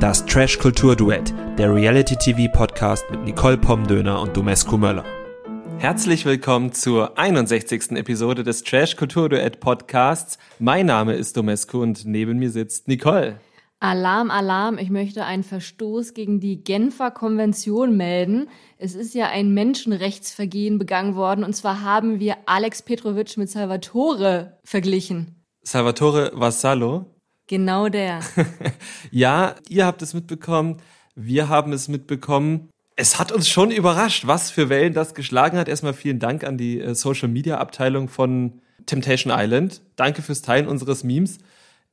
Das 0.00 0.24
Trash 0.24 0.58
Kultur 0.58 0.96
Duett, 0.96 1.34
der 1.58 1.74
Reality 1.74 2.16
TV 2.16 2.50
Podcast 2.50 3.04
mit 3.10 3.22
Nicole 3.22 3.58
Pomdöner 3.58 4.22
und 4.22 4.34
Domescu 4.34 4.78
Möller. 4.78 5.04
Herzlich 5.76 6.24
willkommen 6.24 6.72
zur 6.72 7.18
61. 7.18 7.90
Episode 7.90 8.42
des 8.42 8.64
Trash 8.64 8.96
Kultur 8.96 9.28
Duett 9.28 9.60
Podcasts. 9.60 10.38
Mein 10.58 10.86
Name 10.86 11.12
ist 11.16 11.36
Domescu 11.36 11.82
und 11.82 12.06
neben 12.06 12.38
mir 12.38 12.50
sitzt 12.50 12.88
Nicole. 12.88 13.38
Alarm, 13.80 14.30
Alarm, 14.30 14.78
ich 14.78 14.88
möchte 14.88 15.26
einen 15.26 15.44
Verstoß 15.44 16.14
gegen 16.14 16.40
die 16.40 16.64
Genfer 16.64 17.10
Konvention 17.10 17.94
melden. 17.94 18.48
Es 18.78 18.94
ist 18.94 19.14
ja 19.14 19.28
ein 19.28 19.52
Menschenrechtsvergehen 19.52 20.78
begangen 20.78 21.14
worden 21.14 21.44
und 21.44 21.54
zwar 21.54 21.82
haben 21.82 22.20
wir 22.20 22.38
Alex 22.46 22.80
Petrovic 22.80 23.36
mit 23.36 23.50
Salvatore 23.50 24.60
verglichen. 24.64 25.44
Salvatore 25.62 26.32
Vassallo? 26.32 27.19
Genau 27.50 27.88
der. 27.88 28.20
ja, 29.10 29.56
ihr 29.68 29.84
habt 29.84 30.02
es 30.02 30.14
mitbekommen, 30.14 30.76
wir 31.16 31.48
haben 31.48 31.72
es 31.72 31.88
mitbekommen. 31.88 32.70
Es 32.94 33.18
hat 33.18 33.32
uns 33.32 33.48
schon 33.48 33.72
überrascht, 33.72 34.28
was 34.28 34.52
für 34.52 34.68
Wellen 34.68 34.94
das 34.94 35.14
geschlagen 35.14 35.58
hat. 35.58 35.66
Erstmal 35.66 35.92
vielen 35.92 36.20
Dank 36.20 36.44
an 36.44 36.56
die 36.56 36.80
äh, 36.80 36.94
Social 36.94 37.28
Media 37.28 37.58
Abteilung 37.58 38.08
von 38.08 38.60
Temptation 38.86 39.32
Island. 39.36 39.82
Danke 39.96 40.22
fürs 40.22 40.42
Teilen 40.42 40.68
unseres 40.68 41.02
Memes. 41.02 41.38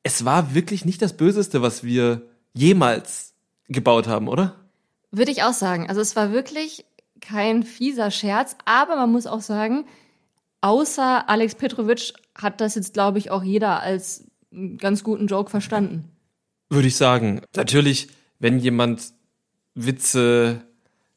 Es 0.04 0.26
war 0.26 0.54
wirklich 0.54 0.86
nicht 0.86 1.02
das 1.02 1.18
Böseste, 1.18 1.64
was 1.64 1.84
wir 1.84 2.22
jemals 2.54 3.34
gebaut 3.68 4.08
haben, 4.08 4.28
oder? 4.28 4.54
Würde 5.10 5.32
ich 5.32 5.42
auch 5.42 5.54
sagen. 5.54 5.90
Also 5.90 6.02
es 6.02 6.16
war 6.16 6.32
wirklich 6.32 6.86
kein 7.20 7.64
fieser 7.64 8.12
Scherz, 8.12 8.56
aber 8.66 8.96
man 8.96 9.12
muss 9.12 9.26
auch 9.26 9.42
sagen, 9.42 9.86
außer 10.62 11.28
Alex 11.28 11.56
Petrovic 11.56 12.14
hat 12.36 12.62
das 12.62 12.76
jetzt, 12.76 12.94
glaube 12.94 13.18
ich, 13.18 13.32
auch 13.32 13.42
jeder 13.42 13.82
als 13.82 14.28
einen 14.58 14.78
ganz 14.78 15.04
guten 15.04 15.28
Joke 15.28 15.50
verstanden. 15.50 16.06
Würde 16.70 16.88
ich 16.88 16.96
sagen. 16.96 17.42
Natürlich, 17.56 18.10
wenn 18.40 18.60
jemand 18.60 19.14
Witze 19.76 20.62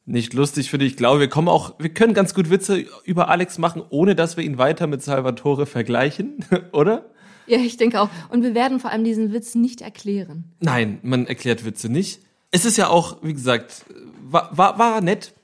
nicht 0.06 0.33
lustig 0.34 0.70
finde, 0.70 0.87
ich 0.87 0.97
glaube, 0.97 1.20
wir 1.20 1.28
kommen 1.28 1.48
auch, 1.48 1.75
wir 1.78 1.92
können 1.92 2.15
ganz 2.15 2.34
gut 2.34 2.50
Witze 2.50 2.84
über 3.05 3.28
Alex 3.28 3.59
machen, 3.59 3.83
ohne 3.91 4.15
dass 4.15 4.37
wir 4.37 4.45
ihn 4.45 4.59
weiter 4.59 4.87
mit 4.87 5.03
Salvatore 5.03 5.67
vergleichen, 5.67 6.45
oder? 6.73 7.06
Ja, 7.47 7.59
ich 7.59 7.77
denke 7.77 8.00
auch. 8.00 8.11
Und 8.28 8.42
wir 8.42 8.55
werden 8.55 8.78
vor 8.78 8.91
allem 8.91 9.05
diesen 9.05 9.33
Witz 9.33 9.55
nicht 9.55 9.81
erklären. 9.81 10.45
Nein, 10.61 10.98
man 11.03 11.27
erklärt 11.27 11.65
Witze 11.65 11.89
nicht. 11.89 12.20
Es 12.53 12.65
ist 12.65 12.77
ja 12.77 12.89
auch, 12.89 13.19
wie 13.22 13.33
gesagt, 13.33 13.84
war, 14.22 14.56
war, 14.56 14.78
war 14.78 15.00
nett. 15.00 15.34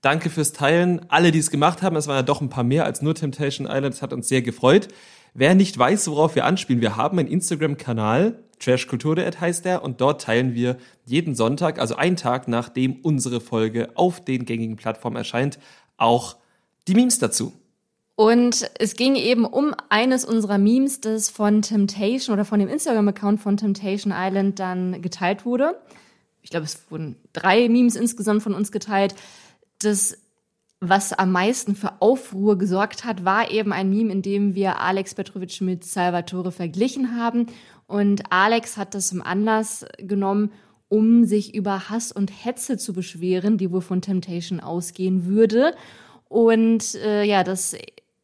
Danke 0.00 0.30
fürs 0.30 0.52
Teilen. 0.52 1.00
Alle, 1.08 1.32
die 1.32 1.38
es 1.38 1.50
gemacht 1.50 1.82
haben, 1.82 1.96
es 1.96 2.06
waren 2.06 2.16
ja 2.16 2.22
doch 2.22 2.40
ein 2.40 2.50
paar 2.50 2.62
mehr 2.62 2.84
als 2.84 3.02
nur 3.02 3.14
Temptation 3.14 3.66
Island. 3.66 3.94
Es 3.94 4.02
hat 4.02 4.12
uns 4.12 4.28
sehr 4.28 4.42
gefreut. 4.42 4.88
Wer 5.38 5.54
nicht 5.54 5.76
weiß, 5.76 6.08
worauf 6.08 6.34
wir 6.34 6.46
anspielen, 6.46 6.80
wir 6.80 6.96
haben 6.96 7.18
einen 7.18 7.28
Instagram-Kanal, 7.28 8.42
Trash 8.58 8.88
heißt 8.90 9.66
der, 9.66 9.82
und 9.84 10.00
dort 10.00 10.22
teilen 10.22 10.54
wir 10.54 10.78
jeden 11.04 11.34
Sonntag, 11.34 11.78
also 11.78 11.94
einen 11.94 12.16
Tag 12.16 12.48
nachdem 12.48 13.00
unsere 13.02 13.42
Folge 13.42 13.90
auf 13.96 14.24
den 14.24 14.46
gängigen 14.46 14.76
Plattformen 14.76 15.16
erscheint, 15.16 15.58
auch 15.98 16.36
die 16.88 16.94
Memes 16.94 17.18
dazu. 17.18 17.52
Und 18.14 18.70
es 18.78 18.96
ging 18.96 19.14
eben 19.14 19.44
um 19.44 19.74
eines 19.90 20.24
unserer 20.24 20.56
Memes, 20.56 21.02
das 21.02 21.28
von 21.28 21.60
Temptation 21.60 22.32
oder 22.32 22.46
von 22.46 22.58
dem 22.58 22.70
Instagram-Account 22.70 23.38
von 23.38 23.58
Temptation 23.58 24.14
Island 24.16 24.58
dann 24.58 25.02
geteilt 25.02 25.44
wurde. 25.44 25.78
Ich 26.40 26.48
glaube, 26.48 26.64
es 26.64 26.90
wurden 26.90 27.16
drei 27.34 27.68
Memes 27.68 27.94
insgesamt 27.94 28.42
von 28.42 28.54
uns 28.54 28.72
geteilt. 28.72 29.14
Das 29.80 30.16
was 30.80 31.12
am 31.12 31.32
meisten 31.32 31.74
für 31.74 32.00
Aufruhr 32.00 32.58
gesorgt 32.58 33.04
hat, 33.04 33.24
war 33.24 33.50
eben 33.50 33.72
ein 33.72 33.90
Meme, 33.90 34.12
in 34.12 34.22
dem 34.22 34.54
wir 34.54 34.80
Alex 34.80 35.14
Petrovic 35.14 35.60
mit 35.60 35.84
Salvatore 35.84 36.52
verglichen 36.52 37.18
haben. 37.18 37.46
Und 37.86 38.30
Alex 38.30 38.76
hat 38.76 38.94
das 38.94 39.08
zum 39.08 39.22
Anlass 39.22 39.86
genommen, 39.98 40.52
um 40.88 41.24
sich 41.24 41.54
über 41.54 41.88
Hass 41.88 42.12
und 42.12 42.30
Hetze 42.30 42.76
zu 42.76 42.92
beschweren, 42.92 43.58
die 43.58 43.72
wohl 43.72 43.80
von 43.80 44.02
Temptation 44.02 44.60
ausgehen 44.60 45.26
würde. 45.26 45.74
Und 46.28 46.94
äh, 46.96 47.24
ja, 47.24 47.42
dass 47.42 47.74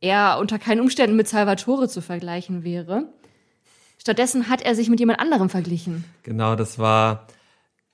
er 0.00 0.38
unter 0.38 0.58
keinen 0.58 0.80
Umständen 0.80 1.16
mit 1.16 1.28
Salvatore 1.28 1.88
zu 1.88 2.02
vergleichen 2.02 2.64
wäre. 2.64 3.08
Stattdessen 3.98 4.48
hat 4.48 4.62
er 4.62 4.74
sich 4.74 4.90
mit 4.90 5.00
jemand 5.00 5.20
anderem 5.20 5.48
verglichen. 5.48 6.04
Genau, 6.24 6.56
das 6.56 6.78
war 6.78 7.28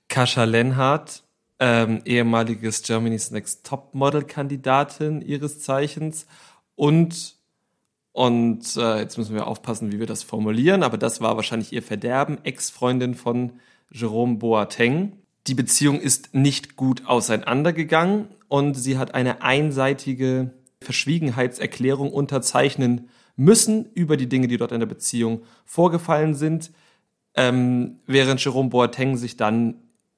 Kascha 0.08 0.44
Lenhardt, 0.44 1.22
ähm, 1.60 2.02
ehemaliges 2.04 2.82
Germany's 2.82 3.30
Next 3.30 3.66
Top 3.66 3.94
Model 3.94 4.22
Kandidatin 4.22 5.20
ihres 5.20 5.60
Zeichens 5.60 6.26
und 6.74 7.36
und 8.12 8.76
äh, 8.76 8.98
jetzt 8.98 9.16
müssen 9.16 9.36
wir 9.36 9.46
aufpassen, 9.46 9.92
wie 9.92 10.00
wir 10.00 10.06
das 10.06 10.24
formulieren, 10.24 10.82
aber 10.82 10.98
das 10.98 11.20
war 11.20 11.36
wahrscheinlich 11.36 11.72
ihr 11.72 11.84
Verderben, 11.84 12.38
Ex-Freundin 12.44 13.14
von 13.14 13.52
Jerome 13.92 14.38
Boateng. 14.38 15.12
Die 15.47 15.54
Beziehung 15.54 16.00
ist 16.00 16.34
nicht 16.34 16.74
gut 16.74 17.06
auseinandergegangen 17.06 18.26
und 18.48 18.74
sie 18.74 18.98
hat 18.98 19.14
eine 19.14 19.42
einseitige 19.42 20.50
Verschwiegenheitserklärung 20.80 22.12
unterzeichnen 22.12 23.08
müssen 23.36 23.86
über 23.94 24.16
die 24.16 24.28
Dinge, 24.28 24.48
die 24.48 24.56
dort 24.56 24.72
in 24.72 24.80
der 24.80 24.86
Beziehung 24.86 25.42
vorgefallen 25.64 26.34
sind, 26.34 26.72
ähm, 27.34 28.00
während 28.06 28.42
Jerome 28.44 28.70
Boateng 28.70 29.16
sich 29.16 29.36
dann 29.36 29.76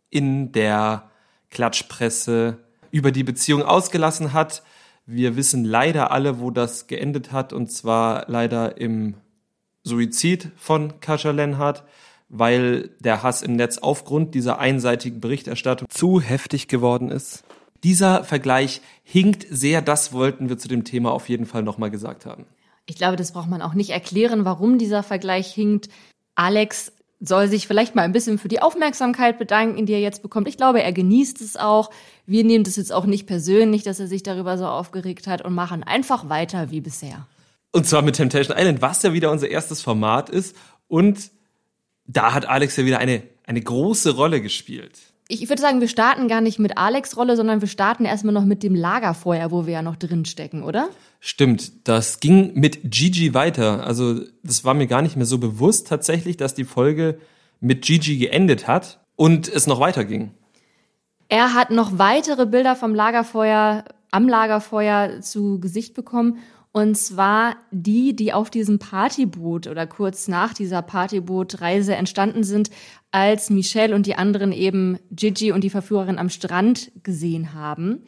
in 0.09 0.53
der 0.53 1.10
Klatschpresse 1.51 2.59
über 2.91 3.13
die 3.13 3.25
Beziehung 3.25 3.63
ausgelassen 3.63 4.33
hat. 4.33 4.63
Wir 5.07 5.37
wissen 5.37 5.65
leider 5.65 6.11
alle, 6.11 6.41
wo 6.41 6.51
das 6.51 6.87
geendet 6.87 7.33
hat, 7.33 7.53
und 7.53 7.71
zwar 7.71 8.25
leider 8.29 8.79
im 8.79 9.15
Suizid 9.83 10.51
von 10.57 11.01
Kascha 11.01 11.31
Lenhardt, 11.31 11.85
weil 12.29 12.91
der 13.01 13.23
Hass 13.23 13.43
im 13.43 13.57
Netz 13.57 13.79
aufgrund 13.79 14.35
dieser 14.35 14.59
einseitigen 14.59 15.21
Berichterstattung 15.21 15.89
zu 15.89 16.21
heftig 16.21 16.69
geworden 16.69 17.11
ist. 17.11 17.45
Dieser 17.83 18.25
Vergleich 18.25 18.83
hinkt 19.03 19.47
sehr, 19.51 19.83
das 19.83 20.13
wollten 20.13 20.49
wir 20.49 20.59
zu 20.59 20.69
dem 20.69 20.85
Thema 20.85 21.13
auf 21.13 21.29
jeden 21.29 21.47
Fall 21.47 21.63
nochmal 21.63 21.91
gesagt 21.91 22.27
haben. 22.27 22.45
Ich 22.87 22.97
glaube, 22.97 23.17
das 23.17 23.33
braucht 23.33 23.49
man 23.49 23.63
auch 23.63 23.75
nicht 23.75 23.91
erklären, 23.91 24.45
warum 24.45 24.79
dieser 24.79 25.03
Vergleich 25.03 25.53
hinkt. 25.53 25.89
Alex 26.35 26.93
soll 27.21 27.49
sich 27.49 27.67
vielleicht 27.67 27.95
mal 27.95 28.03
ein 28.03 28.13
bisschen 28.13 28.39
für 28.39 28.49
die 28.49 28.63
Aufmerksamkeit 28.63 29.39
bedanken, 29.39 29.85
die 29.85 29.93
er 29.93 30.01
jetzt 30.01 30.23
bekommt. 30.23 30.49
Ich 30.49 30.57
glaube, 30.57 30.83
er 30.83 30.93
genießt 30.93 31.41
es 31.43 31.57
auch. 31.57 31.91
Wir 32.27 32.45
nehmen 32.45 32.65
das 32.65 32.77
jetzt 32.77 32.93
auch 32.93 33.05
nicht 33.05 33.27
persönlich, 33.27 33.83
dass 33.83 34.01
er 34.01 34.07
sich 34.07 34.23
darüber 34.23 34.57
so 34.57 34.67
aufgeregt 34.67 35.27
hat 35.27 35.43
und 35.43 35.55
machen 35.55 35.83
einfach 35.83 36.31
weiter 36.31 36.71
wie 36.71 36.81
bisher. 36.81 37.27
Und 37.73 37.87
zwar 37.87 38.03
mit 38.03 38.17
Temptation 38.17 38.57
Island, 38.57 38.81
was 38.81 39.03
ja 39.03 39.13
wieder 39.13 39.31
unser 39.31 39.51
erstes 39.51 39.83
Format 39.83 40.31
ist. 40.31 40.57
Und 40.89 41.31
da 42.07 42.33
hat 42.33 42.47
Alex 42.47 42.77
ja 42.77 42.85
wieder 42.87 42.99
eine, 42.99 43.23
eine 43.45 43.61
große 43.61 44.17
Rolle 44.17 44.41
gespielt 44.41 44.99
ich 45.31 45.49
würde 45.49 45.63
sagen, 45.63 45.81
wir 45.81 45.89
starten 45.89 46.29
gar 46.29 46.41
nicht 46.41 46.59
mit 46.59 46.77
Alex 46.77 47.17
Rolle, 47.17 47.37
sondern 47.37 47.61
wir 47.61 47.69
starten 47.69 48.05
erstmal 48.05 48.35
noch 48.35 48.45
mit 48.45 48.63
dem 48.63 48.75
Lagerfeuer, 48.75 49.51
wo 49.51 49.67
wir 49.67 49.75
ja 49.75 49.83
noch 49.83 49.97
drin 49.97 50.25
stecken, 50.25 50.63
oder? 50.63 50.89
Stimmt, 51.21 51.89
das 51.89 52.21
ging 52.21 52.53
mit 52.55 52.91
Gigi 52.91 53.33
weiter. 53.33 53.87
Also, 53.87 54.21
das 54.43 54.65
war 54.65 54.75
mir 54.75 54.87
gar 54.87 55.03
nicht 55.03 55.17
mehr 55.17 55.27
so 55.27 55.39
bewusst 55.39 55.87
tatsächlich, 55.87 56.37
dass 56.37 56.55
die 56.55 56.65
Folge 56.65 57.19
mit 57.61 57.83
Gigi 57.83 58.19
geendet 58.19 58.67
hat 58.67 59.01
und 59.17 59.49
es 59.49 59.67
noch 59.67 59.81
weiterging. 59.81 60.33
Er 61.29 61.55
hat 61.55 61.71
noch 61.71 61.99
weitere 61.99 62.47
Bilder 62.47 62.75
vom 62.75 62.95
Lagerfeuer, 62.95 63.85
am 64.11 64.29
Lagerfeuer 64.29 65.21
zu 65.21 65.61
Gesicht 65.61 65.95
bekommen 65.95 66.39
und 66.73 66.97
zwar 66.97 67.57
die, 67.73 68.15
die 68.15 68.33
auf 68.33 68.49
diesem 68.49 68.79
Partyboot 68.79 69.67
oder 69.67 69.87
kurz 69.87 70.29
nach 70.29 70.55
dieser 70.55 70.83
Partybootreise 70.83 71.97
entstanden 71.97 72.45
sind, 72.45 72.71
als 73.11 73.51
Michelle 73.51 73.95
und 73.95 74.07
die 74.07 74.15
anderen 74.15 74.53
eben 74.53 74.99
Gigi 75.11 75.51
und 75.51 75.65
die 75.65 75.71
Verführerin 75.71 76.19
am 76.19 76.29
Strand 76.29 76.93
gesehen 77.03 77.55
haben. 77.55 78.05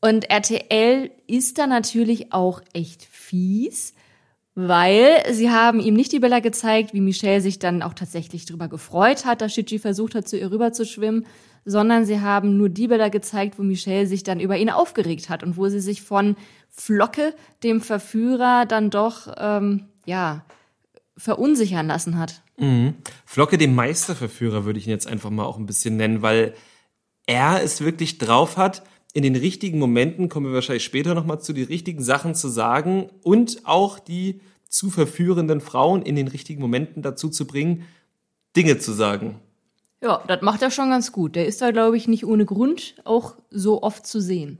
Und 0.00 0.30
RTL 0.30 1.10
ist 1.26 1.58
da 1.58 1.66
natürlich 1.66 2.32
auch 2.32 2.62
echt 2.72 3.02
fies, 3.02 3.92
weil 4.54 5.22
sie 5.32 5.50
haben 5.50 5.80
ihm 5.80 5.94
nicht 5.94 6.12
die 6.12 6.20
Bilder 6.20 6.40
gezeigt, 6.40 6.94
wie 6.94 7.00
Michelle 7.00 7.40
sich 7.40 7.58
dann 7.58 7.82
auch 7.82 7.94
tatsächlich 7.94 8.46
darüber 8.46 8.68
gefreut 8.68 9.24
hat, 9.24 9.40
dass 9.40 9.54
Gigi 9.54 9.80
versucht 9.80 10.14
hat, 10.14 10.28
zu 10.28 10.38
ihr 10.38 10.50
rüber 10.50 10.72
zu 10.72 10.86
schwimmen, 10.86 11.26
sondern 11.64 12.04
sie 12.04 12.20
haben 12.20 12.56
nur 12.56 12.68
die 12.68 12.88
Bilder 12.88 13.10
gezeigt, 13.10 13.58
wo 13.58 13.62
Michelle 13.62 14.06
sich 14.06 14.22
dann 14.22 14.40
über 14.40 14.56
ihn 14.56 14.70
aufgeregt 14.70 15.28
hat 15.28 15.42
und 15.42 15.56
wo 15.56 15.68
sie 15.68 15.80
sich 15.80 16.02
von 16.02 16.36
Flocke, 16.70 17.34
dem 17.62 17.80
Verführer, 17.80 18.66
dann 18.66 18.90
doch, 18.90 19.32
ähm, 19.36 19.88
ja, 20.06 20.44
verunsichern 21.16 21.86
lassen 21.86 22.18
hat. 22.18 22.42
Mhm. 22.56 22.94
Flocke, 23.26 23.58
dem 23.58 23.74
Meisterverführer, 23.74 24.64
würde 24.64 24.78
ich 24.78 24.86
ihn 24.86 24.90
jetzt 24.90 25.06
einfach 25.06 25.30
mal 25.30 25.44
auch 25.44 25.58
ein 25.58 25.66
bisschen 25.66 25.96
nennen, 25.96 26.22
weil 26.22 26.54
er 27.26 27.62
es 27.62 27.80
wirklich 27.80 28.18
drauf 28.18 28.56
hat, 28.56 28.82
in 29.12 29.22
den 29.22 29.36
richtigen 29.36 29.78
Momenten, 29.78 30.28
kommen 30.28 30.46
wir 30.46 30.54
wahrscheinlich 30.54 30.84
später 30.84 31.14
nochmal 31.14 31.40
zu, 31.40 31.52
die 31.52 31.62
richtigen 31.62 32.02
Sachen 32.02 32.34
zu 32.34 32.48
sagen 32.48 33.10
und 33.22 33.62
auch 33.64 33.98
die 33.98 34.40
zu 34.68 34.88
verführenden 34.88 35.60
Frauen 35.60 36.02
in 36.02 36.14
den 36.14 36.28
richtigen 36.28 36.60
Momenten 36.60 37.02
dazu 37.02 37.28
zu 37.28 37.46
bringen, 37.46 37.84
Dinge 38.56 38.78
zu 38.78 38.92
sagen. 38.92 39.40
Ja, 40.00 40.22
das 40.26 40.42
macht 40.42 40.62
er 40.62 40.70
schon 40.70 40.90
ganz 40.90 41.12
gut. 41.12 41.34
Der 41.34 41.46
ist 41.46 41.60
da, 41.60 41.72
glaube 41.72 41.96
ich, 41.96 42.08
nicht 42.08 42.24
ohne 42.24 42.46
Grund 42.46 42.94
auch 43.04 43.34
so 43.50 43.82
oft 43.82 44.06
zu 44.06 44.20
sehen. 44.20 44.58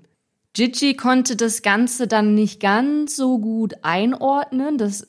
Gigi 0.53 0.95
konnte 0.95 1.37
das 1.37 1.63
Ganze 1.63 2.07
dann 2.07 2.35
nicht 2.35 2.61
ganz 2.61 3.17
so 3.17 3.39
gut 3.39 3.75
einordnen. 3.83 4.79
Das 4.79 5.07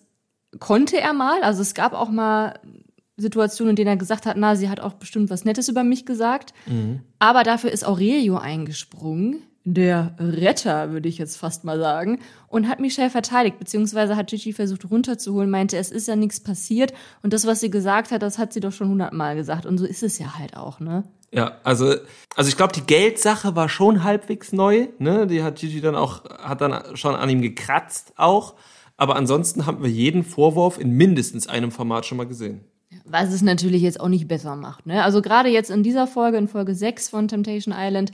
konnte 0.60 1.00
er 1.00 1.14
mal. 1.14 1.42
Also 1.44 1.62
es 1.62 1.74
gab 1.74 1.94
auch 1.94 2.10
mal 2.10 2.60
Situationen, 3.18 3.72
in 3.72 3.76
denen 3.76 3.90
er 3.90 3.98
gesagt 3.98 4.26
hat, 4.26 4.38
na, 4.38 4.56
sie 4.56 4.70
hat 4.70 4.80
auch 4.80 4.94
bestimmt 4.94 5.30
was 5.30 5.46
Nettes 5.46 5.68
über 5.70 5.84
mich 5.84 6.06
gesagt. 6.06 6.54
Mhm. 6.68 7.02
Aber 7.20 7.44
dafür 7.44 7.72
ist 7.72 7.86
Aurelio 7.86 8.38
eingesprungen, 8.38 9.42
der 9.64 10.16
Retter, 10.20 10.92
würde 10.92 11.08
ich 11.08 11.18
jetzt 11.18 11.38
fast 11.38 11.64
mal 11.64 11.80
sagen, 11.80 12.20
und 12.48 12.68
hat 12.68 12.80
Michelle 12.80 13.10
verteidigt, 13.10 13.60
beziehungsweise 13.60 14.16
hat 14.16 14.28
Gigi 14.28 14.54
versucht 14.54 14.90
runterzuholen, 14.90 15.50
meinte, 15.50 15.78
es 15.78 15.92
ist 15.92 16.08
ja 16.08 16.16
nichts 16.16 16.40
passiert 16.40 16.94
und 17.22 17.34
das, 17.34 17.46
was 17.46 17.60
sie 17.60 17.70
gesagt 17.70 18.12
hat, 18.12 18.24
das 18.24 18.38
hat 18.38 18.54
sie 18.54 18.60
doch 18.60 18.72
schon 18.72 18.90
hundertmal 18.90 19.36
gesagt 19.36 19.66
und 19.66 19.78
so 19.78 19.86
ist 19.86 20.04
es 20.04 20.18
ja 20.18 20.38
halt 20.38 20.58
auch, 20.58 20.80
ne? 20.80 21.04
Ja, 21.34 21.60
also, 21.64 21.96
also 22.36 22.50
ich 22.50 22.58
glaube, 22.58 22.74
die 22.74 22.82
Geldsache 22.82 23.56
war 23.56 23.70
schon 23.70 24.04
halbwegs 24.04 24.52
neu, 24.52 24.88
ne? 25.00 25.28
Die 25.28 25.44
hat 25.44 25.58
Gigi 25.60 25.80
dann 25.80 25.96
auch, 25.96 26.26
hat 26.26 26.62
dann 26.62 26.96
schon 26.98 27.16
an 27.16 27.30
ihm 27.30 27.42
gekratzt 27.42 28.14
auch, 28.18 28.56
aber 28.98 29.16
ansonsten 29.16 29.66
haben 29.66 29.84
wir 29.84 29.90
jeden 29.90 30.24
Vorwurf 30.24 30.80
in 30.80 30.92
mindestens 30.92 31.48
einem 31.48 31.72
Format 31.72 32.06
schon 32.06 32.18
mal 32.18 32.28
gesehen. 32.28 32.62
Was 33.06 33.32
es 33.32 33.42
natürlich 33.42 33.82
jetzt 33.82 34.00
auch 34.00 34.10
nicht 34.10 34.28
besser 34.28 34.56
macht, 34.56 34.88
ne? 34.88 35.04
Also 35.04 35.22
gerade 35.22 35.50
jetzt 35.50 35.70
in 35.70 35.84
dieser 35.84 36.08
Folge, 36.08 36.38
in 36.38 36.48
Folge 36.48 36.76
6 36.76 37.10
von 37.10 37.28
Temptation 37.28 37.74
Island, 37.78 38.12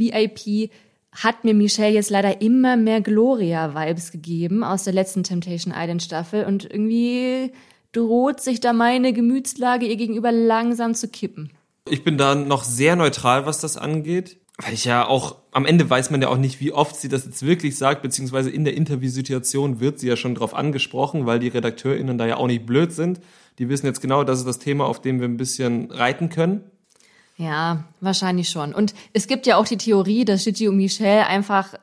VIP 0.00 0.70
hat 1.12 1.44
mir 1.44 1.54
Michelle 1.54 1.94
jetzt 1.94 2.10
leider 2.10 2.40
immer 2.40 2.76
mehr 2.76 3.00
Gloria-Vibes 3.00 4.10
gegeben 4.12 4.64
aus 4.64 4.84
der 4.84 4.92
letzten 4.92 5.22
Temptation 5.22 5.74
Island 5.76 6.02
Staffel 6.02 6.44
und 6.44 6.64
irgendwie 6.64 7.52
droht 7.92 8.40
sich 8.40 8.60
da 8.60 8.72
meine 8.72 9.12
Gemütslage 9.12 9.86
ihr 9.86 9.96
gegenüber 9.96 10.32
langsam 10.32 10.94
zu 10.94 11.08
kippen. 11.08 11.50
Ich 11.88 12.04
bin 12.04 12.18
da 12.18 12.34
noch 12.34 12.64
sehr 12.64 12.96
neutral, 12.96 13.46
was 13.46 13.60
das 13.60 13.76
angeht. 13.76 14.38
Weil 14.62 14.74
ich 14.74 14.84
ja 14.84 15.06
auch, 15.06 15.36
am 15.52 15.64
Ende 15.64 15.88
weiß 15.88 16.10
man 16.10 16.20
ja 16.20 16.28
auch 16.28 16.36
nicht, 16.36 16.60
wie 16.60 16.72
oft 16.72 16.94
sie 16.94 17.08
das 17.08 17.24
jetzt 17.24 17.44
wirklich 17.44 17.78
sagt, 17.78 18.02
beziehungsweise 18.02 18.50
in 18.50 18.64
der 18.64 18.74
Interviewsituation 18.74 19.80
wird 19.80 19.98
sie 19.98 20.08
ja 20.08 20.16
schon 20.16 20.34
drauf 20.34 20.54
angesprochen, 20.54 21.24
weil 21.24 21.38
die 21.38 21.48
RedakteurInnen 21.48 22.18
da 22.18 22.26
ja 22.26 22.36
auch 22.36 22.46
nicht 22.46 22.66
blöd 22.66 22.92
sind. 22.92 23.20
Die 23.58 23.70
wissen 23.70 23.86
jetzt 23.86 24.02
genau, 24.02 24.22
das 24.22 24.38
ist 24.40 24.46
das 24.46 24.58
Thema, 24.58 24.84
auf 24.84 25.00
dem 25.00 25.18
wir 25.18 25.28
ein 25.28 25.38
bisschen 25.38 25.90
reiten 25.90 26.28
können. 26.28 26.69
Ja, 27.40 27.84
wahrscheinlich 28.02 28.50
schon. 28.50 28.74
Und 28.74 28.92
es 29.14 29.26
gibt 29.26 29.46
ja 29.46 29.56
auch 29.56 29.66
die 29.66 29.78
Theorie, 29.78 30.26
dass 30.26 30.44
Gigi 30.44 30.68
und 30.68 30.76
Michelle 30.76 31.26
einfach 31.26 31.74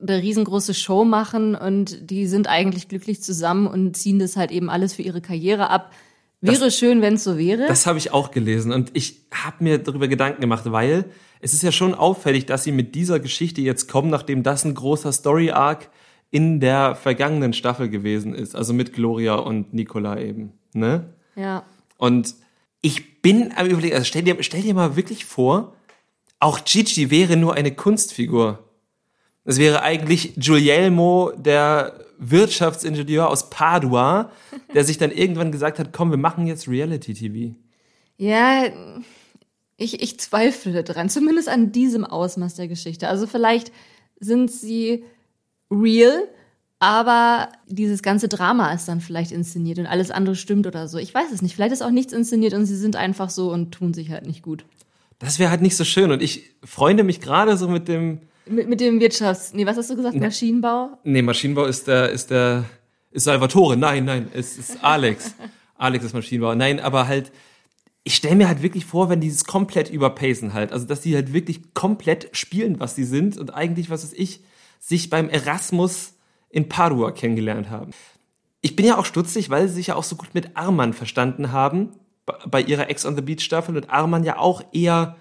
eine 0.00 0.20
riesengroße 0.20 0.74
Show 0.74 1.04
machen 1.04 1.54
und 1.54 2.10
die 2.10 2.26
sind 2.26 2.48
eigentlich 2.48 2.88
glücklich 2.88 3.22
zusammen 3.22 3.68
und 3.68 3.96
ziehen 3.96 4.18
das 4.18 4.36
halt 4.36 4.50
eben 4.50 4.68
alles 4.68 4.94
für 4.94 5.02
ihre 5.02 5.20
Karriere 5.20 5.70
ab. 5.70 5.92
Wäre 6.40 6.58
das, 6.58 6.76
schön, 6.76 7.00
wenn 7.00 7.14
es 7.14 7.22
so 7.24 7.38
wäre. 7.38 7.68
Das 7.68 7.86
habe 7.86 7.96
ich 7.96 8.12
auch 8.12 8.32
gelesen 8.32 8.72
und 8.72 8.90
ich 8.92 9.20
habe 9.32 9.62
mir 9.62 9.78
darüber 9.78 10.08
Gedanken 10.08 10.40
gemacht, 10.40 10.64
weil 10.66 11.04
es 11.40 11.54
ist 11.54 11.62
ja 11.62 11.70
schon 11.70 11.94
auffällig, 11.94 12.44
dass 12.46 12.64
sie 12.64 12.72
mit 12.72 12.96
dieser 12.96 13.20
Geschichte 13.20 13.60
jetzt 13.60 13.88
kommen, 13.88 14.10
nachdem 14.10 14.42
das 14.42 14.64
ein 14.64 14.74
großer 14.74 15.12
Story-Arc 15.12 15.90
in 16.32 16.58
der 16.58 16.96
vergangenen 16.96 17.52
Staffel 17.52 17.88
gewesen 17.88 18.34
ist, 18.34 18.56
also 18.56 18.72
mit 18.74 18.92
Gloria 18.92 19.36
und 19.36 19.72
Nicola 19.74 20.18
eben, 20.18 20.52
ne? 20.72 21.14
Ja. 21.36 21.62
Und 21.98 22.34
ich 22.84 23.22
bin 23.22 23.50
am 23.56 23.66
überlegen, 23.66 23.94
also 23.94 24.04
stell 24.04 24.22
dir, 24.22 24.36
stell 24.40 24.60
dir 24.60 24.74
mal 24.74 24.94
wirklich 24.94 25.24
vor, 25.24 25.74
auch 26.38 26.66
Gigi 26.66 27.10
wäre 27.10 27.38
nur 27.38 27.54
eine 27.54 27.74
Kunstfigur. 27.74 28.62
Es 29.44 29.56
wäre 29.56 29.80
eigentlich 29.80 30.34
Giulielmo, 30.36 31.32
der 31.34 31.98
Wirtschaftsingenieur 32.18 33.30
aus 33.30 33.48
Padua, 33.48 34.30
der 34.74 34.84
sich 34.84 34.98
dann 34.98 35.10
irgendwann 35.10 35.50
gesagt 35.50 35.78
hat, 35.78 35.94
komm, 35.94 36.10
wir 36.10 36.18
machen 36.18 36.46
jetzt 36.46 36.68
Reality-TV. 36.68 37.54
Ja, 38.18 38.64
ich, 39.78 40.02
ich 40.02 40.20
zweifle 40.20 40.84
dran, 40.84 41.08
zumindest 41.08 41.48
an 41.48 41.72
diesem 41.72 42.04
Ausmaß 42.04 42.56
der 42.56 42.68
Geschichte. 42.68 43.08
Also 43.08 43.26
vielleicht 43.26 43.72
sind 44.20 44.50
sie 44.50 45.04
real, 45.70 46.28
aber 46.84 47.48
dieses 47.66 48.02
ganze 48.02 48.28
Drama 48.28 48.74
ist 48.74 48.86
dann 48.88 49.00
vielleicht 49.00 49.32
inszeniert 49.32 49.78
und 49.78 49.86
alles 49.86 50.10
andere 50.10 50.36
stimmt 50.36 50.66
oder 50.66 50.86
so. 50.86 50.98
Ich 50.98 51.14
weiß 51.14 51.32
es 51.32 51.40
nicht. 51.40 51.54
Vielleicht 51.54 51.72
ist 51.72 51.80
auch 51.80 51.90
nichts 51.90 52.12
inszeniert 52.12 52.52
und 52.52 52.66
sie 52.66 52.76
sind 52.76 52.94
einfach 52.94 53.30
so 53.30 53.50
und 53.50 53.72
tun 53.72 53.94
sich 53.94 54.10
halt 54.10 54.26
nicht 54.26 54.42
gut. 54.42 54.66
Das 55.18 55.38
wäre 55.38 55.48
halt 55.50 55.62
nicht 55.62 55.76
so 55.76 55.84
schön. 55.84 56.12
Und 56.12 56.20
ich 56.20 56.50
freunde 56.62 57.02
mich 57.02 57.22
gerade 57.22 57.56
so 57.56 57.68
mit 57.68 57.88
dem. 57.88 58.20
Mit, 58.44 58.68
mit 58.68 58.80
dem 58.80 59.00
Wirtschafts-, 59.00 59.54
nee, 59.54 59.64
was 59.64 59.78
hast 59.78 59.88
du 59.88 59.96
gesagt? 59.96 60.14
Ne, 60.14 60.20
Maschinenbau? 60.20 60.98
Nee, 61.04 61.22
Maschinenbau 61.22 61.64
ist 61.64 61.88
der, 61.88 62.10
ist 62.10 62.30
der, 62.30 62.64
ist 63.10 63.24
Salvatore. 63.24 63.78
Nein, 63.78 64.04
nein, 64.04 64.28
es 64.34 64.58
ist 64.58 64.84
Alex. 64.84 65.34
Alex 65.78 66.04
ist 66.04 66.12
Maschinenbau. 66.12 66.54
Nein, 66.54 66.80
aber 66.80 67.08
halt, 67.08 67.32
ich 68.02 68.14
stelle 68.14 68.36
mir 68.36 68.46
halt 68.46 68.62
wirklich 68.62 68.84
vor, 68.84 69.08
wenn 69.08 69.22
die 69.22 69.28
dieses 69.28 69.46
komplett 69.46 69.88
überpacen 69.88 70.52
halt. 70.52 70.70
Also, 70.70 70.84
dass 70.84 71.00
die 71.00 71.14
halt 71.14 71.32
wirklich 71.32 71.72
komplett 71.72 72.36
spielen, 72.36 72.78
was 72.78 72.94
sie 72.94 73.04
sind 73.04 73.38
und 73.38 73.54
eigentlich, 73.54 73.88
was 73.88 74.02
weiß 74.02 74.12
ich, 74.12 74.40
sich 74.80 75.08
beim 75.08 75.30
Erasmus 75.30 76.13
in 76.54 76.68
Padua 76.68 77.10
kennengelernt 77.10 77.68
haben. 77.68 77.90
Ich 78.60 78.76
bin 78.76 78.86
ja 78.86 78.96
auch 78.96 79.04
stutzig, 79.04 79.50
weil 79.50 79.66
sie 79.68 79.74
sich 79.74 79.88
ja 79.88 79.96
auch 79.96 80.04
so 80.04 80.14
gut 80.14 80.34
mit 80.34 80.56
Arman 80.56 80.92
verstanden 80.92 81.50
haben 81.50 81.90
bei 82.46 82.62
ihrer 82.62 82.88
Ex 82.88 83.04
on 83.04 83.16
the 83.16 83.22
Beach 83.22 83.42
Staffel 83.42 83.76
und 83.76 83.90
Arman 83.90 84.22
ja 84.22 84.38
auch 84.38 84.62
eher 84.72 85.16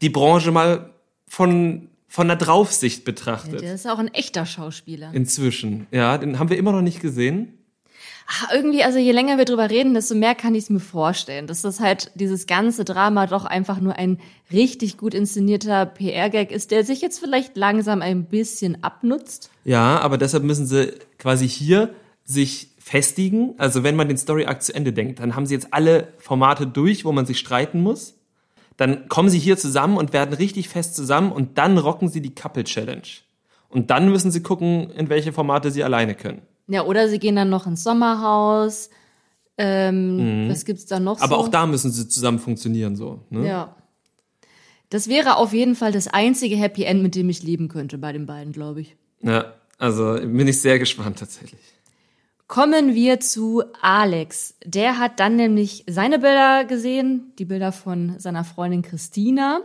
die 0.00 0.08
Branche 0.08 0.52
mal 0.52 0.90
von 1.26 1.88
von 2.06 2.28
der 2.28 2.36
Draufsicht 2.36 3.04
betrachtet. 3.04 3.54
Ja, 3.54 3.60
der 3.60 3.74
ist 3.74 3.88
auch 3.88 3.98
ein 3.98 4.12
echter 4.12 4.44
Schauspieler. 4.44 5.12
Inzwischen, 5.14 5.86
ja, 5.90 6.18
den 6.18 6.38
haben 6.38 6.50
wir 6.50 6.58
immer 6.58 6.72
noch 6.72 6.82
nicht 6.82 7.00
gesehen. 7.00 7.58
Ach, 8.34 8.50
irgendwie, 8.50 8.82
also 8.82 8.98
je 8.98 9.12
länger 9.12 9.36
wir 9.36 9.44
drüber 9.44 9.68
reden, 9.68 9.92
desto 9.92 10.14
mehr 10.14 10.34
kann 10.34 10.54
ich 10.54 10.64
es 10.64 10.70
mir 10.70 10.80
vorstellen, 10.80 11.46
dass 11.46 11.60
das 11.60 11.80
halt 11.80 12.10
dieses 12.14 12.46
ganze 12.46 12.84
Drama 12.84 13.26
doch 13.26 13.44
einfach 13.44 13.78
nur 13.78 13.96
ein 13.96 14.18
richtig 14.50 14.96
gut 14.96 15.12
inszenierter 15.12 15.84
PR-Gag 15.84 16.50
ist, 16.50 16.70
der 16.70 16.82
sich 16.84 17.02
jetzt 17.02 17.18
vielleicht 17.18 17.58
langsam 17.58 18.00
ein 18.00 18.24
bisschen 18.24 18.82
abnutzt. 18.82 19.50
Ja, 19.64 20.00
aber 20.00 20.16
deshalb 20.16 20.44
müssen 20.44 20.66
sie 20.66 20.94
quasi 21.18 21.46
hier 21.46 21.90
sich 22.24 22.68
festigen. 22.78 23.54
Also 23.58 23.84
wenn 23.84 23.96
man 23.96 24.08
den 24.08 24.16
Story-Akt 24.16 24.62
zu 24.62 24.74
Ende 24.74 24.94
denkt, 24.94 25.20
dann 25.20 25.36
haben 25.36 25.44
sie 25.44 25.54
jetzt 25.54 25.68
alle 25.74 26.08
Formate 26.16 26.66
durch, 26.66 27.04
wo 27.04 27.12
man 27.12 27.26
sich 27.26 27.38
streiten 27.38 27.82
muss. 27.82 28.14
Dann 28.78 29.08
kommen 29.08 29.28
sie 29.28 29.38
hier 29.38 29.58
zusammen 29.58 29.98
und 29.98 30.14
werden 30.14 30.32
richtig 30.32 30.70
fest 30.70 30.96
zusammen 30.96 31.32
und 31.32 31.58
dann 31.58 31.76
rocken 31.76 32.08
sie 32.08 32.22
die 32.22 32.34
Couple 32.34 32.64
Challenge. 32.64 33.02
Und 33.68 33.90
dann 33.90 34.10
müssen 34.10 34.30
sie 34.30 34.42
gucken, 34.42 34.90
in 34.90 35.10
welche 35.10 35.34
Formate 35.34 35.70
sie 35.70 35.84
alleine 35.84 36.14
können. 36.14 36.42
Ja, 36.68 36.84
oder 36.84 37.08
sie 37.08 37.18
gehen 37.18 37.36
dann 37.36 37.50
noch 37.50 37.66
ins 37.66 37.82
Sommerhaus. 37.82 38.90
Ähm, 39.58 40.46
mhm. 40.46 40.50
Was 40.50 40.64
gibt's 40.64 40.86
da 40.86 40.98
noch? 40.98 41.20
Aber 41.20 41.36
so? 41.36 41.42
auch 41.42 41.48
da 41.48 41.66
müssen 41.66 41.90
sie 41.90 42.08
zusammen 42.08 42.38
funktionieren, 42.38 42.96
so. 42.96 43.20
Ne? 43.30 43.46
Ja. 43.46 43.76
Das 44.88 45.08
wäre 45.08 45.36
auf 45.36 45.52
jeden 45.52 45.74
Fall 45.74 45.92
das 45.92 46.08
einzige 46.08 46.56
Happy 46.56 46.84
End, 46.84 47.02
mit 47.02 47.14
dem 47.14 47.28
ich 47.28 47.42
leben 47.42 47.68
könnte 47.68 47.98
bei 47.98 48.12
den 48.12 48.26
beiden, 48.26 48.52
glaube 48.52 48.82
ich. 48.82 48.96
Ja, 49.20 49.54
also 49.78 50.14
bin 50.14 50.46
ich 50.46 50.60
sehr 50.60 50.78
gespannt 50.78 51.18
tatsächlich. 51.18 51.60
Kommen 52.46 52.94
wir 52.94 53.18
zu 53.18 53.62
Alex. 53.80 54.56
Der 54.64 54.98
hat 54.98 55.20
dann 55.20 55.36
nämlich 55.36 55.84
seine 55.88 56.18
Bilder 56.18 56.66
gesehen, 56.66 57.32
die 57.38 57.46
Bilder 57.46 57.72
von 57.72 58.18
seiner 58.18 58.44
Freundin 58.44 58.82
Christina 58.82 59.60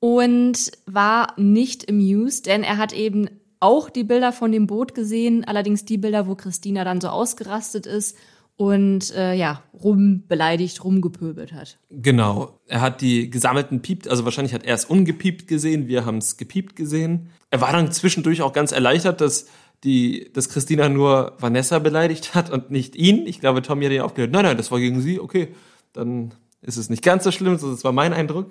und 0.00 0.72
war 0.86 1.32
nicht 1.38 1.88
amused, 1.88 2.46
denn 2.46 2.64
er 2.64 2.78
hat 2.78 2.92
eben 2.92 3.28
auch 3.64 3.88
die 3.88 4.04
Bilder 4.04 4.32
von 4.32 4.52
dem 4.52 4.66
Boot 4.66 4.94
gesehen, 4.94 5.44
allerdings 5.44 5.86
die 5.86 5.96
Bilder, 5.96 6.26
wo 6.26 6.34
Christina 6.34 6.84
dann 6.84 7.00
so 7.00 7.08
ausgerastet 7.08 7.86
ist 7.86 8.16
und 8.56 9.12
äh, 9.14 9.34
ja, 9.34 9.62
rumbeleidigt, 9.72 10.84
rumgepöbelt 10.84 11.54
hat. 11.54 11.78
Genau. 11.90 12.60
Er 12.66 12.82
hat 12.82 13.00
die 13.00 13.30
gesammelten 13.30 13.80
Piept, 13.80 14.06
also 14.06 14.24
wahrscheinlich 14.24 14.54
hat 14.54 14.64
er 14.64 14.74
es 14.74 14.84
ungepiept 14.84 15.48
gesehen, 15.48 15.88
wir 15.88 16.04
haben 16.04 16.18
es 16.18 16.36
gepiept 16.36 16.76
gesehen. 16.76 17.30
Er 17.50 17.62
war 17.62 17.72
dann 17.72 17.90
zwischendurch 17.90 18.42
auch 18.42 18.52
ganz 18.52 18.70
erleichtert, 18.70 19.20
dass 19.20 19.46
die, 19.82 20.30
dass 20.32 20.50
Christina 20.50 20.88
nur 20.88 21.32
Vanessa 21.38 21.78
beleidigt 21.78 22.34
hat 22.34 22.50
und 22.50 22.70
nicht 22.70 22.96
ihn. 22.96 23.26
Ich 23.26 23.40
glaube, 23.40 23.62
Tommy 23.62 23.86
hat 23.86 23.92
ihn 23.92 24.02
aufgehört. 24.02 24.30
Nein, 24.30 24.44
nein, 24.44 24.56
das 24.56 24.70
war 24.70 24.78
gegen 24.78 25.00
sie. 25.00 25.18
Okay, 25.18 25.54
dann 25.92 26.34
ist 26.62 26.76
es 26.76 26.90
nicht 26.90 27.02
ganz 27.02 27.24
so 27.24 27.30
schlimm. 27.30 27.58
Das 27.60 27.84
war 27.84 27.92
mein 27.92 28.12
Eindruck. 28.12 28.50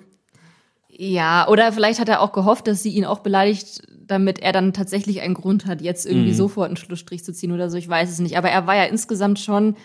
Ja, 0.96 1.48
oder 1.48 1.72
vielleicht 1.72 1.98
hat 1.98 2.08
er 2.08 2.20
auch 2.20 2.32
gehofft, 2.32 2.68
dass 2.68 2.82
sie 2.82 2.90
ihn 2.90 3.04
auch 3.04 3.18
beleidigt, 3.18 3.82
damit 4.06 4.38
er 4.40 4.52
dann 4.52 4.72
tatsächlich 4.72 5.20
einen 5.20 5.34
Grund 5.34 5.66
hat, 5.66 5.80
jetzt 5.80 6.06
irgendwie 6.06 6.30
mhm. 6.30 6.36
sofort 6.36 6.68
einen 6.68 6.76
Schlussstrich 6.76 7.24
zu 7.24 7.32
ziehen 7.32 7.52
oder 7.52 7.70
so. 7.70 7.76
Ich 7.76 7.88
weiß 7.88 8.10
es 8.10 8.18
nicht. 8.18 8.36
Aber 8.36 8.50
er 8.50 8.66
war 8.66 8.76
ja 8.76 8.84
insgesamt 8.84 9.38
schon 9.38 9.76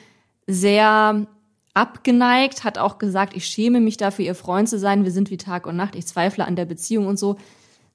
sehr 0.48 1.28
abgeneigt, 1.74 2.64
hat 2.64 2.78
auch 2.78 2.98
gesagt, 2.98 3.36
ich 3.36 3.46
schäme 3.46 3.80
mich 3.80 3.98
dafür, 3.98 4.26
ihr 4.26 4.36
Freund 4.36 4.68
zu 4.68 4.80
sein. 4.80 5.04
Wir 5.04 5.12
sind 5.12 5.30
wie 5.30 5.38
Tag 5.38 5.68
und 5.68 5.76
Nacht. 5.76 5.96
Ich 5.96 6.08
zweifle 6.08 6.46
an 6.46 6.56
der 6.56 6.66
Beziehung 6.66 7.08
und 7.08 7.18
so. 7.18 7.38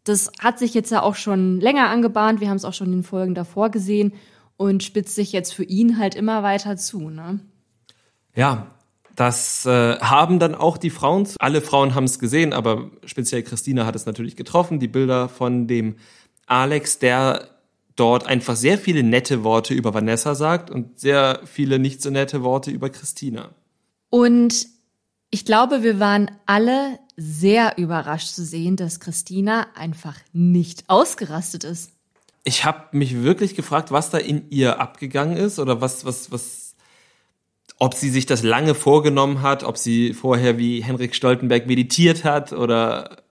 Das 0.04 0.30
hat 0.38 0.58
sich 0.58 0.74
jetzt 0.74 0.90
ja 0.90 1.02
auch 1.02 1.14
schon 1.14 1.60
länger 1.60 1.88
angebahnt. 1.88 2.40
Wir 2.40 2.48
haben 2.48 2.56
es 2.56 2.64
auch 2.64 2.74
schon 2.74 2.88
in 2.88 2.98
den 2.98 3.02
Folgen 3.02 3.34
davor 3.34 3.70
gesehen 3.70 4.12
und 4.56 4.82
spitzt 4.82 5.14
sich 5.14 5.32
jetzt 5.32 5.52
für 5.52 5.64
ihn 5.64 5.98
halt 5.98 6.14
immer 6.14 6.42
weiter 6.42 6.76
zu. 6.76 7.10
Ne? 7.10 7.40
Ja, 8.34 8.68
das 9.14 9.64
äh, 9.66 9.98
haben 9.98 10.38
dann 10.38 10.54
auch 10.54 10.76
die 10.76 10.90
Frauen, 10.90 11.28
alle 11.38 11.60
Frauen 11.60 11.94
haben 11.94 12.04
es 12.04 12.18
gesehen, 12.18 12.52
aber 12.52 12.90
speziell 13.04 13.42
Christina 13.42 13.86
hat 13.86 13.94
es 13.96 14.06
natürlich 14.06 14.36
getroffen, 14.36 14.80
die 14.80 14.88
Bilder 14.88 15.28
von 15.28 15.66
dem 15.66 15.96
Alex, 16.46 16.98
der 16.98 17.48
dort 17.96 18.26
einfach 18.26 18.56
sehr 18.56 18.76
viele 18.78 19.02
nette 19.02 19.44
Worte 19.44 19.72
über 19.72 19.94
Vanessa 19.94 20.34
sagt 20.34 20.70
und 20.70 20.98
sehr 20.98 21.40
viele 21.44 21.78
nicht 21.78 22.02
so 22.02 22.10
nette 22.10 22.42
Worte 22.42 22.70
über 22.70 22.90
Christina. 22.90 23.50
Und 24.10 24.66
ich 25.30 25.44
glaube, 25.44 25.82
wir 25.82 26.00
waren 26.00 26.30
alle 26.46 26.98
sehr 27.16 27.78
überrascht 27.78 28.28
zu 28.28 28.44
sehen, 28.44 28.76
dass 28.76 29.00
Christina 29.00 29.68
einfach 29.74 30.16
nicht 30.32 30.84
ausgerastet 30.88 31.64
ist. 31.64 31.92
Ich 32.42 32.64
habe 32.64 32.96
mich 32.96 33.22
wirklich 33.22 33.54
gefragt, 33.54 33.90
was 33.90 34.10
da 34.10 34.18
in 34.18 34.50
ihr 34.50 34.80
abgegangen 34.80 35.36
ist 35.36 35.58
oder 35.58 35.80
was, 35.80 36.04
was, 36.04 36.30
was 36.30 36.63
ob 37.78 37.94
sie 37.94 38.10
sich 38.10 38.26
das 38.26 38.42
lange 38.42 38.74
vorgenommen 38.74 39.42
hat, 39.42 39.64
ob 39.64 39.78
sie 39.78 40.14
vorher 40.14 40.58
wie 40.58 40.82
Henrik 40.82 41.14
Stoltenberg 41.14 41.66
meditiert 41.66 42.24
hat 42.24 42.52
oder 42.52 43.24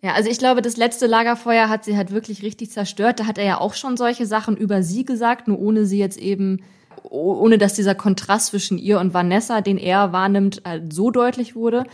ja, 0.00 0.12
also 0.12 0.30
ich 0.30 0.38
glaube, 0.38 0.62
das 0.62 0.76
letzte 0.76 1.06
Lagerfeuer 1.06 1.68
hat 1.68 1.84
sie 1.84 1.96
halt 1.96 2.12
wirklich 2.12 2.42
richtig 2.42 2.70
zerstört. 2.70 3.18
Da 3.18 3.26
hat 3.26 3.36
er 3.36 3.44
ja 3.44 3.60
auch 3.60 3.74
schon 3.74 3.96
solche 3.96 4.26
Sachen 4.26 4.56
über 4.56 4.84
sie 4.84 5.04
gesagt, 5.04 5.48
nur 5.48 5.58
ohne 5.58 5.86
sie 5.86 5.98
jetzt 5.98 6.18
eben, 6.18 6.62
ohne 7.02 7.58
dass 7.58 7.74
dieser 7.74 7.96
Kontrast 7.96 8.46
zwischen 8.46 8.78
ihr 8.78 9.00
und 9.00 9.12
Vanessa, 9.12 9.60
den 9.60 9.76
er 9.76 10.12
wahrnimmt, 10.12 10.62
halt 10.64 10.92
so 10.92 11.10
deutlich 11.10 11.56
wurde. 11.56 11.84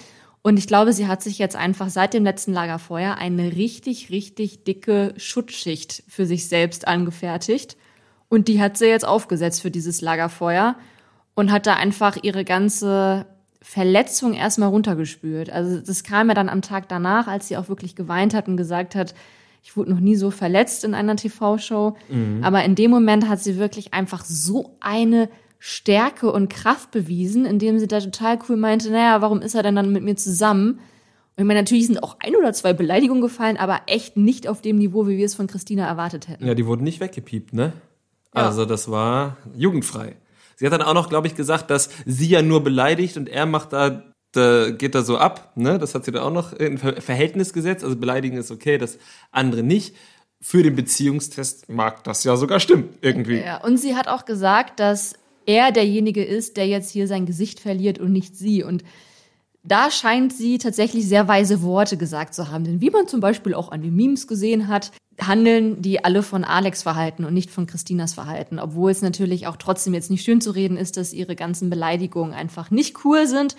Und 0.43 0.59
ich 0.59 0.67
glaube, 0.67 0.93
sie 0.93 1.07
hat 1.07 1.23
sich 1.23 1.39
jetzt 1.39 1.57
einfach 1.57 1.89
seit 1.89 2.13
dem 2.13 2.25
letzten 2.25 2.53
Lagerfeuer 2.53 3.15
eine 3.15 3.57
richtig, 3.57 4.11
richtig 4.11 4.65
dicke 4.65 5.15
Schutzschicht 5.17 6.03
für 6.07 6.27
sich 6.27 6.47
selbst 6.47 6.87
angefertigt. 6.87 7.79
Und 8.29 8.49
die 8.49 8.61
hat 8.61 8.77
sie 8.77 8.85
jetzt 8.85 9.07
aufgesetzt 9.07 9.63
für 9.63 9.71
dieses 9.71 10.03
Lagerfeuer 10.03 10.77
und 11.35 11.53
hat 11.53 11.67
da 11.67 11.75
einfach 11.75 12.17
ihre 12.23 12.45
ganze 12.45 13.26
Verletzung 13.61 14.35
erstmal 14.35 14.69
runtergespült. 14.69 15.50
Also 15.50 15.81
das 15.81 16.05
kam 16.05 16.29
ja 16.29 16.35
dann 16.35 16.49
am 16.49 16.62
Tag 16.62 16.88
danach, 16.88 17.26
als 17.26 17.49
sie 17.49 17.57
auch 17.57 17.69
wirklich 17.69 17.97
geweint 17.97 18.35
hat 18.35 18.47
und 18.47 18.57
gesagt 18.57 18.95
hat, 18.95 19.14
ich 19.62 19.76
wurde 19.76 19.91
noch 19.91 20.00
nie 20.00 20.17
so 20.17 20.31
verletzt 20.31 20.85
in 20.85 20.95
einer 20.95 21.17
TV-Show. 21.17 21.97
Mhm. 22.11 22.45
Aber 22.45 22.62
in 22.64 22.75
dem 22.75 22.91
Moment 22.91 23.29
hat 23.29 23.41
sie 23.41 23.57
wirklich 23.57 23.95
einfach 23.95 24.25
so 24.25 24.76
eine 24.81 25.31
Stärke 25.59 26.31
und 26.31 26.50
Kraft 26.50 26.91
bewiesen, 26.91 27.47
indem 27.47 27.79
sie 27.79 27.88
da 27.88 27.99
total 27.99 28.38
cool 28.49 28.57
meinte, 28.57 28.91
naja, 28.91 29.23
warum 29.23 29.41
ist 29.41 29.55
er 29.55 29.62
denn 29.62 29.76
dann 29.76 29.93
mit 29.93 30.03
mir 30.05 30.17
zusammen? 30.17 30.73
Und 30.73 31.43
ich 31.43 31.45
meine, 31.45 31.61
natürlich 31.61 31.87
sind 31.87 32.03
auch 32.03 32.19
ein 32.21 32.37
oder 32.37 32.53
zwei 32.53 32.75
Beleidigungen 32.75 33.23
gefallen, 33.23 33.57
aber 33.57 33.81
echt 33.87 34.19
nicht 34.19 34.47
auf 34.47 34.61
dem 34.61 34.76
Niveau, 34.76 35.09
wie 35.09 35.17
wir 35.17 35.25
es 35.25 35.35
von 35.35 35.47
Christina 35.47 35.87
erwartet 35.87 36.29
hätten. 36.29 36.47
Ja, 36.47 36.55
die 36.55 36.67
wurden 36.67 36.85
nicht 36.85 37.00
weggepiept, 37.00 37.55
ne? 37.55 37.73
Ja. 38.35 38.43
Also 38.47 38.67
das 38.67 38.91
war 38.91 39.38
jugendfrei. 39.55 40.17
Sie 40.56 40.66
hat 40.66 40.73
dann 40.73 40.82
auch 40.82 40.94
noch, 40.94 41.08
glaube 41.08 41.26
ich, 41.26 41.34
gesagt, 41.34 41.70
dass 41.70 41.90
sie 42.06 42.28
ja 42.28 42.42
nur 42.42 42.62
beleidigt 42.62 43.16
und 43.16 43.28
er 43.28 43.46
macht 43.46 43.73
da, 43.73 44.02
da 44.32 44.70
geht 44.70 44.94
da 44.94 45.02
so 45.02 45.18
ab. 45.18 45.52
Ne? 45.56 45.78
Das 45.78 45.94
hat 45.94 46.04
sie 46.04 46.12
dann 46.12 46.23
auch 46.23 46.32
noch 46.32 46.52
in 46.52 46.78
Verhältnis 46.78 47.52
gesetzt. 47.52 47.84
Also 47.84 47.96
beleidigen 47.96 48.37
ist 48.37 48.50
okay, 48.50 48.78
das 48.78 48.99
andere 49.30 49.62
nicht. 49.62 49.94
Für 50.40 50.62
den 50.62 50.76
Beziehungstest 50.76 51.70
mag 51.70 52.04
das 52.04 52.23
ja 52.25 52.37
sogar 52.37 52.61
stimmen, 52.61 52.90
irgendwie. 53.00 53.38
Ja, 53.38 53.64
und 53.64 53.78
sie 53.78 53.96
hat 53.96 54.08
auch 54.08 54.26
gesagt, 54.26 54.78
dass 54.78 55.14
er 55.46 55.73
derjenige 55.73 56.25
ist, 56.25 56.56
der 56.56 56.66
jetzt 56.66 56.90
hier 56.90 57.06
sein 57.08 57.26
Gesicht 57.26 57.61
verliert 57.61 57.99
und 57.99 58.12
nicht 58.12 58.37
sie. 58.37 58.62
Und 58.62 58.84
da 59.62 59.90
scheint 59.90 60.32
sie 60.32 60.58
tatsächlich 60.58 61.08
sehr 61.08 61.26
weise 61.26 61.62
Worte 61.62 61.96
gesagt 61.96 62.34
zu 62.34 62.50
haben. 62.50 62.64
Denn 62.64 62.80
wie 62.80 62.90
man 62.90 63.08
zum 63.08 63.20
Beispiel 63.20 63.54
auch 63.54 63.73
an 63.73 63.82
den 63.82 63.96
Memes 63.96 64.26
gesehen 64.26 64.68
hat, 64.68 64.92
handeln 65.21 65.80
die 65.80 66.04
alle 66.04 66.23
von 66.23 66.44
Alex 66.44 66.83
Verhalten 66.83 67.25
und 67.25 67.35
nicht 67.35 67.50
von 67.50 67.66
Christinas 67.66 68.14
Verhalten. 68.14 68.59
Obwohl 68.59 68.90
es 68.90 69.02
natürlich 69.02 69.47
auch 69.47 69.56
trotzdem 69.56 69.94
jetzt 69.94 70.11
nicht 70.11 70.25
schön 70.25 70.40
zu 70.40 70.50
reden 70.50 70.76
ist, 70.76 70.97
dass 70.97 71.12
ihre 71.12 71.37
ganzen 71.37 71.71
Beleidigungen 71.71 72.35
einfach 72.35 72.71
nicht 72.71 73.04
cool 73.04 73.26
sind. 73.26 73.56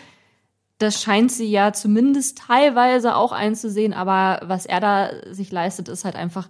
Das 0.77 1.01
scheint 1.01 1.31
sie 1.31 1.49
ja 1.49 1.71
zumindest 1.71 2.37
teilweise 2.37 3.15
auch 3.15 3.31
einzusehen, 3.31 3.93
aber 3.93 4.45
was 4.45 4.65
er 4.65 4.81
da 4.81 5.11
sich 5.31 5.51
leistet, 5.51 5.87
ist 5.87 6.03
halt 6.03 6.17
einfach, 6.17 6.49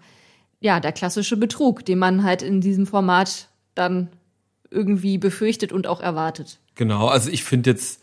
ja, 0.60 0.80
der 0.80 0.94
klassische 0.94 1.38
Betrug, 1.38 1.86
den 1.86 2.00
man 2.00 2.24
halt 2.24 2.42
in 2.42 2.60
diesem 2.60 2.88
Format 2.88 3.50
dann 3.76 4.10
irgendwie 4.72 5.20
befürchtet 5.20 5.72
und 5.72 5.86
auch 5.86 6.02
erwartet. 6.02 6.60
Genau, 6.74 7.08
also 7.08 7.30
ich 7.30 7.44
finde 7.44 7.70
jetzt 7.70 8.02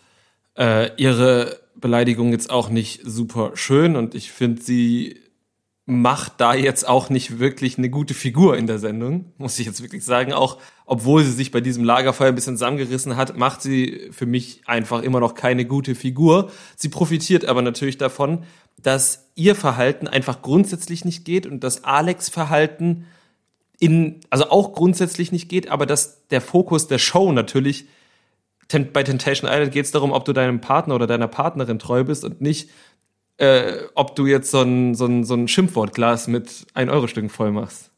äh, 0.56 0.90
ihre 0.96 1.60
Beleidigung 1.74 2.30
jetzt 2.30 2.50
auch 2.50 2.68
nicht 2.68 3.00
super 3.04 3.52
schön 3.54 3.96
und 3.96 4.14
ich 4.14 4.30
finde 4.30 4.62
sie 4.62 5.20
macht 5.84 6.34
da 6.40 6.54
jetzt 6.54 6.88
auch 6.88 7.10
nicht 7.10 7.40
wirklich 7.40 7.76
eine 7.76 7.90
gute 7.90 8.14
Figur 8.14 8.56
in 8.56 8.68
der 8.68 8.78
Sendung, 8.78 9.32
muss 9.36 9.58
ich 9.58 9.66
jetzt 9.66 9.82
wirklich 9.82 10.04
sagen. 10.04 10.32
Auch 10.32 10.58
obwohl 10.86 11.24
sie 11.24 11.32
sich 11.32 11.50
bei 11.50 11.60
diesem 11.60 11.82
Lagerfeuer 11.82 12.28
ein 12.28 12.34
bisschen 12.36 12.56
zusammengerissen 12.56 13.16
hat, 13.16 13.36
macht 13.36 13.62
sie 13.62 14.08
für 14.12 14.26
mich 14.26 14.62
einfach 14.66 15.02
immer 15.02 15.18
noch 15.18 15.34
keine 15.34 15.64
gute 15.64 15.94
Figur. 15.96 16.50
Sie 16.76 16.88
profitiert 16.88 17.44
aber 17.44 17.62
natürlich 17.62 17.98
davon, 17.98 18.44
dass 18.80 19.30
ihr 19.34 19.56
Verhalten 19.56 20.06
einfach 20.06 20.42
grundsätzlich 20.42 21.04
nicht 21.04 21.24
geht 21.24 21.46
und 21.46 21.64
dass 21.64 21.82
Alex 21.82 22.28
Verhalten 22.28 23.06
in, 23.80 24.20
also 24.30 24.50
auch 24.50 24.74
grundsätzlich 24.74 25.32
nicht 25.32 25.48
geht, 25.48 25.68
aber 25.68 25.86
dass 25.86 26.28
der 26.28 26.40
Fokus 26.40 26.86
der 26.86 26.98
Show 26.98 27.32
natürlich 27.32 27.86
bei 28.68 29.02
Temptation 29.02 29.50
Island 29.50 29.72
geht 29.72 29.84
es 29.84 29.90
darum, 29.90 30.12
ob 30.12 30.24
du 30.24 30.32
deinem 30.32 30.60
Partner 30.60 30.94
oder 30.94 31.06
deiner 31.06 31.28
Partnerin 31.28 31.78
treu 31.78 32.04
bist 32.04 32.24
und 32.24 32.40
nicht, 32.40 32.70
äh, 33.42 33.88
ob 33.96 34.14
du 34.14 34.26
jetzt 34.26 34.52
so 34.52 34.60
ein, 34.60 34.94
so 34.94 35.04
ein, 35.06 35.24
so 35.24 35.34
ein 35.34 35.48
Schimpfwortglas 35.48 36.28
mit 36.28 36.48
1-Euro-Stücken 36.74 37.28
voll 37.28 37.50
machst. 37.50 37.90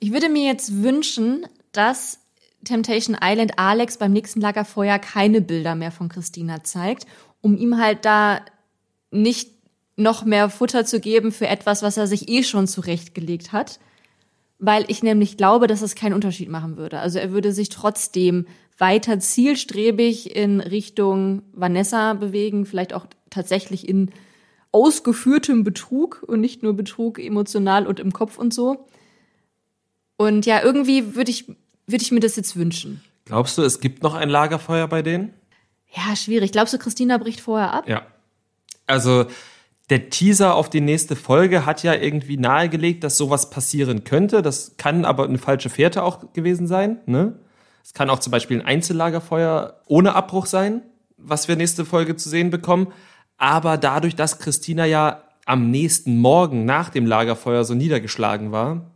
Ich 0.00 0.12
würde 0.12 0.28
mir 0.28 0.44
jetzt 0.44 0.82
wünschen, 0.82 1.46
dass 1.72 2.18
Temptation 2.64 3.16
Island 3.22 3.58
Alex 3.58 3.96
beim 3.96 4.12
nächsten 4.12 4.42
Lagerfeuer 4.42 4.98
keine 4.98 5.40
Bilder 5.40 5.74
mehr 5.74 5.90
von 5.90 6.10
Christina 6.10 6.62
zeigt, 6.62 7.06
um 7.40 7.56
ihm 7.56 7.78
halt 7.78 8.04
da 8.04 8.42
nicht 9.10 9.50
noch 9.96 10.26
mehr 10.26 10.50
Futter 10.50 10.84
zu 10.84 11.00
geben 11.00 11.32
für 11.32 11.46
etwas, 11.46 11.82
was 11.82 11.96
er 11.96 12.06
sich 12.06 12.28
eh 12.28 12.42
schon 12.42 12.66
zurechtgelegt 12.66 13.52
hat. 13.52 13.80
Weil 14.58 14.84
ich 14.88 15.02
nämlich 15.02 15.38
glaube, 15.38 15.68
dass 15.68 15.80
es 15.80 15.94
keinen 15.94 16.12
Unterschied 16.12 16.50
machen 16.50 16.76
würde. 16.76 16.98
Also 16.98 17.18
er 17.18 17.32
würde 17.32 17.52
sich 17.52 17.70
trotzdem 17.70 18.46
weiter 18.76 19.18
zielstrebig 19.20 20.36
in 20.36 20.60
Richtung 20.60 21.44
Vanessa 21.54 22.12
bewegen, 22.12 22.66
vielleicht 22.66 22.92
auch 22.92 23.06
tatsächlich 23.30 23.88
in 23.88 24.10
ausgeführtem 24.72 25.64
Betrug 25.64 26.22
und 26.26 26.40
nicht 26.40 26.62
nur 26.62 26.74
Betrug 26.74 27.18
emotional 27.18 27.86
und 27.86 28.00
im 28.00 28.12
Kopf 28.12 28.38
und 28.38 28.54
so. 28.54 28.86
Und 30.16 30.46
ja, 30.46 30.62
irgendwie 30.62 31.14
würde 31.14 31.30
ich, 31.30 31.48
würde 31.48 32.02
ich 32.02 32.12
mir 32.12 32.20
das 32.20 32.36
jetzt 32.36 32.56
wünschen. 32.56 33.02
Glaubst 33.24 33.58
du, 33.58 33.62
es 33.62 33.80
gibt 33.80 34.02
noch 34.02 34.14
ein 34.14 34.28
Lagerfeuer 34.28 34.86
bei 34.86 35.02
denen? 35.02 35.32
Ja, 35.94 36.14
schwierig. 36.14 36.52
Glaubst 36.52 36.74
du, 36.74 36.78
Christina 36.78 37.18
bricht 37.18 37.40
vorher 37.40 37.72
ab? 37.72 37.88
Ja. 37.88 38.06
Also, 38.86 39.26
der 39.88 40.08
Teaser 40.08 40.54
auf 40.54 40.70
die 40.70 40.80
nächste 40.80 41.16
Folge 41.16 41.66
hat 41.66 41.82
ja 41.82 41.94
irgendwie 41.94 42.36
nahegelegt, 42.36 43.02
dass 43.02 43.16
sowas 43.16 43.50
passieren 43.50 44.04
könnte. 44.04 44.40
Das 44.42 44.76
kann 44.76 45.04
aber 45.04 45.24
eine 45.24 45.38
falsche 45.38 45.68
Fährte 45.68 46.04
auch 46.04 46.32
gewesen 46.32 46.68
sein. 46.68 47.00
Ne? 47.06 47.38
Es 47.82 47.92
kann 47.92 48.08
auch 48.08 48.20
zum 48.20 48.30
Beispiel 48.30 48.60
ein 48.60 48.66
Einzellagerfeuer 48.66 49.80
ohne 49.86 50.14
Abbruch 50.14 50.46
sein, 50.46 50.82
was 51.16 51.48
wir 51.48 51.56
nächste 51.56 51.84
Folge 51.84 52.14
zu 52.14 52.28
sehen 52.28 52.50
bekommen. 52.50 52.92
Aber 53.40 53.78
dadurch, 53.78 54.14
dass 54.14 54.38
Christina 54.38 54.84
ja 54.84 55.22
am 55.46 55.70
nächsten 55.70 56.18
Morgen 56.18 56.66
nach 56.66 56.90
dem 56.90 57.06
Lagerfeuer 57.06 57.64
so 57.64 57.74
niedergeschlagen 57.74 58.52
war, 58.52 58.90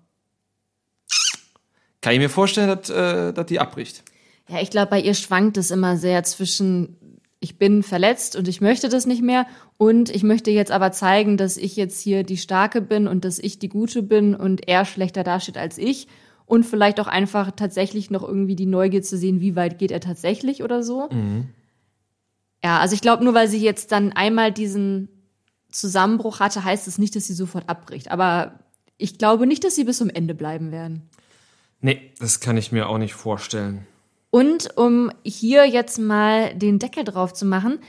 kann 2.02 2.12
ich 2.12 2.18
mir 2.18 2.28
vorstellen, 2.28 2.68
dass, 2.68 2.90
äh, 2.90 3.32
dass 3.32 3.46
die 3.46 3.58
abbricht. 3.58 4.04
Ja, 4.48 4.60
ich 4.60 4.68
glaube, 4.68 4.90
bei 4.90 5.00
ihr 5.00 5.14
schwankt 5.14 5.56
es 5.56 5.70
immer 5.70 5.96
sehr 5.96 6.22
zwischen 6.24 6.98
ich 7.40 7.58
bin 7.58 7.82
verletzt 7.82 8.36
und 8.36 8.46
ich 8.46 8.60
möchte 8.60 8.90
das 8.90 9.06
nicht 9.06 9.22
mehr 9.22 9.46
und 9.78 10.10
ich 10.10 10.22
möchte 10.22 10.50
jetzt 10.50 10.70
aber 10.70 10.92
zeigen, 10.92 11.38
dass 11.38 11.56
ich 11.56 11.76
jetzt 11.76 12.00
hier 12.00 12.22
die 12.22 12.36
Starke 12.36 12.82
bin 12.82 13.06
und 13.06 13.24
dass 13.24 13.38
ich 13.38 13.58
die 13.58 13.68
Gute 13.70 14.02
bin 14.02 14.34
und 14.34 14.68
er 14.68 14.84
schlechter 14.84 15.24
dasteht 15.24 15.56
als 15.56 15.78
ich 15.78 16.06
und 16.44 16.64
vielleicht 16.64 17.00
auch 17.00 17.06
einfach 17.06 17.50
tatsächlich 17.52 18.10
noch 18.10 18.22
irgendwie 18.22 18.56
die 18.56 18.66
Neugier 18.66 19.02
zu 19.02 19.16
sehen, 19.16 19.40
wie 19.40 19.56
weit 19.56 19.78
geht 19.78 19.90
er 19.90 20.00
tatsächlich 20.00 20.62
oder 20.62 20.82
so. 20.82 21.08
Mhm. 21.10 21.48
Ja, 22.64 22.78
also 22.78 22.94
ich 22.94 23.02
glaube, 23.02 23.22
nur 23.22 23.34
weil 23.34 23.46
sie 23.46 23.58
jetzt 23.58 23.92
dann 23.92 24.12
einmal 24.12 24.50
diesen 24.50 25.10
Zusammenbruch 25.70 26.40
hatte, 26.40 26.64
heißt 26.64 26.88
es 26.88 26.94
das 26.94 26.98
nicht, 26.98 27.14
dass 27.14 27.26
sie 27.26 27.34
sofort 27.34 27.68
abbricht. 27.68 28.10
Aber 28.10 28.58
ich 28.96 29.18
glaube 29.18 29.46
nicht, 29.46 29.64
dass 29.64 29.74
sie 29.74 29.84
bis 29.84 29.98
zum 29.98 30.08
Ende 30.08 30.34
bleiben 30.34 30.72
werden. 30.72 31.02
Nee, 31.82 32.12
das 32.18 32.40
kann 32.40 32.56
ich 32.56 32.72
mir 32.72 32.88
auch 32.88 32.96
nicht 32.96 33.12
vorstellen. 33.12 33.86
Und 34.30 34.78
um 34.78 35.10
hier 35.24 35.66
jetzt 35.66 35.98
mal 35.98 36.54
den 36.54 36.78
Deckel 36.78 37.04
drauf 37.04 37.34
zu 37.34 37.44
machen, 37.44 37.80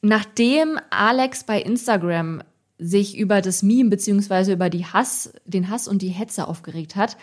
nachdem 0.00 0.78
Alex 0.90 1.42
bei 1.42 1.60
Instagram 1.60 2.44
sich 2.78 3.18
über 3.18 3.40
das 3.40 3.64
Meme 3.64 3.90
beziehungsweise 3.90 4.52
über 4.52 4.70
die 4.70 4.86
Hass, 4.86 5.32
den 5.44 5.70
Hass 5.70 5.88
und 5.88 6.02
die 6.02 6.10
Hetze 6.10 6.46
aufgeregt 6.46 6.94
hat, 6.94 7.16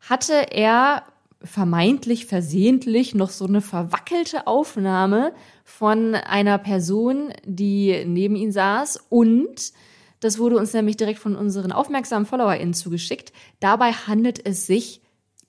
hatte 0.00 0.52
er 0.52 1.04
vermeintlich 1.42 2.26
versehentlich 2.26 3.14
noch 3.14 3.30
so 3.30 3.46
eine 3.46 3.60
verwackelte 3.60 4.46
Aufnahme 4.46 5.32
von 5.64 6.14
einer 6.14 6.58
Person, 6.58 7.32
die 7.44 8.04
neben 8.06 8.36
ihm 8.36 8.50
saß 8.50 9.06
und 9.08 9.72
das 10.20 10.38
wurde 10.38 10.56
uns 10.56 10.72
nämlich 10.72 10.96
direkt 10.96 11.20
von 11.20 11.36
unseren 11.36 11.70
aufmerksamen 11.70 12.26
FollowerInnen 12.26 12.74
zugeschickt. 12.74 13.32
Dabei 13.60 13.92
handelt 13.92 14.44
es 14.44 14.66
sich 14.66 15.00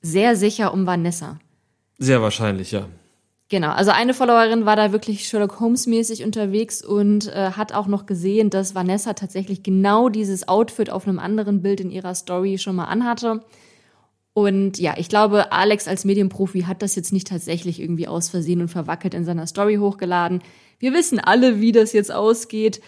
sehr 0.01 0.35
sicher 0.35 0.73
um 0.73 0.85
Vanessa. 0.85 1.39
Sehr 1.97 2.21
wahrscheinlich, 2.21 2.71
ja. 2.71 2.87
Genau, 3.49 3.71
also 3.71 3.89
eine 3.89 4.13
Followerin 4.13 4.67
war 4.67 4.75
da 4.75 4.91
wirklich 4.91 5.27
Sherlock 5.27 5.59
Holmes 5.59 5.87
mäßig 5.87 6.23
unterwegs 6.23 6.85
und 6.85 7.27
äh, 7.27 7.51
hat 7.53 7.73
auch 7.73 7.87
noch 7.87 8.05
gesehen, 8.05 8.51
dass 8.51 8.75
Vanessa 8.75 9.13
tatsächlich 9.13 9.63
genau 9.63 10.07
dieses 10.07 10.47
Outfit 10.47 10.91
auf 10.91 11.07
einem 11.07 11.17
anderen 11.17 11.63
Bild 11.63 11.81
in 11.81 11.89
ihrer 11.89 12.13
Story 12.13 12.59
schon 12.59 12.75
mal 12.75 12.85
anhatte. 12.85 13.43
Und 14.39 14.79
ja, 14.79 14.93
ich 14.95 15.09
glaube, 15.09 15.51
Alex 15.51 15.89
als 15.89 16.05
Medienprofi 16.05 16.61
hat 16.61 16.81
das 16.81 16.95
jetzt 16.95 17.11
nicht 17.11 17.27
tatsächlich 17.27 17.81
irgendwie 17.81 18.07
aus 18.07 18.29
Versehen 18.29 18.61
und 18.61 18.69
verwackelt 18.69 19.13
in 19.13 19.25
seiner 19.25 19.45
Story 19.47 19.75
hochgeladen. 19.75 20.41
Wir 20.79 20.93
wissen 20.93 21.19
alle, 21.19 21.59
wie 21.59 21.73
das 21.73 21.91
jetzt 21.91 22.09
ausgeht. 22.09 22.79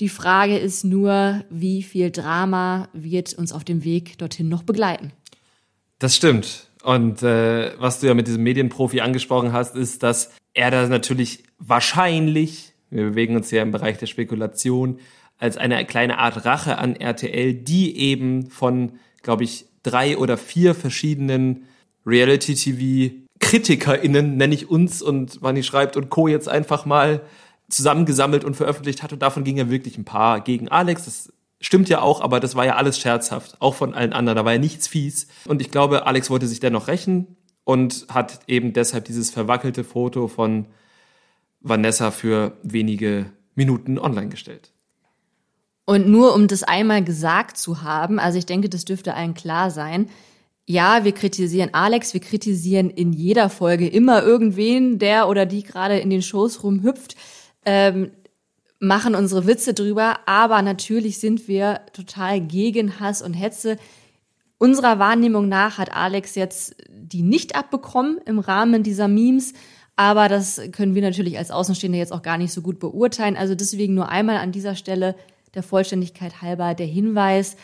Die 0.00 0.08
Frage 0.08 0.56
ist 0.56 0.82
nur, 0.82 1.44
wie 1.50 1.82
viel 1.82 2.10
Drama 2.10 2.88
wird 2.94 3.34
uns 3.34 3.52
auf 3.52 3.64
dem 3.64 3.84
Weg 3.84 4.16
dorthin 4.16 4.48
noch 4.48 4.62
begleiten. 4.62 5.12
Das 5.98 6.16
stimmt. 6.16 6.70
Und 6.82 7.22
äh, 7.22 7.78
was 7.78 8.00
du 8.00 8.06
ja 8.06 8.14
mit 8.14 8.26
diesem 8.26 8.42
Medienprofi 8.42 9.02
angesprochen 9.02 9.52
hast, 9.52 9.76
ist, 9.76 10.02
dass 10.02 10.30
er 10.54 10.70
da 10.70 10.88
natürlich 10.88 11.44
wahrscheinlich, 11.58 12.72
wir 12.88 13.10
bewegen 13.10 13.36
uns 13.36 13.50
ja 13.50 13.60
im 13.60 13.72
Bereich 13.72 13.98
der 13.98 14.06
Spekulation, 14.06 15.00
als 15.36 15.58
eine 15.58 15.84
kleine 15.84 16.16
Art 16.16 16.46
Rache 16.46 16.78
an 16.78 16.96
RTL, 16.96 17.52
die 17.52 17.98
eben 17.98 18.46
von, 18.46 18.98
glaube 19.22 19.44
ich, 19.44 19.66
drei 19.84 20.18
oder 20.18 20.36
vier 20.36 20.74
verschiedenen 20.74 21.66
Reality-TV-KritikerInnen, 22.04 24.36
nenne 24.36 24.54
ich 24.54 24.68
uns 24.68 25.00
und 25.00 25.40
Wanni 25.42 25.62
schreibt 25.62 25.96
und 25.96 26.10
Co. 26.10 26.26
jetzt 26.26 26.48
einfach 26.48 26.84
mal 26.84 27.20
zusammengesammelt 27.68 28.44
und 28.44 28.56
veröffentlicht 28.56 29.04
hat. 29.04 29.12
Und 29.12 29.22
davon 29.22 29.44
ging 29.44 29.56
ja 29.56 29.70
wirklich 29.70 29.96
ein 29.96 30.04
paar 30.04 30.40
gegen 30.40 30.68
Alex. 30.68 31.04
Das 31.04 31.32
stimmt 31.60 31.88
ja 31.88 32.02
auch, 32.02 32.20
aber 32.20 32.40
das 32.40 32.56
war 32.56 32.66
ja 32.66 32.74
alles 32.76 32.98
scherzhaft. 32.98 33.56
Auch 33.60 33.74
von 33.74 33.94
allen 33.94 34.12
anderen. 34.12 34.36
Da 34.36 34.44
war 34.44 34.52
ja 34.52 34.58
nichts 34.58 34.88
fies. 34.88 35.28
Und 35.46 35.62
ich 35.62 35.70
glaube, 35.70 36.06
Alex 36.06 36.30
wollte 36.30 36.46
sich 36.46 36.60
dennoch 36.60 36.88
rächen 36.88 37.36
und 37.64 38.06
hat 38.10 38.40
eben 38.46 38.72
deshalb 38.72 39.06
dieses 39.06 39.30
verwackelte 39.30 39.84
Foto 39.84 40.28
von 40.28 40.66
Vanessa 41.60 42.10
für 42.10 42.58
wenige 42.62 43.26
Minuten 43.54 43.98
online 43.98 44.28
gestellt. 44.28 44.73
Und 45.86 46.08
nur 46.08 46.34
um 46.34 46.48
das 46.48 46.62
einmal 46.62 47.04
gesagt 47.04 47.58
zu 47.58 47.82
haben, 47.82 48.18
also 48.18 48.38
ich 48.38 48.46
denke, 48.46 48.68
das 48.68 48.84
dürfte 48.84 49.14
allen 49.14 49.34
klar 49.34 49.70
sein. 49.70 50.08
Ja, 50.66 51.04
wir 51.04 51.12
kritisieren 51.12 51.74
Alex, 51.74 52.14
wir 52.14 52.22
kritisieren 52.22 52.88
in 52.88 53.12
jeder 53.12 53.50
Folge 53.50 53.86
immer 53.86 54.22
irgendwen, 54.22 54.98
der 54.98 55.28
oder 55.28 55.44
die 55.44 55.62
gerade 55.62 55.98
in 55.98 56.08
den 56.08 56.22
Shows 56.22 56.62
rumhüpft, 56.62 57.16
ähm, 57.66 58.12
machen 58.80 59.14
unsere 59.14 59.46
Witze 59.46 59.74
drüber, 59.74 60.20
aber 60.26 60.62
natürlich 60.62 61.18
sind 61.18 61.48
wir 61.48 61.82
total 61.92 62.40
gegen 62.40 62.98
Hass 62.98 63.20
und 63.20 63.34
Hetze. 63.34 63.76
Unserer 64.56 64.98
Wahrnehmung 64.98 65.48
nach 65.48 65.76
hat 65.76 65.94
Alex 65.94 66.34
jetzt 66.34 66.76
die 66.88 67.22
nicht 67.22 67.56
abbekommen 67.56 68.18
im 68.24 68.38
Rahmen 68.38 68.82
dieser 68.82 69.08
Memes, 69.08 69.52
aber 69.96 70.28
das 70.28 70.60
können 70.72 70.94
wir 70.94 71.02
natürlich 71.02 71.36
als 71.36 71.50
Außenstehende 71.50 71.98
jetzt 71.98 72.12
auch 72.12 72.22
gar 72.22 72.38
nicht 72.38 72.52
so 72.52 72.62
gut 72.62 72.78
beurteilen. 72.78 73.36
Also 73.36 73.54
deswegen 73.54 73.94
nur 73.94 74.08
einmal 74.08 74.38
an 74.38 74.50
dieser 74.50 74.76
Stelle 74.76 75.14
der 75.54 75.62
Vollständigkeit 75.62 76.42
halber 76.42 76.74
der 76.74 76.86
Hinweis, 76.86 77.56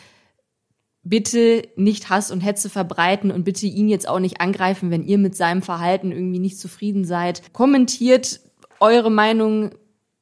bitte 1.03 1.63
nicht 1.75 2.09
Hass 2.09 2.31
und 2.31 2.41
Hetze 2.41 2.69
verbreiten 2.69 3.31
und 3.31 3.43
bitte 3.43 3.65
ihn 3.65 3.89
jetzt 3.89 4.07
auch 4.07 4.19
nicht 4.19 4.39
angreifen, 4.39 4.91
wenn 4.91 5.03
ihr 5.03 5.17
mit 5.17 5.35
seinem 5.35 5.61
Verhalten 5.61 6.11
irgendwie 6.11 6.39
nicht 6.39 6.59
zufrieden 6.59 7.05
seid. 7.05 7.41
Kommentiert 7.53 8.39
eure 8.79 9.11
Meinung 9.11 9.71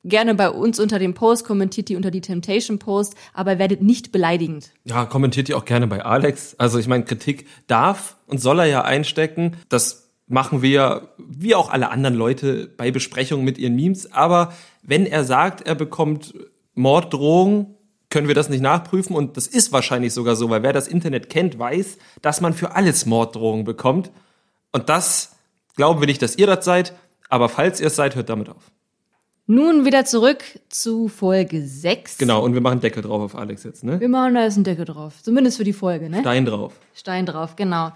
gerne 0.05 0.33
bei 0.35 0.49
uns 0.49 0.79
unter 0.79 0.97
dem 0.97 1.13
Post, 1.13 1.45
kommentiert 1.45 1.89
die 1.89 1.95
unter 1.95 2.11
die 2.11 2.21
Temptation 2.21 2.79
Post, 2.79 3.15
aber 3.33 3.59
werdet 3.59 3.81
nicht 3.81 4.11
beleidigend. 4.11 4.71
Ja, 4.85 5.05
kommentiert 5.05 5.49
die 5.49 5.53
auch 5.53 5.65
gerne 5.65 5.88
bei 5.88 6.03
Alex. 6.03 6.55
Also 6.57 6.79
ich 6.79 6.88
meine, 6.88 7.03
Kritik 7.03 7.47
darf 7.67 8.15
und 8.25 8.39
soll 8.39 8.59
er 8.59 8.65
ja 8.65 8.81
einstecken. 8.83 9.57
Das 9.67 10.09
machen 10.27 10.61
wir, 10.61 11.09
wie 11.17 11.55
auch 11.55 11.69
alle 11.69 11.89
anderen 11.89 12.15
Leute, 12.15 12.69
bei 12.77 12.91
Besprechungen 12.91 13.43
mit 13.43 13.57
ihren 13.57 13.75
Memes. 13.75 14.11
Aber 14.13 14.53
wenn 14.83 15.05
er 15.05 15.25
sagt, 15.25 15.67
er 15.67 15.75
bekommt 15.75 16.33
Morddrohungen, 16.79 17.75
können 18.09 18.27
wir 18.27 18.36
das 18.36 18.50
nicht 18.50 18.62
nachprüfen 18.62 19.15
und 19.15 19.38
das 19.38 19.45
ist 19.45 19.71
wahrscheinlich 19.71 20.13
sogar 20.13 20.36
so, 20.36 20.50
weil 20.50 20.63
wer 20.63 20.74
das 20.74 20.88
Internet 20.88 21.29
kennt, 21.29 21.59
weiß, 21.59 21.98
dass 22.21 22.41
man 22.41 22.53
für 22.53 22.75
alles 22.75 23.05
Morddrohungen 23.05 23.65
bekommt. 23.65 24.09
Und 24.71 24.89
das 24.89 25.36
glauben 25.75 26.00
wir 26.00 26.07
nicht, 26.07 26.21
dass 26.21 26.36
ihr 26.36 26.48
das 26.48 26.65
seid, 26.65 26.93
aber 27.29 27.50
falls 27.50 27.79
ihr 27.79 27.88
es 27.88 27.95
seid, 27.95 28.15
hört 28.15 28.29
damit 28.29 28.50
auf. 28.50 28.71
Nun 29.45 29.86
wieder 29.86 30.05
zurück 30.05 30.43
zu 30.69 31.07
Folge 31.07 31.65
6. 31.65 32.19
Genau, 32.19 32.43
und 32.43 32.53
wir 32.53 32.62
machen 32.62 32.79
Deckel 32.79 33.01
drauf 33.01 33.21
auf 33.21 33.36
Alex 33.36 33.63
jetzt, 33.63 33.83
ne? 33.83 34.00
Wir 34.00 34.09
machen 34.09 34.36
da 34.36 34.43
jetzt 34.43 34.55
einen 34.55 34.63
Deckel 34.63 34.86
drauf. 34.86 35.21
Zumindest 35.24 35.57
für 35.57 35.63
die 35.63 35.74
Folge, 35.74 36.09
ne? 36.09 36.21
Stein 36.21 36.45
drauf. 36.45 36.74
Stein 36.93 37.25
drauf, 37.25 37.55
genau. 37.55 37.91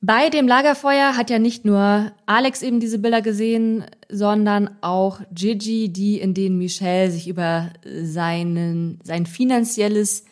Bei 0.00 0.28
dem 0.28 0.46
Lagerfeuer 0.46 1.16
hat 1.16 1.30
ja 1.30 1.38
nicht 1.38 1.64
nur 1.64 2.12
Alex 2.26 2.62
eben 2.62 2.80
diese 2.80 2.98
Bilder 2.98 3.22
gesehen, 3.22 3.86
sondern 4.10 4.76
auch 4.82 5.20
Gigi, 5.32 5.88
die 5.88 6.20
in 6.20 6.34
denen 6.34 6.58
Michelle 6.58 7.10
sich 7.10 7.28
über 7.28 7.70
seinen, 7.84 9.00
sein 9.02 9.26
finanzielles 9.26 10.24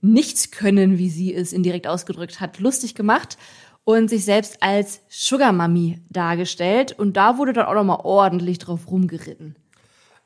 Nichtskönnen, 0.00 0.98
wie 0.98 1.08
sie 1.08 1.32
es 1.32 1.52
indirekt 1.52 1.86
ausgedrückt 1.86 2.40
hat, 2.40 2.58
lustig 2.58 2.96
gemacht 2.96 3.38
und 3.84 4.10
sich 4.10 4.24
selbst 4.24 4.62
als 4.62 5.00
Sugar 5.08 5.52
Mami 5.52 6.00
dargestellt. 6.10 6.92
Und 6.98 7.16
da 7.16 7.38
wurde 7.38 7.52
dann 7.52 7.66
auch 7.66 7.74
nochmal 7.74 8.00
ordentlich 8.02 8.58
drauf 8.58 8.90
rumgeritten. 8.90 9.56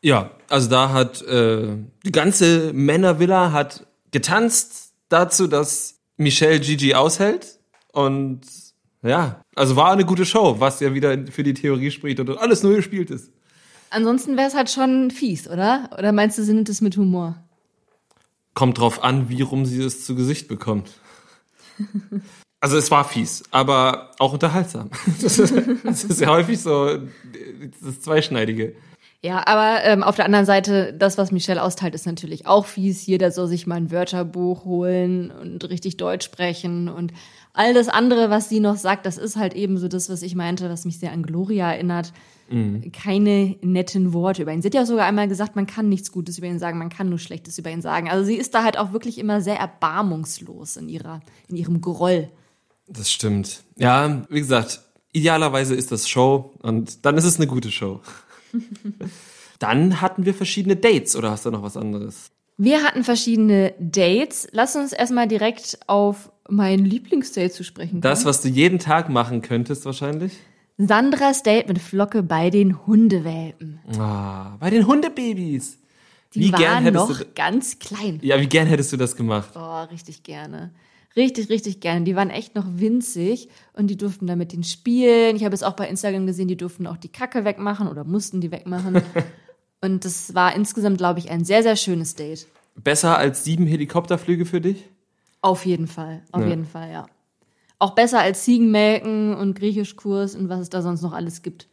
Ja, 0.00 0.30
also 0.48 0.70
da 0.70 0.92
hat 0.92 1.22
äh, 1.22 1.76
die 2.04 2.12
ganze 2.12 2.72
Männervilla 2.72 3.52
hat 3.52 3.86
getanzt 4.10 4.92
dazu, 5.08 5.46
dass 5.46 6.00
Michelle 6.16 6.60
Gigi 6.60 6.94
aushält 6.94 7.58
und 7.92 8.40
ja, 9.06 9.40
also 9.54 9.76
war 9.76 9.92
eine 9.92 10.04
gute 10.04 10.24
Show, 10.24 10.56
was 10.58 10.80
ja 10.80 10.94
wieder 10.94 11.16
für 11.30 11.42
die 11.42 11.54
Theorie 11.54 11.90
spricht 11.90 12.20
und 12.20 12.30
alles 12.38 12.62
nur 12.62 12.74
gespielt 12.74 13.10
ist. 13.10 13.30
Ansonsten 13.90 14.36
wäre 14.36 14.48
es 14.48 14.54
halt 14.54 14.70
schon 14.70 15.10
fies, 15.10 15.48
oder? 15.48 15.90
Oder 15.96 16.12
meinst 16.12 16.38
du, 16.38 16.42
sie 16.42 16.52
nimmt 16.52 16.68
es 16.68 16.80
mit 16.80 16.96
Humor? 16.96 17.36
Kommt 18.54 18.78
drauf 18.78 19.04
an, 19.04 19.28
wie 19.28 19.42
rum 19.42 19.64
sie 19.64 19.82
es 19.82 20.04
zu 20.04 20.14
Gesicht 20.14 20.48
bekommt. 20.48 20.90
Also 22.58 22.78
es 22.78 22.90
war 22.90 23.04
fies, 23.04 23.44
aber 23.50 24.12
auch 24.18 24.32
unterhaltsam. 24.32 24.90
Das 25.22 25.38
ist, 25.38 25.54
das 25.84 26.04
ist 26.04 26.20
ja 26.20 26.28
häufig 26.28 26.58
so 26.58 26.98
das 27.84 28.00
Zweischneidige. 28.00 28.74
Ja, 29.22 29.46
aber 29.46 29.84
ähm, 29.84 30.02
auf 30.02 30.16
der 30.16 30.24
anderen 30.24 30.46
Seite, 30.46 30.92
das, 30.92 31.18
was 31.18 31.32
Michelle 31.32 31.62
austeilt, 31.62 31.94
ist 31.94 32.06
natürlich 32.06 32.46
auch 32.46 32.66
fies. 32.66 33.06
Jeder 33.06 33.30
soll 33.30 33.46
sich 33.46 33.66
mal 33.66 33.76
ein 33.76 33.90
Wörterbuch 33.90 34.64
holen 34.64 35.30
und 35.30 35.68
richtig 35.68 35.96
Deutsch 35.96 36.24
sprechen 36.24 36.88
und 36.88 37.12
all 37.56 37.72
das 37.72 37.88
andere, 37.88 38.28
was 38.30 38.48
sie 38.48 38.60
noch 38.60 38.76
sagt, 38.76 39.06
das 39.06 39.16
ist 39.16 39.36
halt 39.36 39.54
eben 39.54 39.78
so 39.78 39.88
das, 39.88 40.10
was 40.10 40.22
ich 40.22 40.34
meinte, 40.34 40.68
was 40.68 40.84
mich 40.84 40.98
sehr 40.98 41.12
an 41.12 41.22
Gloria 41.22 41.72
erinnert. 41.72 42.12
Mhm. 42.50 42.92
Keine 42.92 43.56
netten 43.62 44.12
Worte 44.12 44.42
über 44.42 44.52
ihn. 44.52 44.62
Sie 44.62 44.68
hat 44.68 44.74
ja 44.74 44.84
sogar 44.84 45.06
einmal 45.06 45.26
gesagt, 45.26 45.56
man 45.56 45.66
kann 45.66 45.88
nichts 45.88 46.12
Gutes 46.12 46.38
über 46.38 46.46
ihn 46.46 46.58
sagen, 46.58 46.78
man 46.78 46.90
kann 46.90 47.08
nur 47.08 47.18
Schlechtes 47.18 47.58
über 47.58 47.70
ihn 47.70 47.80
sagen. 47.80 48.10
Also 48.10 48.24
sie 48.24 48.36
ist 48.36 48.54
da 48.54 48.62
halt 48.62 48.78
auch 48.78 48.92
wirklich 48.92 49.18
immer 49.18 49.40
sehr 49.40 49.56
erbarmungslos 49.56 50.76
in 50.76 50.88
ihrer, 50.88 51.20
in 51.48 51.56
ihrem 51.56 51.80
Groll. 51.80 52.28
Das 52.86 53.10
stimmt. 53.10 53.64
Ja, 53.76 54.22
wie 54.28 54.40
gesagt, 54.40 54.82
idealerweise 55.12 55.74
ist 55.74 55.90
das 55.90 56.08
Show 56.08 56.52
und 56.62 57.04
dann 57.06 57.16
ist 57.16 57.24
es 57.24 57.36
eine 57.36 57.46
gute 57.46 57.70
Show. 57.70 58.00
dann 59.58 60.02
hatten 60.02 60.26
wir 60.26 60.34
verschiedene 60.34 60.76
Dates 60.76 61.16
oder 61.16 61.30
hast 61.30 61.46
du 61.46 61.50
noch 61.50 61.62
was 61.62 61.76
anderes? 61.76 62.30
Wir 62.58 62.82
hatten 62.82 63.02
verschiedene 63.02 63.74
Dates. 63.80 64.46
Lass 64.52 64.76
uns 64.76 64.92
erstmal 64.92 65.26
direkt 65.26 65.78
auf 65.86 66.30
mein 66.48 66.84
Lieblingsdate 66.84 67.52
zu 67.52 67.64
sprechen. 67.64 68.00
Das, 68.00 68.24
was 68.24 68.42
du 68.42 68.48
jeden 68.48 68.78
Tag 68.78 69.08
machen 69.08 69.42
könntest, 69.42 69.84
wahrscheinlich? 69.84 70.32
Sandras 70.78 71.42
Date 71.42 71.68
mit 71.68 71.78
Flocke 71.78 72.22
bei 72.22 72.50
den 72.50 72.86
Hundewelpen. 72.86 73.80
Ah, 73.98 74.56
bei 74.60 74.70
den 74.70 74.86
Hundebabys. 74.86 75.78
Die 76.34 76.40
wie 76.40 76.52
waren 76.52 76.92
noch 76.92 77.18
du, 77.18 77.24
ganz 77.34 77.78
klein. 77.78 78.18
Ja, 78.22 78.38
wie 78.40 78.46
gern 78.46 78.66
hättest 78.66 78.92
du 78.92 78.96
das 78.98 79.16
gemacht? 79.16 79.50
Oh, 79.54 79.82
richtig 79.84 80.22
gerne. 80.22 80.72
Richtig, 81.16 81.48
richtig 81.48 81.80
gerne. 81.80 82.04
Die 82.04 82.14
waren 82.14 82.28
echt 82.28 82.54
noch 82.54 82.66
winzig 82.68 83.48
und 83.72 83.86
die 83.86 83.96
durften 83.96 84.26
da 84.26 84.36
mit 84.36 84.52
den 84.52 84.64
spielen. 84.64 85.34
Ich 85.34 85.44
habe 85.44 85.54
es 85.54 85.62
auch 85.62 85.72
bei 85.72 85.88
Instagram 85.88 86.26
gesehen, 86.26 86.48
die 86.48 86.58
durften 86.58 86.86
auch 86.86 86.98
die 86.98 87.08
Kacke 87.08 87.46
wegmachen 87.46 87.88
oder 87.88 88.04
mussten 88.04 88.42
die 88.42 88.50
wegmachen. 88.50 89.00
und 89.80 90.04
das 90.04 90.34
war 90.34 90.54
insgesamt, 90.54 90.98
glaube 90.98 91.20
ich, 91.20 91.30
ein 91.30 91.46
sehr, 91.46 91.62
sehr 91.62 91.76
schönes 91.76 92.16
Date. 92.16 92.46
Besser 92.74 93.16
als 93.16 93.44
sieben 93.44 93.66
Helikopterflüge 93.66 94.44
für 94.44 94.60
dich? 94.60 94.84
Auf 95.46 95.64
jeden 95.64 95.86
Fall, 95.86 96.22
auf 96.32 96.42
ja. 96.42 96.48
jeden 96.48 96.66
Fall, 96.66 96.90
ja. 96.90 97.06
Auch 97.78 97.94
besser 97.94 98.18
als 98.18 98.42
Ziegenmelken 98.42 99.32
und 99.32 99.56
Griechischkurs 99.56 100.34
und 100.34 100.48
was 100.48 100.58
es 100.58 100.70
da 100.70 100.82
sonst 100.82 101.02
noch 101.02 101.12
alles 101.12 101.42
gibt. 101.42 101.68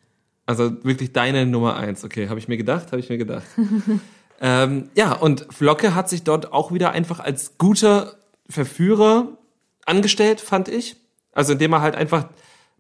Also 0.46 0.84
wirklich 0.84 1.12
deine 1.12 1.48
Nummer 1.48 1.76
eins. 1.76 2.04
Okay, 2.04 2.30
habe 2.30 2.38
ich 2.38 2.48
mir 2.48 2.58
gedacht, 2.58 2.92
habe 2.92 3.00
ich 3.00 3.10
mir 3.10 3.18
gedacht. 3.18 3.48
ähm, 4.42 4.92
ja, 4.94 5.14
und 5.14 5.48
Flocke 5.50 5.96
hat 5.96 6.08
sich 6.08 6.22
dort 6.22 6.54
auch 6.54 6.72
wieder 6.72 6.92
einfach 6.92 7.20
als 7.20 7.58
guter 7.58 8.14
Verführer 8.48 9.40
angestellt, 9.88 10.40
fand 10.40 10.68
ich. 10.70 10.96
Also 11.32 11.54
indem 11.54 11.74
er 11.74 11.82
halt 11.82 11.96
einfach 11.96 12.28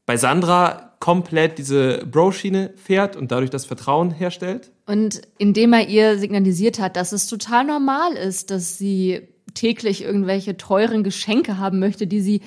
bei 0.06 0.16
Sandra 0.16 0.94
komplett 1.00 1.58
diese 1.58 2.06
Bro-Schiene 2.06 2.72
fährt 2.76 3.16
und 3.16 3.32
dadurch 3.32 3.50
das 3.50 3.66
Vertrauen 3.66 4.12
herstellt. 4.12 4.70
Und 4.86 5.24
indem 5.40 5.74
er 5.74 5.88
ihr 5.88 6.20
signalisiert 6.20 6.78
hat, 6.78 6.98
dass 6.98 7.14
es 7.14 7.26
total 7.26 7.66
normal 7.66 8.14
ist, 8.14 8.52
dass 8.52 8.78
sie 8.78 9.33
täglich 9.54 10.04
irgendwelche 10.04 10.58
teuren 10.58 11.04
Geschenke 11.04 11.58
haben 11.58 11.80
möchte, 11.80 12.08
die 12.08 12.22
sie 12.22 12.42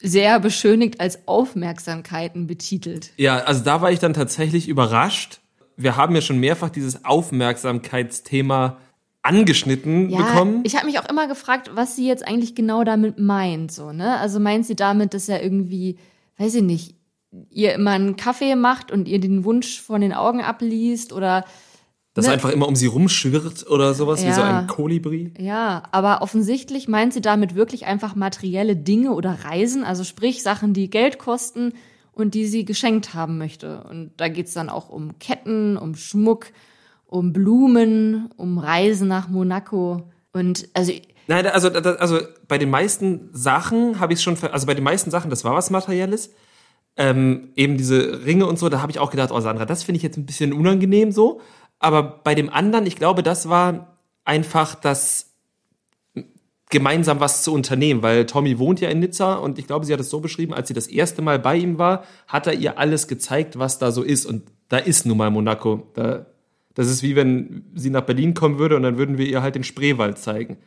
sehr 0.00 0.38
beschönigt 0.40 1.00
als 1.00 1.26
Aufmerksamkeiten 1.26 2.46
betitelt. 2.46 3.10
Ja, 3.16 3.38
also 3.38 3.64
da 3.64 3.80
war 3.80 3.90
ich 3.90 3.98
dann 3.98 4.14
tatsächlich 4.14 4.68
überrascht. 4.68 5.40
Wir 5.76 5.96
haben 5.96 6.14
ja 6.14 6.20
schon 6.20 6.38
mehrfach 6.38 6.70
dieses 6.70 7.04
Aufmerksamkeitsthema 7.04 8.78
angeschnitten 9.22 10.10
ja, 10.10 10.18
bekommen. 10.18 10.62
Ich 10.64 10.76
habe 10.76 10.86
mich 10.86 10.98
auch 10.98 11.08
immer 11.08 11.26
gefragt, 11.26 11.70
was 11.74 11.96
sie 11.96 12.06
jetzt 12.06 12.26
eigentlich 12.26 12.54
genau 12.54 12.84
damit 12.84 13.18
meint. 13.18 13.72
So, 13.72 13.92
ne? 13.92 14.18
Also 14.18 14.40
meint 14.40 14.66
sie 14.66 14.76
damit, 14.76 15.14
dass 15.14 15.28
er 15.28 15.42
irgendwie, 15.42 15.98
weiß 16.38 16.54
ich 16.56 16.62
nicht, 16.62 16.94
ihr 17.50 17.74
immer 17.74 17.90
einen 17.92 18.16
Kaffee 18.16 18.56
macht 18.56 18.90
und 18.90 19.06
ihr 19.06 19.20
den 19.20 19.44
Wunsch 19.44 19.80
von 19.80 20.00
den 20.00 20.14
Augen 20.14 20.40
abliest 20.40 21.12
oder 21.12 21.44
dass 22.18 22.26
ne? 22.26 22.32
einfach 22.32 22.50
immer 22.50 22.66
um 22.66 22.74
sie 22.74 22.86
rumschwirrt 22.86 23.68
oder 23.70 23.94
sowas, 23.94 24.22
ja. 24.22 24.28
wie 24.28 24.32
so 24.32 24.42
ein 24.42 24.66
Kolibri. 24.66 25.32
Ja, 25.38 25.84
aber 25.92 26.20
offensichtlich 26.20 26.88
meint 26.88 27.12
sie 27.12 27.20
damit 27.20 27.54
wirklich 27.54 27.86
einfach 27.86 28.16
materielle 28.16 28.74
Dinge 28.74 29.12
oder 29.12 29.44
Reisen, 29.44 29.84
also 29.84 30.02
sprich 30.02 30.42
Sachen, 30.42 30.74
die 30.74 30.90
Geld 30.90 31.20
kosten 31.20 31.74
und 32.10 32.34
die 32.34 32.46
sie 32.46 32.64
geschenkt 32.64 33.14
haben 33.14 33.38
möchte. 33.38 33.84
Und 33.84 34.10
da 34.16 34.26
geht's 34.26 34.52
dann 34.52 34.68
auch 34.68 34.88
um 34.88 35.20
Ketten, 35.20 35.76
um 35.76 35.94
Schmuck, 35.94 36.46
um 37.06 37.32
Blumen, 37.32 38.30
um 38.36 38.58
Reisen 38.58 39.06
nach 39.06 39.28
Monaco. 39.28 40.10
Und 40.32 40.68
also 40.74 40.92
Nein, 41.28 41.46
also, 41.46 41.68
also 41.68 42.20
bei 42.48 42.58
den 42.58 42.70
meisten 42.70 43.28
Sachen 43.32 44.00
habe 44.00 44.12
ich 44.12 44.22
schon, 44.22 44.36
also 44.50 44.66
bei 44.66 44.74
den 44.74 44.82
meisten 44.82 45.12
Sachen, 45.12 45.30
das 45.30 45.44
war 45.44 45.54
was 45.54 45.70
Materielles. 45.70 46.34
Ähm, 46.96 47.52
eben 47.54 47.76
diese 47.76 48.24
Ringe 48.26 48.46
und 48.46 48.58
so, 48.58 48.68
da 48.68 48.82
habe 48.82 48.90
ich 48.90 48.98
auch 48.98 49.12
gedacht, 49.12 49.30
oh 49.30 49.38
Sandra, 49.38 49.64
das 49.64 49.84
finde 49.84 49.98
ich 49.98 50.02
jetzt 50.02 50.16
ein 50.16 50.26
bisschen 50.26 50.52
unangenehm 50.52 51.12
so. 51.12 51.40
Aber 51.78 52.02
bei 52.02 52.34
dem 52.34 52.50
anderen, 52.50 52.86
ich 52.86 52.96
glaube, 52.96 53.22
das 53.22 53.48
war 53.48 53.98
einfach 54.24 54.74
das 54.74 55.28
gemeinsam 56.70 57.20
was 57.20 57.42
zu 57.42 57.52
unternehmen, 57.52 58.02
weil 58.02 58.26
Tommy 58.26 58.58
wohnt 58.58 58.80
ja 58.80 58.90
in 58.90 59.00
Nizza 59.00 59.34
und 59.36 59.58
ich 59.58 59.66
glaube, 59.66 59.86
sie 59.86 59.92
hat 59.92 60.00
es 60.00 60.10
so 60.10 60.20
beschrieben, 60.20 60.52
als 60.52 60.68
sie 60.68 60.74
das 60.74 60.86
erste 60.86 61.22
Mal 61.22 61.38
bei 61.38 61.56
ihm 61.56 61.78
war, 61.78 62.04
hat 62.26 62.46
er 62.46 62.54
ihr 62.54 62.78
alles 62.78 63.08
gezeigt, 63.08 63.58
was 63.58 63.78
da 63.78 63.90
so 63.90 64.02
ist. 64.02 64.26
Und 64.26 64.42
da 64.68 64.76
ist 64.76 65.06
nun 65.06 65.16
mal 65.16 65.30
Monaco. 65.30 65.88
Da, 65.94 66.26
das 66.74 66.88
ist 66.88 67.02
wie 67.02 67.16
wenn 67.16 67.64
sie 67.74 67.90
nach 67.90 68.02
Berlin 68.02 68.34
kommen 68.34 68.58
würde 68.58 68.76
und 68.76 68.82
dann 68.82 68.98
würden 68.98 69.18
wir 69.18 69.26
ihr 69.26 69.42
halt 69.42 69.54
den 69.54 69.64
Spreewald 69.64 70.18
zeigen. 70.18 70.58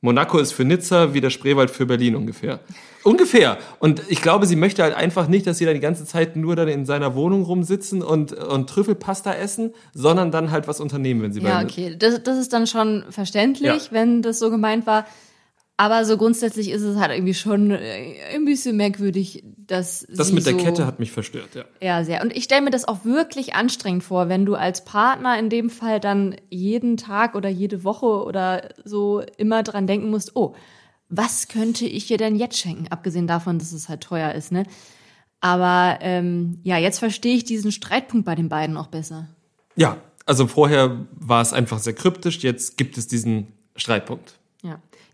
Monaco 0.00 0.38
ist 0.38 0.52
für 0.52 0.64
Nizza 0.64 1.12
wie 1.12 1.20
der 1.20 1.30
Spreewald 1.30 1.70
für 1.70 1.84
Berlin 1.86 2.14
ungefähr. 2.14 2.60
Ungefähr. 3.02 3.58
Und 3.80 4.02
ich 4.08 4.22
glaube, 4.22 4.46
sie 4.46 4.54
möchte 4.54 4.82
halt 4.82 4.94
einfach 4.94 5.26
nicht, 5.28 5.46
dass 5.46 5.58
sie 5.58 5.64
da 5.64 5.72
die 5.72 5.80
ganze 5.80 6.04
Zeit 6.04 6.36
nur 6.36 6.54
dann 6.54 6.68
in 6.68 6.86
seiner 6.86 7.14
Wohnung 7.16 7.42
rumsitzen 7.42 8.02
und, 8.02 8.32
und 8.32 8.70
Trüffelpasta 8.70 9.32
essen, 9.34 9.72
sondern 9.94 10.30
dann 10.30 10.50
halt 10.52 10.68
was 10.68 10.80
unternehmen, 10.80 11.22
wenn 11.22 11.32
sie 11.32 11.40
Ja, 11.40 11.62
okay. 11.62 11.96
Das, 11.98 12.22
das 12.22 12.38
ist 12.38 12.52
dann 12.52 12.66
schon 12.68 13.04
verständlich, 13.10 13.86
Ja. 13.86 13.92
wenn 13.92 14.22
das 14.22 14.38
so 14.38 14.50
gemeint 14.50 14.86
war. 14.86 15.04
Aber 15.80 16.04
so 16.04 16.16
grundsätzlich 16.16 16.70
ist 16.70 16.82
es 16.82 16.98
halt 16.98 17.12
irgendwie 17.12 17.34
schon 17.34 17.70
äh, 17.70 18.16
ein 18.34 18.44
bisschen 18.44 18.76
merkwürdig, 18.76 19.44
dass 19.56 20.04
Das 20.10 20.32
mit 20.32 20.44
der 20.44 20.54
so 20.54 20.58
Kette 20.58 20.84
hat 20.84 20.98
mich 20.98 21.12
verstört, 21.12 21.54
ja. 21.54 21.64
Ja, 21.80 22.02
sehr. 22.02 22.20
Und 22.20 22.36
ich 22.36 22.44
stelle 22.44 22.62
mir 22.62 22.70
das 22.70 22.88
auch 22.88 23.04
wirklich 23.04 23.54
anstrengend 23.54 24.02
vor, 24.02 24.28
wenn 24.28 24.44
du 24.44 24.56
als 24.56 24.84
Partner 24.84 25.38
in 25.38 25.50
dem 25.50 25.70
Fall 25.70 26.00
dann 26.00 26.34
jeden 26.50 26.96
Tag 26.96 27.36
oder 27.36 27.48
jede 27.48 27.84
Woche 27.84 28.06
oder 28.06 28.70
so 28.84 29.22
immer 29.36 29.62
dran 29.62 29.86
denken 29.86 30.10
musst, 30.10 30.34
oh, 30.34 30.56
was 31.10 31.46
könnte 31.46 31.86
ich 31.86 32.10
ihr 32.10 32.18
denn 32.18 32.34
jetzt 32.34 32.58
schenken? 32.58 32.88
Abgesehen 32.88 33.28
davon, 33.28 33.60
dass 33.60 33.70
es 33.70 33.88
halt 33.88 34.00
teuer 34.00 34.32
ist, 34.32 34.50
ne? 34.50 34.64
Aber 35.40 35.98
ähm, 36.00 36.58
ja, 36.64 36.76
jetzt 36.76 36.98
verstehe 36.98 37.36
ich 37.36 37.44
diesen 37.44 37.70
Streitpunkt 37.70 38.26
bei 38.26 38.34
den 38.34 38.48
beiden 38.48 38.76
auch 38.76 38.88
besser. 38.88 39.28
Ja, 39.76 39.98
also 40.26 40.48
vorher 40.48 41.06
war 41.12 41.40
es 41.40 41.52
einfach 41.52 41.78
sehr 41.78 41.92
kryptisch, 41.92 42.40
jetzt 42.40 42.76
gibt 42.76 42.98
es 42.98 43.06
diesen 43.06 43.52
Streitpunkt. 43.76 44.37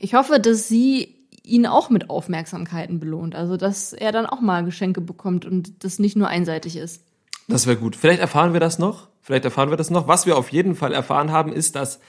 Ich 0.05 0.13
hoffe, 0.13 0.39
dass 0.39 0.69
sie 0.69 1.17
ihn 1.43 1.65
auch 1.65 1.89
mit 1.89 2.11
Aufmerksamkeiten 2.11 3.01
belohnt. 3.01 3.35
Also, 3.35 3.57
dass 3.57 3.95
er 3.95 4.13
dann 4.13 4.27
auch 4.27 4.43
mal 4.43 4.63
Geschenke 4.63 5.01
bekommt 5.01 5.47
und 5.47 5.83
das 5.83 5.99
nicht 5.99 6.15
nur 6.15 6.29
einseitig 6.29 6.77
ist. 6.77 7.03
Das 7.49 7.67
wäre 7.67 7.79
gut. 7.79 7.97
Vielleicht 7.97 8.21
erfahren 8.21 8.53
wir 8.53 8.61
das 8.61 8.79
noch. 8.79 9.09
Vielleicht 9.23 9.47
erfahren 9.47 9.71
wir 9.71 9.79
das 9.79 9.89
noch. 9.89 10.07
Was 10.07 10.27
wir 10.27 10.37
auf 10.37 10.53
jeden 10.53 10.75
Fall 10.75 10.93
erfahren 10.93 11.33
haben, 11.33 11.55
ist, 11.55 11.75
dass 11.75 12.01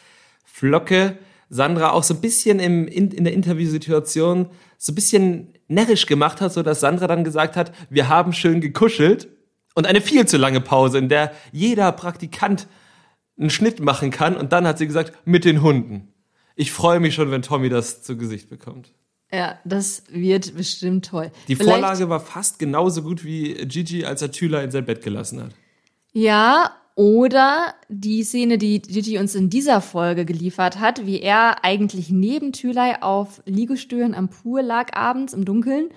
Flocke 0.44 1.18
Sandra 1.48 1.92
auch 1.92 2.04
so 2.04 2.16
ein 2.16 2.20
bisschen 2.20 2.60
im, 2.60 2.86
in, 2.86 3.12
in 3.12 3.24
der 3.24 3.32
Interviewsituation 3.32 4.50
so 4.78 4.92
ein 4.92 4.96
bisschen 4.96 5.54
närrisch 5.70 6.06
gemacht 6.06 6.42
hat, 6.42 6.52
so 6.52 6.64
dass 6.64 6.82
Sandra 6.82 7.08
dann 7.08 7.24
gesagt 7.24 7.56
hat, 7.56 7.72
wir 7.90 8.10
haben 8.10 8.34
schön 8.34 8.60
gekuschelt 8.60 9.30
und 9.74 9.88
eine 9.88 10.02
viel 10.02 10.26
zu 10.26 10.36
lange 10.36 10.60
Pause, 10.60 10.98
in 10.98 11.08
der 11.08 11.32
jeder 11.54 11.94
Praktikant 11.94 12.68
einen 13.40 13.50
Schnitt 13.50 13.80
machen 13.80 14.12
kann 14.12 14.36
und 14.36 14.52
dann 14.52 14.68
hat 14.68 14.80
sie 14.80 14.88
gesagt, 14.88 15.14
mit 15.24 15.46
den 15.46 15.62
Hunden. 15.62 16.12
Ich 16.56 16.72
freue 16.72 17.00
mich 17.00 17.14
schon, 17.16 17.32
wenn 17.32 17.42
Tommy 17.42 17.70
das 17.70 18.02
zu 18.04 18.18
Gesicht 18.18 18.50
bekommt. 18.50 18.94
Ja, 19.32 19.60
das 19.66 20.04
wird 20.10 20.56
bestimmt 20.56 21.06
toll. 21.06 21.32
Die 21.48 21.56
Vielleicht- 21.56 21.72
Vorlage 21.80 22.10
war 22.10 22.20
fast 22.20 22.60
genauso 22.60 23.02
gut 23.02 23.24
wie 23.26 23.54
Gigi, 23.66 24.06
als 24.06 24.22
er 24.22 24.32
Thüler 24.32 24.64
in 24.64 24.72
sein 24.72 24.86
Bett 24.86 25.02
gelassen 25.04 25.42
hat. 25.42 25.52
Ja, 26.14 26.72
oder 26.96 27.74
die 27.90 28.24
Szene, 28.24 28.58
die 28.58 28.82
Gigi 28.82 29.18
uns 29.18 29.36
in 29.36 29.50
dieser 29.50 29.82
Folge 29.82 30.24
geliefert 30.24 30.80
hat, 30.80 31.06
wie 31.06 31.20
er 31.20 31.66
eigentlich 31.66 32.10
neben 32.10 32.54
Thülei 32.54 33.02
auf 33.02 33.42
Liegestühlen 33.46 34.14
am 34.16 34.30
Pool 34.30 34.62
lag 34.62 34.96
abends 34.96 35.34
im 35.34 35.44
Dunkeln 35.44 35.90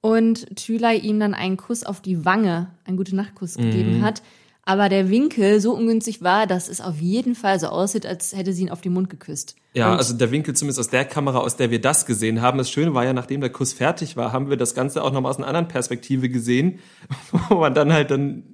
und 0.00 0.54
Thülei 0.56 0.96
ihm 0.96 1.18
dann 1.18 1.34
einen 1.34 1.56
Kuss 1.56 1.82
auf 1.82 2.00
die 2.00 2.24
Wange, 2.24 2.70
einen 2.84 2.96
gute 2.96 3.16
Nachtkuss 3.16 3.56
gegeben 3.56 3.98
Mhm. 3.98 4.02
hat. 4.04 4.22
Aber 4.66 4.88
der 4.88 5.10
Winkel 5.10 5.60
so 5.60 5.74
ungünstig 5.74 6.22
war, 6.22 6.46
dass 6.46 6.68
es 6.68 6.80
auf 6.80 6.98
jeden 6.98 7.34
Fall 7.34 7.60
so 7.60 7.66
aussieht, 7.66 8.06
als 8.06 8.34
hätte 8.34 8.52
sie 8.52 8.62
ihn 8.62 8.70
auf 8.70 8.80
den 8.80 8.92
Mund 8.92 9.10
geküsst. 9.10 9.56
Ja, 9.74 9.92
Und 9.92 9.98
also 9.98 10.14
der 10.14 10.30
Winkel 10.30 10.54
zumindest 10.54 10.80
aus 10.80 10.88
der 10.88 11.04
Kamera, 11.04 11.38
aus 11.38 11.56
der 11.56 11.70
wir 11.70 11.80
das 11.80 12.06
gesehen 12.06 12.40
haben. 12.40 12.58
Das 12.58 12.70
Schöne 12.70 12.94
war 12.94 13.04
ja, 13.04 13.12
nachdem 13.12 13.40
der 13.40 13.50
Kuss 13.50 13.72
fertig 13.72 14.16
war, 14.16 14.32
haben 14.32 14.48
wir 14.48 14.56
das 14.56 14.74
Ganze 14.74 15.02
auch 15.02 15.12
nochmal 15.12 15.30
aus 15.30 15.38
einer 15.38 15.48
anderen 15.48 15.68
Perspektive 15.68 16.28
gesehen, 16.28 16.78
wo 17.48 17.56
man 17.56 17.74
dann 17.74 17.92
halt 17.92 18.10
dann, 18.10 18.44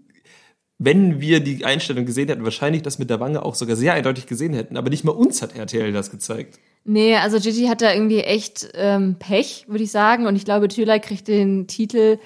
wenn 0.78 1.20
wir 1.20 1.40
die 1.40 1.64
Einstellung 1.64 2.06
gesehen 2.06 2.28
hätten, 2.28 2.42
wahrscheinlich 2.42 2.82
das 2.82 2.98
mit 2.98 3.10
der 3.10 3.20
Wange 3.20 3.44
auch 3.44 3.54
sogar 3.54 3.76
sehr 3.76 3.92
eindeutig 3.92 4.26
gesehen 4.26 4.54
hätten. 4.54 4.76
Aber 4.76 4.90
nicht 4.90 5.04
mal 5.04 5.12
uns 5.12 5.42
hat 5.42 5.54
RTL 5.54 5.92
das 5.92 6.10
gezeigt. 6.10 6.58
Nee, 6.84 7.16
also 7.16 7.38
Gigi 7.38 7.66
hat 7.66 7.82
da 7.82 7.92
irgendwie 7.92 8.20
echt 8.20 8.70
ähm, 8.74 9.16
Pech, 9.18 9.66
würde 9.68 9.84
ich 9.84 9.90
sagen. 9.90 10.26
Und 10.26 10.34
ich 10.34 10.46
glaube, 10.46 10.68
Thülei 10.68 10.98
kriegt 10.98 11.28
den 11.28 11.66
Titel, 11.66 12.18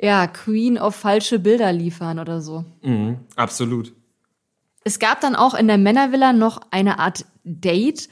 ja, 0.00 0.26
Queen 0.26 0.78
of 0.78 0.94
falsche 0.94 1.38
Bilder 1.38 1.72
liefern 1.72 2.18
oder 2.18 2.40
so. 2.40 2.64
Mhm, 2.82 3.18
absolut. 3.36 3.92
Es 4.82 4.98
gab 4.98 5.20
dann 5.20 5.36
auch 5.36 5.54
in 5.54 5.68
der 5.68 5.78
Männervilla 5.78 6.32
noch 6.32 6.60
eine 6.70 6.98
Art 6.98 7.26
Date, 7.44 8.08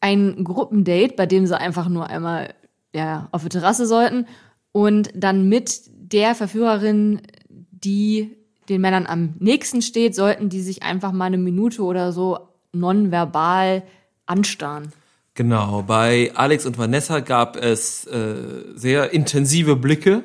ein 0.00 0.44
Gruppendate, 0.44 1.14
bei 1.16 1.26
dem 1.26 1.46
sie 1.46 1.58
einfach 1.58 1.88
nur 1.88 2.08
einmal 2.08 2.54
ja, 2.94 3.28
auf 3.32 3.42
die 3.42 3.48
Terrasse 3.48 3.86
sollten 3.86 4.26
und 4.72 5.10
dann 5.14 5.48
mit 5.48 5.82
der 5.88 6.34
Verführerin, 6.34 7.22
die 7.48 8.36
den 8.68 8.80
Männern 8.80 9.06
am 9.06 9.34
nächsten 9.38 9.82
steht, 9.82 10.14
sollten 10.14 10.48
die 10.48 10.60
sich 10.60 10.82
einfach 10.82 11.12
mal 11.12 11.26
eine 11.26 11.38
Minute 11.38 11.82
oder 11.82 12.12
so 12.12 12.48
nonverbal 12.72 13.82
anstarren. 14.26 14.92
Genau, 15.34 15.82
bei 15.82 16.32
Alex 16.34 16.66
und 16.66 16.76
Vanessa 16.76 17.20
gab 17.20 17.56
es 17.56 18.04
äh, 18.06 18.64
sehr 18.74 19.12
intensive 19.12 19.76
Blicke. 19.76 20.22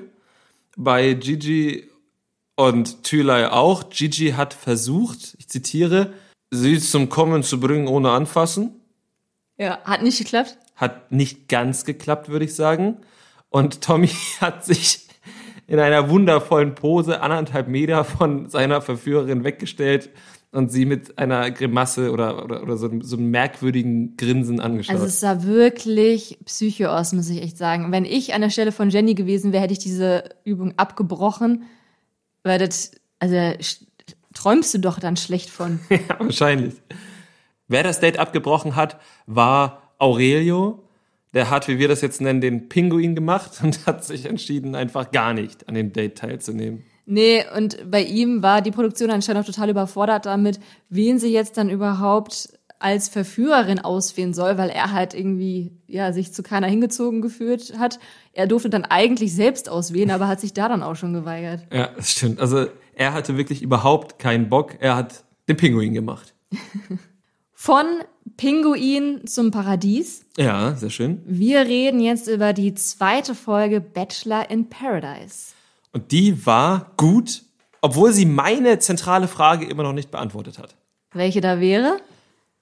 Bei 0.75 1.13
Gigi 1.13 1.89
und 2.55 3.03
Thülei 3.03 3.49
auch. 3.49 3.89
Gigi 3.89 4.31
hat 4.31 4.53
versucht, 4.53 5.35
ich 5.37 5.47
zitiere, 5.47 6.13
sie 6.51 6.79
zum 6.79 7.09
Kommen 7.09 7.43
zu 7.43 7.59
bringen 7.59 7.87
ohne 7.87 8.11
anfassen. 8.11 8.81
Ja, 9.57 9.81
hat 9.83 10.03
nicht 10.03 10.17
geklappt. 10.17 10.57
Hat 10.75 11.11
nicht 11.11 11.47
ganz 11.47 11.85
geklappt, 11.85 12.29
würde 12.29 12.45
ich 12.45 12.55
sagen. 12.55 12.97
Und 13.49 13.81
Tommy 13.81 14.09
hat 14.41 14.65
sich 14.65 15.07
in 15.67 15.79
einer 15.79 16.09
wundervollen 16.09 16.75
Pose 16.75 17.21
anderthalb 17.21 17.67
Meter 17.67 18.03
von 18.03 18.49
seiner 18.49 18.81
Verführerin 18.81 19.43
weggestellt 19.43 20.09
und 20.55 20.71
sie 20.71 20.85
mit 20.85 21.17
einer 21.19 21.51
Grimasse 21.51 22.11
oder, 22.11 22.43
oder, 22.43 22.63
oder 22.63 22.77
so, 22.77 22.89
einem- 22.89 23.01
so 23.01 23.17
einem 23.17 23.29
merkwürdigen 23.29 24.15
Grinsen 24.17 24.59
angeschaut. 24.59 24.95
Also 24.95 25.05
es 25.07 25.19
sah 25.19 25.43
wirklich 25.43 26.37
psycho 26.45 26.85
aus, 26.87 27.13
muss 27.13 27.29
ich 27.29 27.41
echt 27.41 27.57
sagen. 27.57 27.91
Wenn 27.91 28.05
ich 28.05 28.33
an 28.33 28.41
der 28.41 28.49
Stelle 28.49 28.71
von 28.71 28.89
Jenny 28.89 29.13
gewesen 29.15 29.51
wäre, 29.53 29.63
hätte 29.63 29.73
ich 29.73 29.79
diese 29.79 30.23
Übung 30.43 30.73
abgebrochen, 30.77 31.63
weil 32.43 32.59
das, 32.59 32.91
also 33.19 33.35
träumst 34.33 34.73
du 34.73 34.79
doch 34.79 34.99
dann 34.99 35.17
schlecht 35.17 35.49
von. 35.49 35.79
Ja, 35.89 36.19
wahrscheinlich. 36.19 36.75
Wer 37.67 37.83
das 37.83 37.99
Date 37.99 38.19
abgebrochen 38.19 38.75
hat, 38.75 38.99
war 39.25 39.93
Aurelio. 39.97 40.83
Der 41.33 41.49
hat, 41.49 41.67
wie 41.67 41.79
wir 41.79 41.87
das 41.89 41.99
jetzt 42.01 42.21
nennen, 42.21 42.39
den 42.39 42.69
Pinguin 42.69 43.13
gemacht 43.15 43.59
und 43.63 43.85
hat 43.85 44.05
sich 44.05 44.25
entschieden, 44.25 44.75
einfach 44.75 45.11
gar 45.11 45.33
nicht 45.33 45.67
an 45.67 45.75
dem 45.75 45.91
Date 45.91 46.17
teilzunehmen. 46.17 46.83
Nee, 47.05 47.45
und 47.55 47.89
bei 47.89 48.01
ihm 48.03 48.41
war 48.41 48.61
die 48.61 48.71
Produktion 48.71 49.11
anscheinend 49.11 49.43
auch 49.43 49.45
total 49.45 49.69
überfordert 49.69 50.25
damit, 50.25 50.59
wen 50.89 51.19
sie 51.19 51.31
jetzt 51.31 51.57
dann 51.57 51.69
überhaupt 51.69 52.49
als 52.79 53.07
Verführerin 53.07 53.79
auswählen 53.79 54.33
soll, 54.33 54.57
weil 54.57 54.69
er 54.69 54.91
halt 54.91 55.13
irgendwie, 55.13 55.71
ja, 55.87 56.11
sich 56.13 56.33
zu 56.33 56.43
keiner 56.43 56.67
hingezogen 56.67 57.21
gefühlt 57.21 57.77
hat. 57.79 57.99
Er 58.33 58.47
durfte 58.47 58.69
dann 58.69 58.85
eigentlich 58.85 59.33
selbst 59.33 59.69
auswählen, 59.69 60.11
aber 60.11 60.27
hat 60.27 60.41
sich 60.41 60.53
da 60.53 60.67
dann 60.67 60.83
auch 60.83 60.95
schon 60.95 61.13
geweigert. 61.13 61.65
Ja, 61.71 61.87
das 61.95 62.11
stimmt. 62.11 62.39
Also 62.39 62.67
er 62.93 63.13
hatte 63.13 63.37
wirklich 63.37 63.61
überhaupt 63.61 64.19
keinen 64.19 64.49
Bock. 64.49 64.75
Er 64.79 64.95
hat 64.95 65.23
den 65.47 65.57
Pinguin 65.57 65.93
gemacht. 65.93 66.33
Von 67.53 67.85
Pinguin 68.37 69.25
zum 69.25 69.49
Paradies. 69.51 70.25
Ja, 70.37 70.75
sehr 70.75 70.89
schön. 70.89 71.21
Wir 71.25 71.61
reden 71.61 71.99
jetzt 71.99 72.27
über 72.27 72.53
die 72.53 72.73
zweite 72.75 73.33
Folge 73.33 73.79
Bachelor 73.81 74.49
in 74.51 74.69
Paradise. 74.69 75.54
Und 75.95 76.11
die 76.11 76.45
war 76.45 76.91
gut, 76.97 77.43
obwohl 77.79 78.11
sie 78.11 78.25
meine 78.25 78.79
zentrale 78.79 79.29
Frage 79.29 79.65
immer 79.65 79.83
noch 79.83 79.93
nicht 79.93 80.11
beantwortet 80.11 80.59
hat. 80.59 80.75
Welche 81.13 81.39
da 81.39 81.61
wäre? 81.61 82.01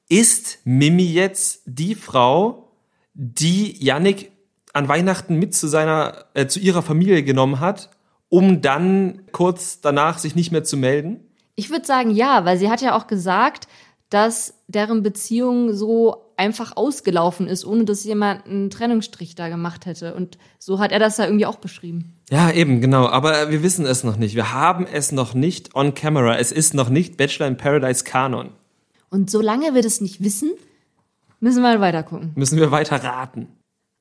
Ist 0.08 0.60
Mimi 0.66 1.12
jetzt 1.12 1.64
die 1.66 1.96
Frau, 1.96 2.72
die 3.16 3.84
Yannick 3.84 4.32
an 4.74 4.88
Weihnachten 4.88 5.40
mit 5.40 5.56
zu 5.56 5.68
seiner, 5.68 6.26
äh, 6.36 6.46
zu 6.46 6.60
ihrer 6.60 6.84
Familie 6.84 7.24
genommen 7.24 7.60
hat, 7.60 7.90
um 8.30 8.62
dann 8.62 9.24
kurz 9.32 9.82
danach 9.82 10.20
sich 10.20 10.36
nicht 10.36 10.52
mehr 10.52 10.64
zu 10.64 10.78
melden? 10.78 11.20
Ich 11.56 11.72
würde 11.72 11.88
sagen 11.88 12.12
ja, 12.12 12.46
weil 12.46 12.60
sie 12.60 12.70
hat 12.70 12.84
ja 12.84 12.96
auch 12.96 13.08
gesagt, 13.08 13.68
dass 14.12 14.54
deren 14.68 15.02
Beziehung 15.02 15.74
so 15.74 16.23
einfach 16.38 16.76
ausgelaufen 16.76 17.48
ist, 17.48 17.66
ohne 17.66 17.86
dass 17.86 18.04
jemand 18.04 18.46
einen 18.46 18.70
Trennungsstrich 18.70 19.36
da 19.36 19.50
gemacht 19.50 19.86
hätte. 19.86 20.14
Und 20.14 20.38
so 20.60 20.80
hat 20.80 20.92
er 20.92 21.00
das 21.00 21.18
da 21.18 21.26
irgendwie 21.26 21.46
auch 21.46 21.58
beschrieben. 21.58 22.14
Ja, 22.30 22.52
eben, 22.52 22.82
genau. 22.82 23.08
Aber 23.08 23.52
wir 23.52 23.64
wissen 23.64 23.86
es 23.86 24.04
noch 24.04 24.18
nicht. 24.18 24.36
Wir 24.36 24.54
haben 24.54 24.86
es 24.86 25.12
noch 25.12 25.34
nicht 25.34 25.76
on 25.76 25.94
camera. 25.94 26.38
Es 26.38 26.52
ist 26.52 26.74
noch 26.74 26.90
nicht 26.90 27.18
Bachelor 27.18 27.48
in 27.48 27.58
Paradise 27.58 28.04
Kanon. 28.04 28.50
Und 29.10 29.30
solange 29.30 29.74
wir 29.76 29.82
das 29.82 30.02
nicht 30.02 30.24
wissen, 30.24 30.52
müssen 31.40 31.62
wir 31.62 31.80
weiter 31.80 32.04
gucken. 32.04 32.32
Müssen 32.36 32.58
wir 32.58 32.72
weiter 32.72 33.04
raten. 33.04 33.48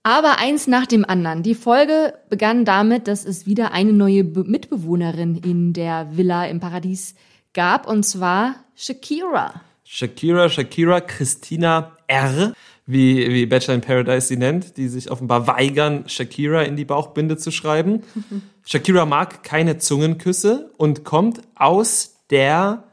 Aber 0.04 0.38
eins 0.38 0.66
nach 0.66 0.86
dem 0.86 1.04
anderen. 1.04 1.42
Die 1.42 1.54
Folge 1.54 2.14
begann 2.28 2.64
damit, 2.64 3.06
dass 3.06 3.24
es 3.24 3.46
wieder 3.46 3.72
eine 3.72 3.92
neue 3.92 4.24
Be 4.24 4.42
Mitbewohnerin 4.42 5.36
in 5.36 5.72
der 5.72 6.16
Villa 6.16 6.46
im 6.46 6.58
Paradies 6.58 7.14
gab, 7.52 7.86
und 7.86 8.04
zwar 8.04 8.56
Shakira. 8.74 9.60
Shakira, 9.84 10.48
Shakira, 10.48 11.00
Christina 11.00 11.92
R., 12.12 12.52
wie, 12.84 13.32
wie 13.32 13.46
Bachelor 13.46 13.76
in 13.76 13.80
Paradise 13.80 14.26
sie 14.26 14.36
nennt, 14.36 14.76
die 14.76 14.88
sich 14.88 15.10
offenbar 15.10 15.46
weigern, 15.46 16.04
Shakira 16.08 16.62
in 16.62 16.76
die 16.76 16.84
Bauchbinde 16.84 17.36
zu 17.36 17.50
schreiben. 17.50 18.02
Shakira 18.66 19.06
mag 19.06 19.44
keine 19.44 19.78
Zungenküsse 19.78 20.70
und 20.76 21.04
kommt 21.04 21.42
aus 21.54 22.16
der 22.30 22.84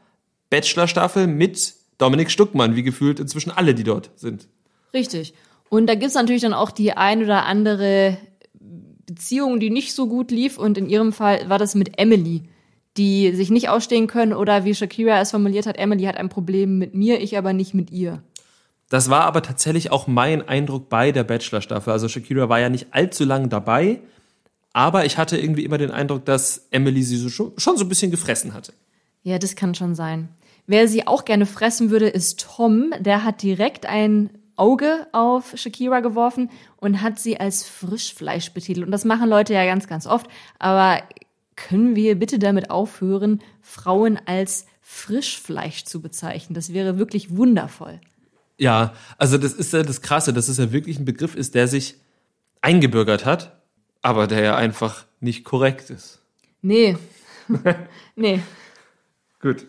Bachelor-Staffel 0.48 1.26
mit 1.26 1.74
Dominik 1.98 2.30
Stuckmann, 2.30 2.76
wie 2.76 2.82
gefühlt 2.82 3.20
inzwischen 3.20 3.50
alle, 3.50 3.74
die 3.74 3.84
dort 3.84 4.10
sind. 4.16 4.48
Richtig. 4.94 5.34
Und 5.68 5.86
da 5.86 5.94
gibt's 5.94 6.14
natürlich 6.14 6.42
dann 6.42 6.54
auch 6.54 6.70
die 6.70 6.92
ein 6.92 7.22
oder 7.22 7.46
andere 7.46 8.16
Beziehung, 9.06 9.60
die 9.60 9.70
nicht 9.70 9.94
so 9.94 10.06
gut 10.06 10.30
lief. 10.30 10.56
Und 10.56 10.78
in 10.78 10.88
ihrem 10.88 11.12
Fall 11.12 11.48
war 11.48 11.58
das 11.58 11.74
mit 11.74 11.98
Emily, 11.98 12.44
die 12.96 13.32
sich 13.32 13.50
nicht 13.50 13.68
ausstehen 13.68 14.06
können. 14.06 14.32
Oder 14.32 14.64
wie 14.64 14.74
Shakira 14.74 15.20
es 15.20 15.30
formuliert 15.30 15.66
hat, 15.66 15.78
Emily 15.78 16.04
hat 16.04 16.16
ein 16.16 16.28
Problem 16.28 16.78
mit 16.78 16.94
mir, 16.94 17.20
ich 17.20 17.36
aber 17.36 17.52
nicht 17.52 17.74
mit 17.74 17.90
ihr. 17.90 18.22
Das 18.90 19.08
war 19.08 19.22
aber 19.22 19.40
tatsächlich 19.40 19.92
auch 19.92 20.08
mein 20.08 20.46
Eindruck 20.46 20.88
bei 20.88 21.12
der 21.12 21.22
Bachelor-Staffel. 21.24 21.92
Also 21.92 22.08
Shakira 22.08 22.48
war 22.48 22.58
ja 22.58 22.68
nicht 22.68 22.88
allzu 22.90 23.24
lang 23.24 23.48
dabei, 23.48 24.00
aber 24.72 25.06
ich 25.06 25.16
hatte 25.16 25.38
irgendwie 25.38 25.64
immer 25.64 25.78
den 25.78 25.92
Eindruck, 25.92 26.24
dass 26.24 26.66
Emily 26.72 27.04
sie 27.04 27.16
so 27.16 27.28
schon, 27.28 27.52
schon 27.56 27.76
so 27.76 27.84
ein 27.84 27.88
bisschen 27.88 28.10
gefressen 28.10 28.52
hatte. 28.52 28.74
Ja, 29.22 29.38
das 29.38 29.54
kann 29.54 29.76
schon 29.76 29.94
sein. 29.94 30.28
Wer 30.66 30.88
sie 30.88 31.06
auch 31.06 31.24
gerne 31.24 31.46
fressen 31.46 31.90
würde, 31.90 32.08
ist 32.08 32.40
Tom. 32.40 32.92
Der 32.98 33.22
hat 33.22 33.42
direkt 33.42 33.86
ein 33.86 34.30
Auge 34.56 35.06
auf 35.12 35.52
Shakira 35.54 36.00
geworfen 36.00 36.50
und 36.76 37.00
hat 37.00 37.20
sie 37.20 37.38
als 37.38 37.62
Frischfleisch 37.62 38.52
betitelt. 38.52 38.86
Und 38.86 38.92
das 38.92 39.04
machen 39.04 39.28
Leute 39.28 39.54
ja 39.54 39.64
ganz, 39.66 39.86
ganz 39.86 40.06
oft. 40.06 40.26
Aber 40.58 41.00
können 41.54 41.94
wir 41.94 42.18
bitte 42.18 42.40
damit 42.40 42.70
aufhören, 42.70 43.40
Frauen 43.62 44.18
als 44.26 44.66
Frischfleisch 44.80 45.84
zu 45.84 46.02
bezeichnen? 46.02 46.54
Das 46.54 46.72
wäre 46.72 46.98
wirklich 46.98 47.36
wundervoll. 47.36 48.00
Ja, 48.60 48.92
also 49.16 49.38
das 49.38 49.54
ist 49.54 49.72
ja 49.72 49.82
das 49.82 50.02
Krasse, 50.02 50.34
dass 50.34 50.48
es 50.48 50.58
ja 50.58 50.70
wirklich 50.70 50.98
ein 50.98 51.06
Begriff 51.06 51.34
ist, 51.34 51.54
der 51.54 51.66
sich 51.66 51.96
eingebürgert 52.60 53.24
hat, 53.24 53.58
aber 54.02 54.26
der 54.26 54.42
ja 54.42 54.54
einfach 54.54 55.06
nicht 55.18 55.44
korrekt 55.44 55.88
ist. 55.88 56.20
Nee. 56.60 56.98
nee. 58.16 58.40
Gut. 59.40 59.66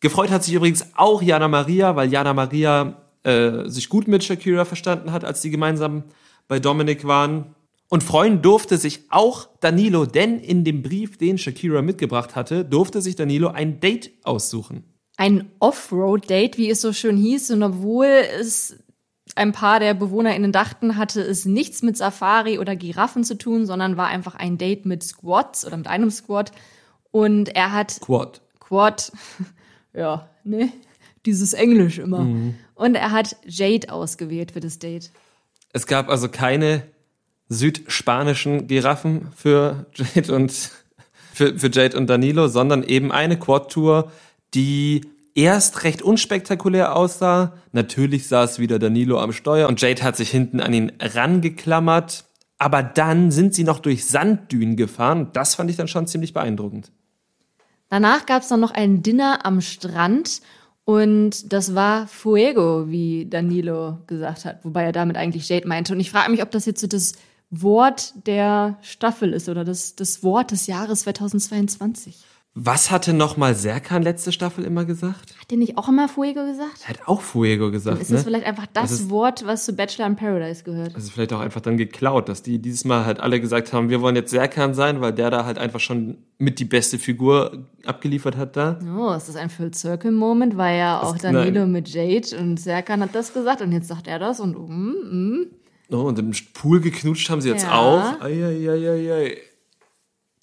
Gefreut 0.00 0.30
hat 0.30 0.44
sich 0.44 0.54
übrigens 0.54 0.86
auch 0.96 1.20
Jana 1.20 1.46
Maria, 1.46 1.94
weil 1.94 2.10
Jana 2.10 2.32
Maria 2.32 3.02
äh, 3.22 3.68
sich 3.68 3.90
gut 3.90 4.08
mit 4.08 4.24
Shakira 4.24 4.64
verstanden 4.64 5.12
hat, 5.12 5.22
als 5.22 5.42
die 5.42 5.50
gemeinsam 5.50 6.04
bei 6.48 6.60
Dominik 6.60 7.06
waren. 7.06 7.54
Und 7.90 8.02
freuen 8.02 8.40
durfte 8.40 8.78
sich 8.78 9.02
auch 9.10 9.46
Danilo, 9.60 10.06
denn 10.06 10.40
in 10.40 10.64
dem 10.64 10.82
Brief, 10.82 11.18
den 11.18 11.36
Shakira 11.36 11.82
mitgebracht 11.82 12.34
hatte, 12.34 12.64
durfte 12.64 13.02
sich 13.02 13.14
Danilo 13.14 13.48
ein 13.48 13.78
Date 13.78 14.10
aussuchen. 14.22 14.84
Ein 15.16 15.50
Offroad-Date, 15.60 16.58
wie 16.58 16.70
es 16.70 16.80
so 16.80 16.92
schön 16.92 17.16
hieß, 17.16 17.52
und 17.52 17.62
obwohl 17.62 18.06
es 18.06 18.76
ein 19.36 19.52
paar 19.52 19.80
der 19.80 19.94
BewohnerInnen 19.94 20.52
dachten, 20.52 20.96
hatte 20.96 21.20
es 21.20 21.44
nichts 21.44 21.82
mit 21.82 21.96
Safari 21.96 22.58
oder 22.58 22.76
Giraffen 22.76 23.24
zu 23.24 23.36
tun, 23.36 23.66
sondern 23.66 23.96
war 23.96 24.06
einfach 24.06 24.34
ein 24.34 24.58
Date 24.58 24.86
mit 24.86 25.02
Squads 25.02 25.66
oder 25.66 25.76
mit 25.76 25.86
einem 25.86 26.10
Squad. 26.10 26.52
Und 27.10 27.54
er 27.54 27.72
hat. 27.72 28.00
Quad. 28.00 28.40
Quad. 28.60 29.12
ja, 29.92 30.28
ne? 30.44 30.72
Dieses 31.26 31.52
Englisch 31.52 31.98
immer. 31.98 32.20
Mhm. 32.20 32.54
Und 32.74 32.94
er 32.96 33.10
hat 33.12 33.36
Jade 33.46 33.90
ausgewählt 33.92 34.52
für 34.52 34.60
das 34.60 34.78
Date. 34.78 35.10
Es 35.72 35.86
gab 35.86 36.08
also 36.08 36.28
keine 36.28 36.82
südspanischen 37.48 38.66
Giraffen 38.66 39.28
für 39.34 39.86
Jade 39.94 40.34
und 40.34 40.52
für, 41.32 41.58
für 41.58 41.70
Jade 41.70 41.96
und 41.96 42.08
Danilo, 42.08 42.48
sondern 42.48 42.82
eben 42.82 43.10
eine 43.10 43.38
Quad-Tour, 43.38 44.12
die 44.54 45.02
erst 45.34 45.84
recht 45.84 46.02
unspektakulär 46.02 46.96
aussah. 46.96 47.54
Natürlich 47.72 48.28
saß 48.28 48.58
wieder 48.58 48.78
Danilo 48.78 49.20
am 49.20 49.32
Steuer 49.32 49.68
und 49.68 49.80
Jade 49.80 50.02
hat 50.02 50.16
sich 50.16 50.30
hinten 50.30 50.60
an 50.60 50.72
ihn 50.72 50.92
rangeklammert. 51.00 52.24
Aber 52.58 52.82
dann 52.82 53.30
sind 53.30 53.54
sie 53.54 53.64
noch 53.64 53.80
durch 53.80 54.06
Sanddünen 54.06 54.76
gefahren. 54.76 55.30
Das 55.32 55.56
fand 55.56 55.70
ich 55.70 55.76
dann 55.76 55.88
schon 55.88 56.06
ziemlich 56.06 56.32
beeindruckend. 56.32 56.92
Danach 57.88 58.26
gab 58.26 58.42
es 58.42 58.48
dann 58.48 58.60
noch 58.60 58.70
ein 58.70 59.02
Dinner 59.02 59.44
am 59.44 59.60
Strand 59.60 60.40
und 60.84 61.52
das 61.52 61.74
war 61.74 62.06
Fuego, 62.06 62.88
wie 62.88 63.26
Danilo 63.26 63.98
gesagt 64.06 64.44
hat, 64.44 64.64
wobei 64.64 64.84
er 64.84 64.92
damit 64.92 65.16
eigentlich 65.16 65.48
Jade 65.48 65.66
meinte. 65.66 65.92
Und 65.92 66.00
ich 66.00 66.10
frage 66.10 66.30
mich, 66.30 66.42
ob 66.42 66.50
das 66.50 66.66
jetzt 66.66 66.80
so 66.80 66.86
das 66.86 67.14
Wort 67.50 68.14
der 68.26 68.78
Staffel 68.82 69.32
ist 69.32 69.48
oder 69.48 69.64
das, 69.64 69.96
das 69.96 70.22
Wort 70.22 70.50
des 70.50 70.66
Jahres 70.66 71.00
2022. 71.00 72.24
Was 72.56 72.92
hatte 72.92 73.12
nochmal 73.12 73.56
Serkan 73.56 74.02
letzte 74.02 74.30
Staffel 74.30 74.64
immer 74.64 74.84
gesagt? 74.84 75.34
Hat 75.40 75.50
er 75.50 75.58
nicht 75.58 75.76
auch 75.76 75.88
immer 75.88 76.08
Fuego 76.08 76.46
gesagt? 76.46 76.82
Er 76.84 76.90
hat 76.90 77.08
auch 77.08 77.20
Fuego 77.20 77.72
gesagt. 77.72 77.96
Dann 77.96 78.00
ist 78.00 78.12
das 78.12 78.20
ne? 78.20 78.24
vielleicht 78.24 78.46
einfach 78.46 78.66
das, 78.72 78.90
das 78.90 79.10
Wort, 79.10 79.44
was 79.44 79.64
zu 79.64 79.72
Bachelor 79.72 80.06
in 80.06 80.14
Paradise 80.14 80.62
gehört? 80.62 80.94
Das 80.94 81.02
ist 81.02 81.10
vielleicht 81.10 81.32
auch 81.32 81.40
einfach 81.40 81.60
dann 81.60 81.76
geklaut, 81.76 82.28
dass 82.28 82.42
die 82.42 82.60
dieses 82.60 82.84
Mal 82.84 83.06
halt 83.06 83.18
alle 83.18 83.40
gesagt 83.40 83.72
haben, 83.72 83.90
wir 83.90 84.00
wollen 84.00 84.14
jetzt 84.14 84.30
Serkan 84.30 84.72
sein, 84.72 85.00
weil 85.00 85.12
der 85.12 85.30
da 85.30 85.44
halt 85.44 85.58
einfach 85.58 85.80
schon 85.80 86.18
mit 86.38 86.60
die 86.60 86.64
beste 86.64 87.00
Figur 87.00 87.64
abgeliefert 87.84 88.36
hat 88.36 88.56
da. 88.56 88.78
Oh, 88.96 89.12
ist 89.12 89.28
das 89.28 89.34
ein 89.34 89.50
Full 89.50 89.74
Circle 89.74 90.12
Moment? 90.12 90.56
War 90.56 90.70
ja 90.70 91.02
auch 91.02 91.18
Danilo 91.18 91.62
nein. 91.62 91.72
mit 91.72 91.88
Jade 91.88 92.38
und 92.38 92.60
Serkan 92.60 93.00
hat 93.00 93.16
das 93.16 93.34
gesagt 93.34 93.62
und 93.62 93.72
jetzt 93.72 93.88
sagt 93.88 94.06
er 94.06 94.20
das 94.20 94.38
und 94.38 94.54
um, 94.54 94.92
mm. 94.92 95.46
Oh, 95.90 96.02
und 96.02 96.18
im 96.20 96.30
Pool 96.54 96.80
geknutscht 96.80 97.28
haben 97.30 97.40
sie 97.40 97.50
jetzt 97.50 97.64
Ja. 97.64 97.78
auch. 97.78 98.20
Eieieiei. 98.20 99.38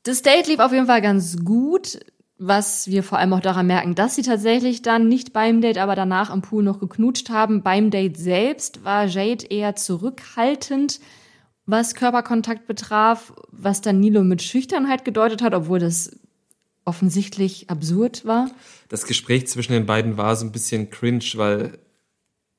Das 0.04 0.22
Date 0.24 0.48
lief 0.48 0.60
auf 0.60 0.72
jeden 0.72 0.88
Fall 0.88 1.02
ganz 1.02 1.38
gut, 1.44 2.00
was 2.40 2.88
wir 2.88 3.04
vor 3.04 3.20
allem 3.20 3.34
auch 3.34 3.40
daran 3.40 3.68
merken, 3.68 3.94
dass 3.94 4.16
sie 4.16 4.24
tatsächlich 4.24 4.82
dann 4.82 5.08
nicht 5.08 5.32
beim 5.32 5.62
Date, 5.62 5.78
aber 5.78 5.96
danach 5.96 6.32
am 6.32 6.42
Pool 6.42 6.64
noch 6.64 6.80
geknutscht 6.80 7.30
haben. 7.30 7.62
Beim 7.62 7.92
Date 7.92 8.18
selbst 8.18 8.84
war 8.84 9.06
Jade 9.06 9.46
eher 9.48 9.76
zurückhaltend, 9.76 11.00
was 11.68 11.94
Körperkontakt 11.94 12.66
betraf, 12.66 13.34
was 13.52 13.82
Danilo 13.82 14.24
mit 14.24 14.42
Schüchternheit 14.42 15.06
gedeutet 15.06 15.44
hat, 15.44 15.54
obwohl 15.54 15.78
das 15.78 16.20
offensichtlich 16.84 17.70
absurd 17.70 18.26
war. 18.26 18.50
Das 18.90 19.06
Gespräch 19.06 19.48
zwischen 19.48 19.74
den 19.74 19.86
beiden 19.86 20.18
war 20.18 20.36
so 20.36 20.46
ein 20.46 20.52
bisschen 20.52 20.90
cringe, 20.90 21.26
weil 21.36 21.78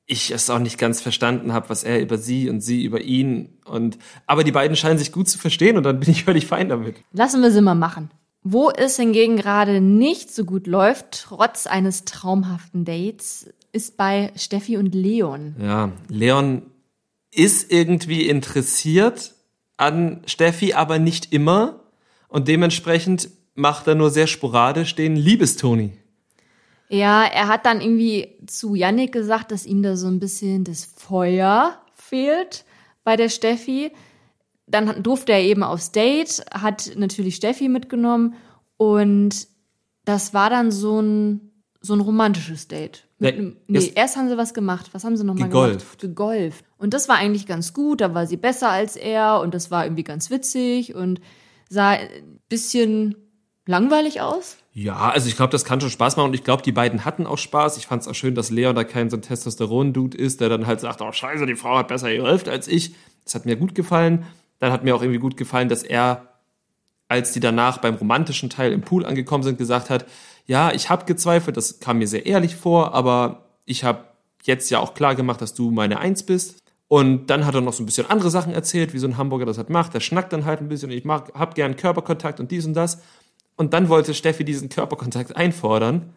ich 0.05 0.31
es 0.31 0.49
auch 0.49 0.59
nicht 0.59 0.77
ganz 0.77 1.01
verstanden 1.01 1.53
habe, 1.53 1.69
was 1.69 1.83
er 1.83 2.01
über 2.01 2.17
sie 2.17 2.49
und 2.49 2.61
sie 2.61 2.83
über 2.83 3.01
ihn 3.01 3.57
und 3.65 3.97
aber 4.27 4.43
die 4.43 4.51
beiden 4.51 4.75
scheinen 4.75 4.99
sich 4.99 5.11
gut 5.11 5.29
zu 5.29 5.37
verstehen 5.37 5.77
und 5.77 5.83
dann 5.83 5.99
bin 5.99 6.09
ich 6.09 6.25
völlig 6.25 6.45
fein 6.45 6.69
damit. 6.69 6.97
Lassen 7.13 7.41
wir 7.41 7.51
sie 7.51 7.61
mal 7.61 7.75
machen. 7.75 8.11
Wo 8.43 8.69
es 8.69 8.97
hingegen 8.97 9.37
gerade 9.37 9.79
nicht 9.79 10.33
so 10.33 10.43
gut 10.43 10.67
läuft, 10.67 11.23
trotz 11.27 11.65
eines 11.65 12.03
traumhaften 12.03 12.83
Dates, 12.83 13.49
ist 13.71 13.95
bei 13.95 14.33
Steffi 14.35 14.75
und 14.75 14.93
Leon. 14.93 15.55
Ja, 15.59 15.91
Leon 16.09 16.63
ist 17.31 17.71
irgendwie 17.71 18.27
interessiert 18.27 19.33
an 19.77 20.21
Steffi, 20.25 20.73
aber 20.73 20.99
nicht 20.99 21.31
immer 21.31 21.79
und 22.27 22.49
dementsprechend 22.49 23.29
macht 23.55 23.87
er 23.87 23.95
nur 23.95 24.09
sehr 24.09 24.27
sporadisch 24.27 24.95
den 24.95 25.15
Liebestoni. 25.15 25.93
Ja, 26.93 27.23
er 27.23 27.47
hat 27.47 27.65
dann 27.65 27.81
irgendwie 27.81 28.37
zu 28.45 28.75
Yannick 28.75 29.11
gesagt, 29.11 29.51
dass 29.51 29.65
ihm 29.65 29.81
da 29.81 29.95
so 29.95 30.07
ein 30.07 30.19
bisschen 30.19 30.63
das 30.63 30.85
Feuer 30.85 31.81
fehlt 31.95 32.65
bei 33.03 33.15
der 33.15 33.29
Steffi. 33.29 33.91
Dann 34.67 35.01
durfte 35.01 35.31
er 35.33 35.41
eben 35.41 35.63
aufs 35.63 35.91
Date, 35.91 36.43
hat 36.53 36.91
natürlich 36.95 37.35
Steffi 37.35 37.67
mitgenommen 37.67 38.35
und 38.77 39.47
das 40.05 40.33
war 40.33 40.49
dann 40.49 40.71
so 40.71 40.99
ein, 41.01 41.51
so 41.81 41.93
ein 41.93 41.99
romantisches 41.99 42.67
Date. 42.67 43.07
Mit 43.17 43.35
Nee, 43.35 43.41
einem, 43.41 43.57
nee, 43.67 43.91
erst- 43.95 44.15
haben 44.17 44.29
sie 44.29 44.37
was 44.37 44.53
gemacht. 44.53 44.89
Was 44.93 45.03
haben 45.03 45.17
sie 45.17 45.23
nochmal 45.23 45.49
gemacht? 45.49 45.99
Gegolft. 45.99 46.65
Und 46.77 46.93
das 46.93 47.09
war 47.09 47.15
eigentlich 47.17 47.45
ganz 47.47 47.73
gut. 47.73 48.01
Da 48.01 48.13
war 48.13 48.27
sie 48.27 48.37
besser 48.37 48.69
als 48.69 48.95
er 48.97 49.39
und 49.41 49.53
das 49.53 49.71
war 49.71 49.85
irgendwie 49.85 50.03
ganz 50.03 50.29
witzig 50.29 50.93
und 50.95 51.21
sah 51.69 51.91
ein 51.91 52.39
bisschen 52.49 53.15
langweilig 53.65 54.21
aus. 54.21 54.57
Ja, 54.75 55.09
also 55.09 55.27
ich 55.27 55.35
glaube, 55.35 55.51
das 55.51 55.65
kann 55.65 55.79
schon 55.79 55.91
Spaß 55.91 56.17
machen 56.17 56.29
und 56.29 56.33
ich 56.33 56.43
glaube, 56.43 56.63
die 56.63 56.71
beiden 56.71 57.05
hatten 57.05 57.27
auch 57.27 57.37
Spaß. 57.37 57.77
Ich 57.77 57.85
fand 57.85 58.01
es 58.01 58.07
auch 58.07 58.15
schön, 58.15 58.33
dass 58.33 58.49
Leon 58.49 58.75
da 58.75 58.83
kein 58.83 59.11
so 59.11 59.17
ein 59.17 59.21
Testosteron-Dude 59.21 60.17
ist, 60.17 60.41
der 60.41 60.49
dann 60.49 60.65
halt 60.65 60.79
sagt, 60.79 61.01
oh 61.01 61.11
scheiße, 61.11 61.45
die 61.45 61.55
Frau 61.55 61.77
hat 61.77 61.89
besser 61.89 62.11
geholfen 62.11 62.49
als 62.49 62.67
ich. 62.67 62.95
Das 63.23 63.35
hat 63.35 63.45
mir 63.45 63.55
gut 63.55 63.75
gefallen. 63.75 64.25
Dann 64.57 64.71
hat 64.71 64.83
mir 64.83 64.95
auch 64.95 65.03
irgendwie 65.03 65.19
gut 65.19 65.37
gefallen, 65.37 65.69
dass 65.69 65.83
er, 65.83 66.27
als 67.07 67.33
die 67.33 67.39
danach 67.39 67.77
beim 67.77 67.95
romantischen 67.95 68.49
Teil 68.49 68.71
im 68.71 68.81
Pool 68.81 69.05
angekommen 69.05 69.43
sind, 69.43 69.59
gesagt 69.59 69.91
hat, 69.91 70.05
ja, 70.47 70.71
ich 70.71 70.89
habe 70.89 71.05
gezweifelt, 71.05 71.55
das 71.55 71.79
kam 71.79 71.99
mir 71.99 72.07
sehr 72.07 72.25
ehrlich 72.25 72.55
vor, 72.55 72.95
aber 72.95 73.45
ich 73.65 73.83
habe 73.83 74.05
jetzt 74.41 74.71
ja 74.71 74.79
auch 74.79 74.95
klar 74.95 75.13
gemacht, 75.13 75.41
dass 75.41 75.53
du 75.53 75.69
meine 75.69 75.99
Eins 75.99 76.23
bist. 76.23 76.57
Und 76.87 77.27
dann 77.27 77.45
hat 77.45 77.55
er 77.55 77.61
noch 77.61 77.73
so 77.73 77.83
ein 77.83 77.85
bisschen 77.85 78.09
andere 78.09 78.29
Sachen 78.29 78.53
erzählt, 78.53 78.93
wie 78.93 78.99
so 78.99 79.07
ein 79.07 79.17
Hamburger 79.17 79.45
das 79.45 79.57
halt 79.57 79.69
macht. 79.69 79.93
Der 79.93 79.99
schnackt 79.99 80.33
dann 80.33 80.45
halt 80.45 80.61
ein 80.61 80.67
bisschen. 80.67 80.91
Ich 80.91 81.05
mag, 81.05 81.31
hab 81.33 81.55
gern 81.55 81.75
Körperkontakt 81.75 82.39
und 82.39 82.51
dies 82.51 82.65
und 82.65 82.73
das. 82.73 83.01
Und 83.55 83.73
dann 83.73 83.89
wollte 83.89 84.13
Steffi 84.13 84.43
diesen 84.43 84.69
Körperkontakt 84.69 85.35
einfordern. 85.35 86.13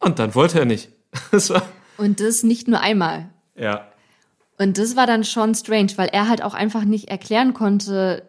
Und 0.00 0.18
dann 0.18 0.34
wollte 0.34 0.58
er 0.58 0.64
nicht. 0.64 0.90
Das 1.30 1.48
war, 1.50 1.62
Und 1.96 2.20
das 2.20 2.42
nicht 2.42 2.68
nur 2.68 2.80
einmal. 2.80 3.28
ja. 3.54 3.88
Und 4.58 4.78
das 4.78 4.96
war 4.96 5.06
dann 5.06 5.22
schon 5.24 5.54
strange, 5.54 5.92
weil 5.96 6.08
er 6.08 6.28
halt 6.30 6.42
auch 6.42 6.54
einfach 6.54 6.84
nicht 6.84 7.08
erklären 7.08 7.52
konnte, 7.52 8.22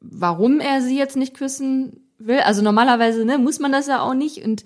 warum 0.00 0.58
er 0.58 0.82
sie 0.82 0.98
jetzt 0.98 1.16
nicht 1.16 1.34
küssen 1.36 2.00
will. 2.18 2.40
Also 2.40 2.62
normalerweise 2.62 3.24
ne, 3.24 3.38
muss 3.38 3.60
man 3.60 3.70
das 3.70 3.86
ja 3.86 4.00
auch 4.00 4.14
nicht. 4.14 4.44
Und 4.44 4.64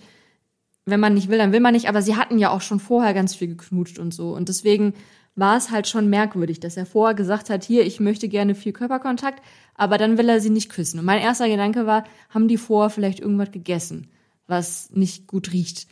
wenn 0.87 1.01
man 1.01 1.13
nicht 1.13 1.29
will, 1.29 1.37
dann 1.37 1.53
will 1.53 1.61
man 1.61 1.75
nicht. 1.75 1.89
Aber 1.91 2.01
sie 2.01 2.17
hatten 2.17 2.39
ja 2.39 2.49
auch 2.51 2.63
schon 2.63 2.81
vorher 2.81 3.13
ganz 3.13 3.35
viel 3.35 3.49
geknutscht 3.49 3.99
und 3.99 4.15
so. 4.15 4.35
Und 4.35 4.49
deswegen 4.49 4.95
war 5.35 5.57
es 5.57 5.71
halt 5.71 5.89
schon 5.89 6.11
merkwürdig, 6.11 6.61
dass 6.61 6.77
er 6.77 6.87
vorher 6.87 7.15
gesagt 7.15 7.51
hat, 7.51 7.65
hier, 7.65 7.87
ich 7.87 8.01
möchte 8.01 8.29
gerne 8.29 8.55
viel 8.55 8.73
Körperkontakt, 8.73 9.43
aber 9.75 9.97
dann 9.99 10.19
will 10.19 10.29
er 10.29 10.41
sie 10.41 10.51
nicht 10.51 10.71
küssen. 10.71 10.99
Und 10.99 11.07
mein 11.07 11.23
erster 11.23 11.49
Gedanke 11.49 11.87
war, 11.87 12.05
haben 12.29 12.49
die 12.49 12.59
vorher 12.59 12.91
vielleicht 12.91 13.21
irgendwas 13.21 13.51
gegessen, 13.51 14.09
was 14.47 14.91
nicht 14.91 15.27
gut 15.27 15.53
riecht 15.53 15.87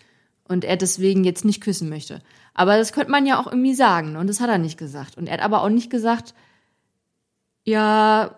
und 0.44 0.64
er 0.64 0.76
deswegen 0.76 1.24
jetzt 1.24 1.44
nicht 1.44 1.62
küssen 1.62 1.88
möchte. 1.88 2.20
Aber 2.52 2.76
das 2.76 2.92
könnte 2.92 3.10
man 3.10 3.24
ja 3.24 3.40
auch 3.40 3.46
irgendwie 3.46 3.74
sagen 3.74 4.16
und 4.16 4.26
das 4.26 4.40
hat 4.40 4.50
er 4.50 4.58
nicht 4.58 4.78
gesagt. 4.78 5.16
Und 5.16 5.26
er 5.26 5.34
hat 5.34 5.42
aber 5.42 5.62
auch 5.62 5.68
nicht 5.70 5.90
gesagt, 5.90 6.34
ja, 7.64 8.36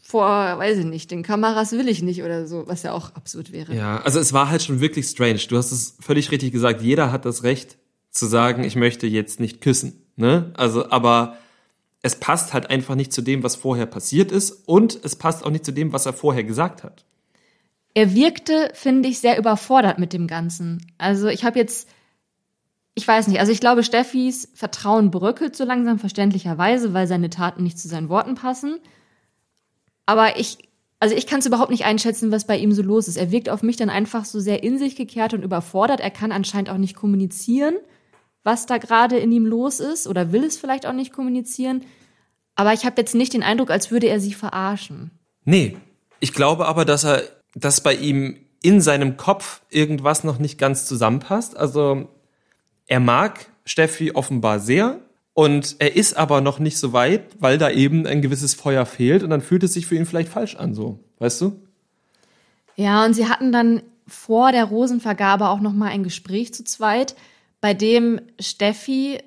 vor, 0.00 0.26
weiß 0.26 0.78
ich 0.78 0.84
nicht, 0.86 1.10
den 1.10 1.22
Kameras 1.22 1.72
will 1.72 1.88
ich 1.88 2.02
nicht 2.02 2.22
oder 2.22 2.46
so, 2.46 2.66
was 2.66 2.82
ja 2.82 2.92
auch 2.92 3.14
absurd 3.14 3.52
wäre. 3.52 3.74
Ja, 3.74 4.00
also 4.00 4.18
es 4.20 4.32
war 4.32 4.48
halt 4.48 4.62
schon 4.62 4.80
wirklich 4.80 5.06
strange. 5.06 5.40
Du 5.48 5.58
hast 5.58 5.70
es 5.70 5.96
völlig 6.00 6.30
richtig 6.30 6.52
gesagt. 6.52 6.80
Jeder 6.80 7.12
hat 7.12 7.26
das 7.26 7.42
Recht 7.42 7.76
zu 8.18 8.26
sagen, 8.26 8.64
ich 8.64 8.76
möchte 8.76 9.06
jetzt 9.06 9.40
nicht 9.40 9.60
küssen. 9.60 10.04
Ne? 10.16 10.52
Also, 10.56 10.90
aber 10.90 11.36
es 12.02 12.16
passt 12.16 12.52
halt 12.52 12.70
einfach 12.70 12.94
nicht 12.94 13.12
zu 13.12 13.22
dem, 13.22 13.42
was 13.42 13.56
vorher 13.56 13.86
passiert 13.86 14.32
ist 14.32 14.50
und 14.66 14.98
es 15.04 15.16
passt 15.16 15.44
auch 15.44 15.50
nicht 15.50 15.64
zu 15.64 15.72
dem, 15.72 15.92
was 15.92 16.06
er 16.06 16.12
vorher 16.12 16.44
gesagt 16.44 16.84
hat. 16.84 17.04
Er 17.94 18.14
wirkte, 18.14 18.70
finde 18.74 19.08
ich, 19.08 19.18
sehr 19.18 19.38
überfordert 19.38 19.98
mit 19.98 20.12
dem 20.12 20.26
Ganzen. 20.26 20.86
Also 20.98 21.26
ich 21.28 21.44
habe 21.44 21.58
jetzt, 21.58 21.88
ich 22.94 23.08
weiß 23.08 23.26
nicht, 23.26 23.40
also 23.40 23.50
ich 23.50 23.60
glaube, 23.60 23.82
Steffis 23.82 24.48
Vertrauen 24.54 25.10
bröckelt 25.10 25.56
so 25.56 25.64
langsam 25.64 25.98
verständlicherweise, 25.98 26.94
weil 26.94 27.06
seine 27.06 27.30
Taten 27.30 27.64
nicht 27.64 27.78
zu 27.78 27.88
seinen 27.88 28.08
Worten 28.08 28.36
passen. 28.36 28.78
Aber 30.06 30.38
ich, 30.38 30.58
also 31.00 31.16
ich 31.16 31.26
kann 31.26 31.40
es 31.40 31.46
überhaupt 31.46 31.70
nicht 31.70 31.84
einschätzen, 31.84 32.30
was 32.30 32.46
bei 32.46 32.56
ihm 32.56 32.72
so 32.72 32.82
los 32.82 33.08
ist. 33.08 33.16
Er 33.16 33.32
wirkt 33.32 33.48
auf 33.48 33.62
mich 33.62 33.76
dann 33.76 33.90
einfach 33.90 34.24
so 34.24 34.38
sehr 34.38 34.62
in 34.62 34.78
sich 34.78 34.94
gekehrt 34.94 35.34
und 35.34 35.42
überfordert. 35.42 36.00
Er 36.00 36.10
kann 36.10 36.30
anscheinend 36.30 36.70
auch 36.70 36.78
nicht 36.78 36.94
kommunizieren, 36.94 37.74
was 38.48 38.64
da 38.64 38.78
gerade 38.78 39.18
in 39.18 39.30
ihm 39.30 39.44
los 39.44 39.78
ist 39.78 40.06
oder 40.06 40.32
will 40.32 40.42
es 40.42 40.56
vielleicht 40.56 40.86
auch 40.86 40.94
nicht 40.94 41.12
kommunizieren. 41.12 41.82
Aber 42.54 42.72
ich 42.72 42.86
habe 42.86 42.98
jetzt 42.98 43.14
nicht 43.14 43.34
den 43.34 43.42
Eindruck, 43.42 43.70
als 43.70 43.90
würde 43.90 44.08
er 44.08 44.20
sie 44.20 44.32
verarschen. 44.32 45.10
Nee, 45.44 45.76
ich 46.18 46.32
glaube 46.32 46.66
aber, 46.66 46.86
dass 46.86 47.04
er, 47.04 47.24
dass 47.54 47.82
bei 47.82 47.94
ihm 47.94 48.38
in 48.62 48.80
seinem 48.80 49.18
Kopf 49.18 49.60
irgendwas 49.68 50.24
noch 50.24 50.38
nicht 50.38 50.58
ganz 50.58 50.86
zusammenpasst. 50.86 51.58
Also 51.58 52.08
er 52.86 53.00
mag 53.00 53.50
Steffi 53.66 54.12
offenbar 54.12 54.60
sehr 54.60 54.98
und 55.34 55.76
er 55.78 55.94
ist 55.94 56.16
aber 56.16 56.40
noch 56.40 56.58
nicht 56.58 56.78
so 56.78 56.94
weit, 56.94 57.36
weil 57.38 57.58
da 57.58 57.68
eben 57.68 58.06
ein 58.06 58.22
gewisses 58.22 58.54
Feuer 58.54 58.86
fehlt 58.86 59.22
und 59.22 59.28
dann 59.28 59.42
fühlt 59.42 59.62
es 59.62 59.74
sich 59.74 59.86
für 59.86 59.94
ihn 59.94 60.06
vielleicht 60.06 60.30
falsch 60.30 60.56
an, 60.56 60.72
so, 60.74 60.98
weißt 61.18 61.42
du? 61.42 61.60
Ja, 62.76 63.04
und 63.04 63.12
sie 63.12 63.28
hatten 63.28 63.52
dann 63.52 63.82
vor 64.06 64.52
der 64.52 64.64
Rosenvergabe 64.64 65.48
auch 65.48 65.60
noch 65.60 65.74
mal 65.74 65.90
ein 65.90 66.02
Gespräch 66.02 66.54
zu 66.54 66.64
zweit, 66.64 67.14
bei 67.60 67.74
dem 67.74 68.20
Steffi 68.40 69.18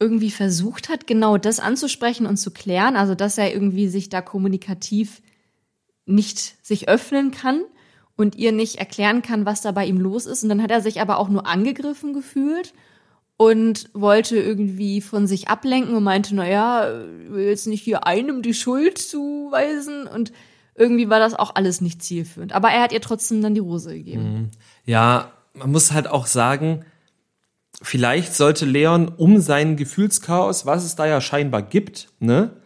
irgendwie 0.00 0.30
versucht 0.30 0.88
hat, 0.88 1.06
genau 1.06 1.38
das 1.38 1.60
anzusprechen 1.60 2.26
und 2.26 2.36
zu 2.36 2.50
klären, 2.50 2.96
also 2.96 3.14
dass 3.14 3.38
er 3.38 3.52
irgendwie 3.52 3.88
sich 3.88 4.08
da 4.08 4.20
kommunikativ 4.20 5.22
nicht 6.06 6.64
sich 6.64 6.88
öffnen 6.88 7.30
kann 7.30 7.62
und 8.16 8.36
ihr 8.36 8.52
nicht 8.52 8.76
erklären 8.76 9.22
kann, 9.22 9.46
was 9.46 9.62
da 9.62 9.72
bei 9.72 9.86
ihm 9.86 9.98
los 9.98 10.26
ist. 10.26 10.42
Und 10.42 10.50
dann 10.50 10.62
hat 10.62 10.70
er 10.70 10.82
sich 10.82 11.00
aber 11.00 11.18
auch 11.18 11.28
nur 11.28 11.46
angegriffen 11.46 12.12
gefühlt 12.12 12.74
und 13.36 13.88
wollte 13.94 14.36
irgendwie 14.36 15.00
von 15.00 15.26
sich 15.26 15.48
ablenken 15.48 15.96
und 15.96 16.04
meinte, 16.04 16.34
naja, 16.34 16.88
will 17.28 17.46
jetzt 17.46 17.66
nicht 17.66 17.82
hier 17.82 18.06
einem 18.06 18.42
die 18.42 18.54
Schuld 18.54 18.98
zuweisen 18.98 20.06
und 20.06 20.32
irgendwie 20.76 21.08
war 21.08 21.20
das 21.20 21.34
auch 21.34 21.54
alles 21.54 21.80
nicht 21.80 22.02
zielführend. 22.02 22.52
Aber 22.52 22.68
er 22.68 22.82
hat 22.82 22.92
ihr 22.92 23.00
trotzdem 23.00 23.42
dann 23.42 23.54
die 23.54 23.60
Rose 23.60 23.94
gegeben. 23.94 24.50
Ja, 24.84 25.32
man 25.52 25.70
muss 25.70 25.92
halt 25.92 26.08
auch 26.08 26.26
sagen, 26.26 26.84
vielleicht 27.82 28.34
sollte 28.34 28.64
Leon 28.64 29.08
um 29.08 29.40
sein 29.40 29.76
Gefühlschaos, 29.76 30.66
was 30.66 30.84
es 30.84 30.96
da 30.96 31.06
ja 31.06 31.20
scheinbar 31.20 31.62
gibt, 31.62 32.08
ne, 32.20 32.56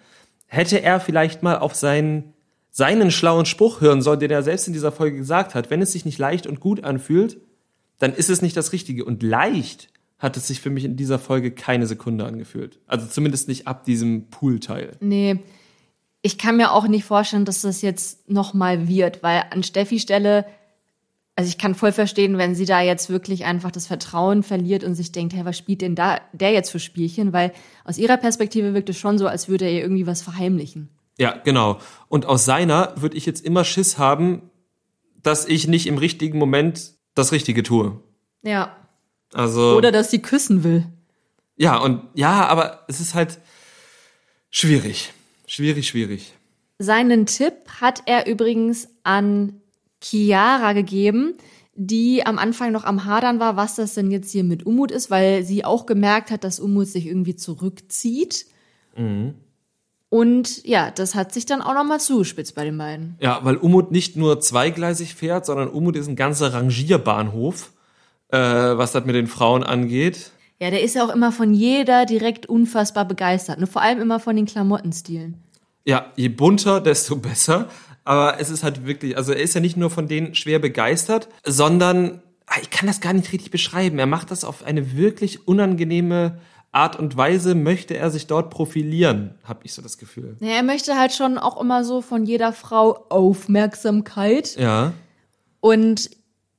hätte 0.46 0.82
er 0.82 1.00
vielleicht 1.00 1.42
mal 1.42 1.58
auf 1.58 1.74
seinen, 1.74 2.34
seinen 2.70 3.10
schlauen 3.10 3.46
Spruch 3.46 3.80
hören 3.80 4.02
sollen, 4.02 4.20
den 4.20 4.30
er 4.30 4.42
selbst 4.42 4.66
in 4.66 4.72
dieser 4.72 4.92
Folge 4.92 5.16
gesagt 5.16 5.54
hat. 5.54 5.70
Wenn 5.70 5.82
es 5.82 5.92
sich 5.92 6.04
nicht 6.04 6.18
leicht 6.18 6.46
und 6.46 6.60
gut 6.60 6.84
anfühlt, 6.84 7.38
dann 7.98 8.14
ist 8.14 8.30
es 8.30 8.42
nicht 8.42 8.56
das 8.56 8.72
Richtige. 8.72 9.04
Und 9.04 9.22
leicht 9.22 9.90
hat 10.18 10.36
es 10.36 10.48
sich 10.48 10.60
für 10.60 10.70
mich 10.70 10.84
in 10.84 10.96
dieser 10.96 11.18
Folge 11.18 11.50
keine 11.50 11.86
Sekunde 11.86 12.24
angefühlt. 12.24 12.80
Also 12.86 13.06
zumindest 13.06 13.48
nicht 13.48 13.66
ab 13.66 13.84
diesem 13.84 14.30
Pool-Teil. 14.30 14.96
Nee, 15.00 15.40
ich 16.22 16.38
kann 16.38 16.56
mir 16.56 16.72
auch 16.72 16.88
nicht 16.88 17.04
vorstellen, 17.04 17.44
dass 17.44 17.62
das 17.62 17.82
jetzt 17.82 18.28
nochmal 18.28 18.88
wird, 18.88 19.22
weil 19.22 19.44
an 19.50 19.62
Steffi 19.62 20.00
Stelle, 20.00 20.44
also 21.38 21.50
ich 21.50 21.56
kann 21.56 21.76
voll 21.76 21.92
verstehen, 21.92 22.36
wenn 22.36 22.56
sie 22.56 22.64
da 22.64 22.80
jetzt 22.80 23.10
wirklich 23.10 23.44
einfach 23.44 23.70
das 23.70 23.86
Vertrauen 23.86 24.42
verliert 24.42 24.82
und 24.82 24.96
sich 24.96 25.12
denkt, 25.12 25.34
hey, 25.34 25.44
was 25.44 25.56
spielt 25.56 25.82
denn 25.82 25.94
da 25.94 26.20
der 26.32 26.50
jetzt 26.50 26.70
für 26.70 26.80
Spielchen? 26.80 27.32
Weil 27.32 27.52
aus 27.84 27.96
ihrer 27.96 28.16
Perspektive 28.16 28.74
wirkt 28.74 28.88
es 28.88 28.98
schon 28.98 29.18
so, 29.18 29.28
als 29.28 29.48
würde 29.48 29.66
er 29.66 29.70
ihr 29.70 29.82
irgendwie 29.82 30.08
was 30.08 30.20
verheimlichen. 30.20 30.88
Ja, 31.16 31.36
genau. 31.36 31.78
Und 32.08 32.26
aus 32.26 32.44
seiner 32.44 32.92
würde 32.96 33.16
ich 33.16 33.24
jetzt 33.24 33.44
immer 33.44 33.62
Schiss 33.62 33.98
haben, 33.98 34.50
dass 35.22 35.46
ich 35.46 35.68
nicht 35.68 35.86
im 35.86 35.96
richtigen 35.96 36.38
Moment 36.38 36.94
das 37.14 37.30
Richtige 37.30 37.62
tue. 37.62 38.00
Ja. 38.42 38.76
Also. 39.32 39.76
Oder 39.76 39.92
dass 39.92 40.10
sie 40.10 40.20
küssen 40.20 40.64
will. 40.64 40.86
Ja, 41.56 41.76
und 41.78 42.02
ja, 42.14 42.46
aber 42.48 42.84
es 42.88 42.98
ist 42.98 43.14
halt 43.14 43.38
schwierig. 44.50 45.12
Schwierig, 45.46 45.86
schwierig. 45.86 46.34
Seinen 46.80 47.26
Tipp 47.26 47.54
hat 47.80 48.02
er 48.06 48.26
übrigens 48.26 48.88
an 49.04 49.60
Chiara 50.02 50.72
gegeben, 50.72 51.34
die 51.74 52.26
am 52.26 52.38
Anfang 52.38 52.72
noch 52.72 52.84
am 52.84 53.04
Hadern 53.04 53.40
war, 53.40 53.56
was 53.56 53.76
das 53.76 53.94
denn 53.94 54.10
jetzt 54.10 54.32
hier 54.32 54.44
mit 54.44 54.66
Umut 54.66 54.90
ist, 54.90 55.10
weil 55.10 55.44
sie 55.44 55.64
auch 55.64 55.86
gemerkt 55.86 56.30
hat, 56.30 56.44
dass 56.44 56.60
Umut 56.60 56.88
sich 56.88 57.06
irgendwie 57.06 57.36
zurückzieht. 57.36 58.46
Und 60.10 60.66
ja, 60.66 60.90
das 60.90 61.14
hat 61.14 61.32
sich 61.32 61.46
dann 61.46 61.60
auch 61.60 61.74
nochmal 61.74 62.00
zugespitzt 62.00 62.54
bei 62.54 62.64
den 62.64 62.78
beiden. 62.78 63.16
Ja, 63.20 63.40
weil 63.42 63.56
Umut 63.56 63.92
nicht 63.92 64.16
nur 64.16 64.40
zweigleisig 64.40 65.14
fährt, 65.14 65.46
sondern 65.46 65.68
Umut 65.68 65.96
ist 65.96 66.08
ein 66.08 66.16
ganzer 66.16 66.52
Rangierbahnhof, 66.52 67.72
äh, 68.28 68.38
was 68.38 68.92
das 68.92 69.04
mit 69.04 69.14
den 69.14 69.26
Frauen 69.26 69.62
angeht. 69.62 70.32
Ja, 70.60 70.70
der 70.70 70.82
ist 70.82 70.96
ja 70.96 71.04
auch 71.04 71.14
immer 71.14 71.30
von 71.30 71.54
jeder 71.54 72.06
direkt 72.06 72.46
unfassbar 72.46 73.04
begeistert. 73.04 73.60
Ne? 73.60 73.66
Vor 73.66 73.82
allem 73.82 74.00
immer 74.00 74.18
von 74.18 74.34
den 74.34 74.46
Klamottenstilen. 74.46 75.36
Ja, 75.84 76.12
je 76.16 76.28
bunter, 76.28 76.80
desto 76.80 77.16
besser. 77.16 77.68
Aber 78.08 78.40
es 78.40 78.48
ist 78.48 78.64
halt 78.64 78.86
wirklich, 78.86 79.18
also 79.18 79.32
er 79.34 79.42
ist 79.42 79.54
ja 79.54 79.60
nicht 79.60 79.76
nur 79.76 79.90
von 79.90 80.08
denen 80.08 80.34
schwer 80.34 80.58
begeistert, 80.58 81.28
sondern 81.44 82.22
ah, 82.46 82.54
ich 82.62 82.70
kann 82.70 82.86
das 82.86 83.02
gar 83.02 83.12
nicht 83.12 83.30
richtig 83.34 83.50
beschreiben. 83.50 83.98
Er 83.98 84.06
macht 84.06 84.30
das 84.30 84.44
auf 84.44 84.64
eine 84.64 84.96
wirklich 84.96 85.46
unangenehme 85.46 86.38
Art 86.72 86.98
und 86.98 87.18
Weise, 87.18 87.54
möchte 87.54 87.98
er 87.98 88.10
sich 88.10 88.26
dort 88.26 88.48
profilieren, 88.48 89.34
habe 89.44 89.60
ich 89.64 89.74
so 89.74 89.82
das 89.82 89.98
Gefühl. 89.98 90.38
Ja, 90.40 90.52
er 90.52 90.62
möchte 90.62 90.98
halt 90.98 91.12
schon 91.12 91.36
auch 91.36 91.60
immer 91.60 91.84
so 91.84 92.00
von 92.00 92.24
jeder 92.24 92.54
Frau 92.54 93.04
Aufmerksamkeit 93.10 94.56
Ja. 94.56 94.94
und 95.60 96.08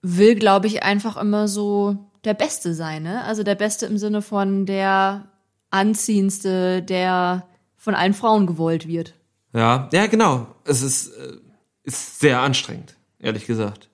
will, 0.04 0.36
glaube 0.36 0.68
ich, 0.68 0.84
einfach 0.84 1.18
immer 1.18 1.48
so 1.48 1.98
der 2.26 2.36
Beste 2.36 2.76
sein. 2.76 3.02
Ne? 3.02 3.24
Also 3.24 3.42
der 3.42 3.56
Beste 3.56 3.88
im 3.88 3.98
Sinne 3.98 4.22
von 4.22 4.68
der 4.68 5.26
anziehendste, 5.72 6.84
der 6.84 7.48
von 7.76 7.96
allen 7.96 8.14
Frauen 8.14 8.46
gewollt 8.46 8.88
wird. 8.88 9.16
Ja, 9.54 9.90
ja, 9.92 10.08
genau. 10.08 10.48
Es 10.66 10.82
ist, 10.82 11.10
äh, 11.10 11.38
ist 11.84 12.20
sehr 12.20 12.40
anstrengend, 12.42 12.96
ehrlich 13.20 13.46
gesagt. 13.46 13.90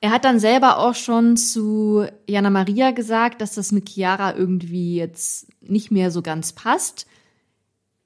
Er 0.00 0.10
hat 0.10 0.24
dann 0.24 0.38
selber 0.38 0.78
auch 0.78 0.94
schon 0.94 1.36
zu 1.36 2.04
Jana 2.28 2.50
Maria 2.50 2.90
gesagt, 2.90 3.40
dass 3.40 3.54
das 3.54 3.72
mit 3.72 3.88
Chiara 3.88 4.36
irgendwie 4.36 4.96
jetzt 4.96 5.48
nicht 5.62 5.90
mehr 5.90 6.10
so 6.10 6.20
ganz 6.20 6.52
passt. 6.52 7.06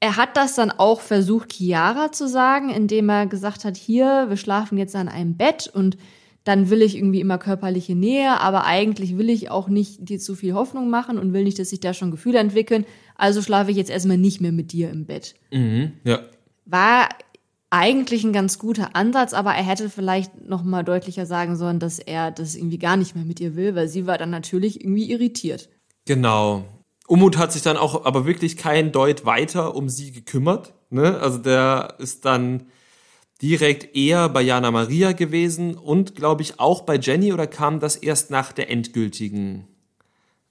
Er 0.01 0.17
hat 0.17 0.37
das 0.37 0.55
dann 0.55 0.71
auch 0.71 1.01
versucht, 1.01 1.53
Chiara 1.53 2.13
zu 2.13 2.29
sagen, 2.29 2.71
indem 2.71 3.09
er 3.09 3.27
gesagt 3.27 3.65
hat, 3.65 3.77
hier, 3.77 4.27
wir 4.29 4.37
schlafen 4.37 4.79
jetzt 4.79 4.95
an 4.95 5.09
einem 5.09 5.37
Bett 5.37 5.69
und 5.75 5.99
dann 6.45 6.71
will 6.71 6.83
ich 6.83 6.97
irgendwie 6.97 7.21
immer 7.21 7.37
körperliche 7.37 7.97
Nähe, 7.97 8.41
aber 8.41 8.65
eigentlich 8.65 9.19
will 9.19 9.29
ich 9.29 9.51
auch 9.51 9.69
nicht 9.69 10.09
dir 10.09 10.21
zu 10.21 10.37
viel 10.37 10.55
Hoffnung 10.55 10.89
machen 10.89 11.19
und 11.19 11.33
will 11.33 11.45
nicht, 11.45 11.59
dass 11.59 11.71
sich 11.71 11.81
da 11.81 11.93
schon 11.93 12.11
Gefühle 12.11 12.39
entwickeln. 12.39 12.87
Also 13.17 13.43
schlafe 13.43 13.73
ich 13.73 13.77
jetzt 13.77 13.91
erstmal 13.91 14.19
nicht 14.19 14.41
mehr 14.41 14.53
mit 14.53 14.73
dir 14.73 14.89
im 14.91 15.05
Bett. 15.05 15.35
Mhm. 15.51 15.93
Ja. 16.05 16.21
War 16.71 17.09
eigentlich 17.71 18.25
ein 18.25 18.33
ganz 18.33 18.59
guter 18.59 18.95
Ansatz, 18.95 19.35
aber 19.35 19.53
er 19.55 19.65
hätte 19.65 19.91
vielleicht 19.91 20.49
noch 20.49 20.63
mal 20.63 20.85
deutlicher 20.85 21.27
sagen 21.27 21.57
sollen, 21.57 21.79
dass 21.79 21.99
er 21.99 22.31
das 22.31 22.55
irgendwie 22.55 22.79
gar 22.79 22.97
nicht 22.97 23.15
mehr 23.15 23.25
mit 23.25 23.41
ihr 23.41 23.57
will, 23.57 23.75
weil 23.75 23.89
sie 23.89 24.07
war 24.07 24.19
dann 24.19 24.31
natürlich 24.31 24.81
irgendwie 24.81 25.11
irritiert. 25.11 25.69
Genau. 26.07 26.65
Umut 27.07 27.37
hat 27.39 27.53
sich 27.53 27.63
dann 27.63 27.77
auch 27.77 28.05
aber 28.05 28.27
wirklich 28.27 28.57
kein 28.57 28.93
Deut 28.93 29.25
weiter 29.25 29.75
um 29.75 29.89
sie 29.89 30.13
gekümmert. 30.13 30.75
Ne? 30.91 31.19
Also 31.19 31.39
der 31.39 31.95
ist 31.99 32.25
dann 32.25 32.67
direkt 33.41 33.97
eher 33.97 34.29
bei 34.29 34.43
Jana 34.43 34.71
Maria 34.71 35.13
gewesen 35.13 35.77
und 35.77 36.15
glaube 36.15 36.43
ich 36.43 36.61
auch 36.61 36.83
bei 36.83 36.97
Jenny 36.97 37.33
oder 37.33 37.47
kam 37.47 37.81
das 37.81 37.97
erst 37.97 38.31
nach 38.31 38.53
der 38.53 38.71
endgültigen 38.71 39.69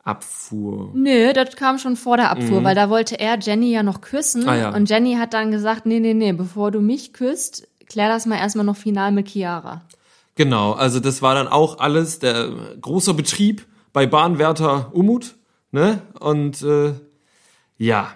Abfuhr? 0.08 0.91
Nö, 0.93 1.34
das 1.34 1.55
kam 1.55 1.78
schon 1.78 1.95
vor 1.95 2.18
der 2.18 2.32
Abfuhr, 2.32 2.64
weil 2.64 2.76
da 2.76 2.89
wollte 2.89 3.20
er 3.20 3.38
Jenny 3.39 3.72
ja 3.72 3.84
noch 3.84 4.01
küssen. 4.01 4.43
Mhm. 4.43 4.49
Ah, 4.49 4.55
ja. 4.55 4.74
Und 4.74 4.89
Jenny 4.89 5.16
hat 5.16 5.34
dann 5.34 5.51
gesagt, 5.51 5.86
nee, 5.86 5.99
nee, 5.99 6.14
nee, 6.14 6.32
bevor 6.32 6.72
du 6.72 6.80
mich 6.82 7.14
küsst, 7.14 7.68
klär 7.88 8.08
das 8.08 8.26
mal 8.26 8.38
erstmal 8.38 8.66
noch 8.66 8.78
final 8.78 9.12
mit 9.12 9.28
Chiara. 9.30 9.82
Genau, 10.36 10.74
also 10.74 10.99
das 10.99 11.22
war 11.22 11.36
dann 11.36 11.47
auch 11.47 11.80
alles 11.80 12.20
der 12.20 12.49
große 12.80 13.14
Betrieb 13.16 13.66
bei 13.91 14.05
Bahnwärter 14.05 14.91
Umut. 14.93 15.36
Ne? 15.72 16.01
Und 16.20 16.62
äh, 16.62 16.93
ja, 17.78 18.14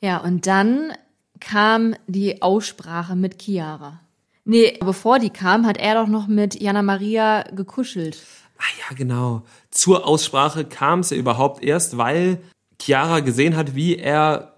Ja, 0.00 0.18
und 0.18 0.46
dann 0.46 0.92
kam 1.40 1.94
die 2.06 2.42
Aussprache 2.42 3.16
mit 3.16 3.40
Chiara. 3.40 4.00
Nee, 4.44 4.78
bevor 4.80 5.18
die 5.18 5.30
kam, 5.30 5.66
hat 5.66 5.76
er 5.76 5.94
doch 5.94 6.08
noch 6.08 6.26
mit 6.26 6.60
Jana 6.60 6.82
Maria 6.82 7.44
gekuschelt. 7.52 8.18
Ah 8.58 8.72
ja, 8.78 8.96
genau. 8.96 9.42
Zur 9.70 10.06
Aussprache 10.06 10.64
kam 10.64 11.00
es 11.00 11.10
ja 11.10 11.16
überhaupt 11.16 11.62
erst, 11.62 11.96
weil 11.96 12.38
Chiara 12.80 13.20
gesehen 13.20 13.56
hat, 13.56 13.74
wie 13.74 13.96
er 13.96 14.54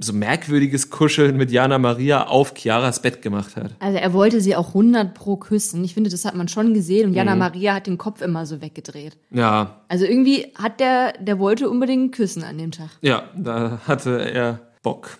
so 0.00 0.14
merkwürdiges 0.14 0.88
Kuscheln 0.88 1.36
mit 1.36 1.50
Jana 1.50 1.78
Maria 1.78 2.26
auf 2.28 2.54
Chiaras 2.54 3.02
Bett 3.02 3.20
gemacht 3.20 3.54
hat. 3.56 3.72
Also 3.80 3.98
er 3.98 4.12
wollte 4.14 4.40
sie 4.40 4.56
auch 4.56 4.68
100 4.68 5.12
pro 5.12 5.36
küssen. 5.36 5.84
Ich 5.84 5.92
finde, 5.92 6.08
das 6.08 6.24
hat 6.24 6.34
man 6.34 6.48
schon 6.48 6.72
gesehen. 6.72 7.08
Und 7.08 7.14
Jana 7.14 7.36
Maria 7.36 7.74
hat 7.74 7.86
den 7.86 7.98
Kopf 7.98 8.22
immer 8.22 8.46
so 8.46 8.62
weggedreht. 8.62 9.18
Ja, 9.30 9.82
Also 9.88 10.06
irgendwie 10.06 10.46
hat 10.54 10.80
der, 10.80 11.12
der 11.20 11.38
wollte 11.38 11.68
unbedingt 11.68 12.14
küssen 12.14 12.44
an 12.44 12.56
dem 12.56 12.70
Tag. 12.70 12.88
ja, 13.02 13.24
da 13.36 13.80
hatte 13.86 14.30
er 14.30 14.60
Bock. 14.82 15.18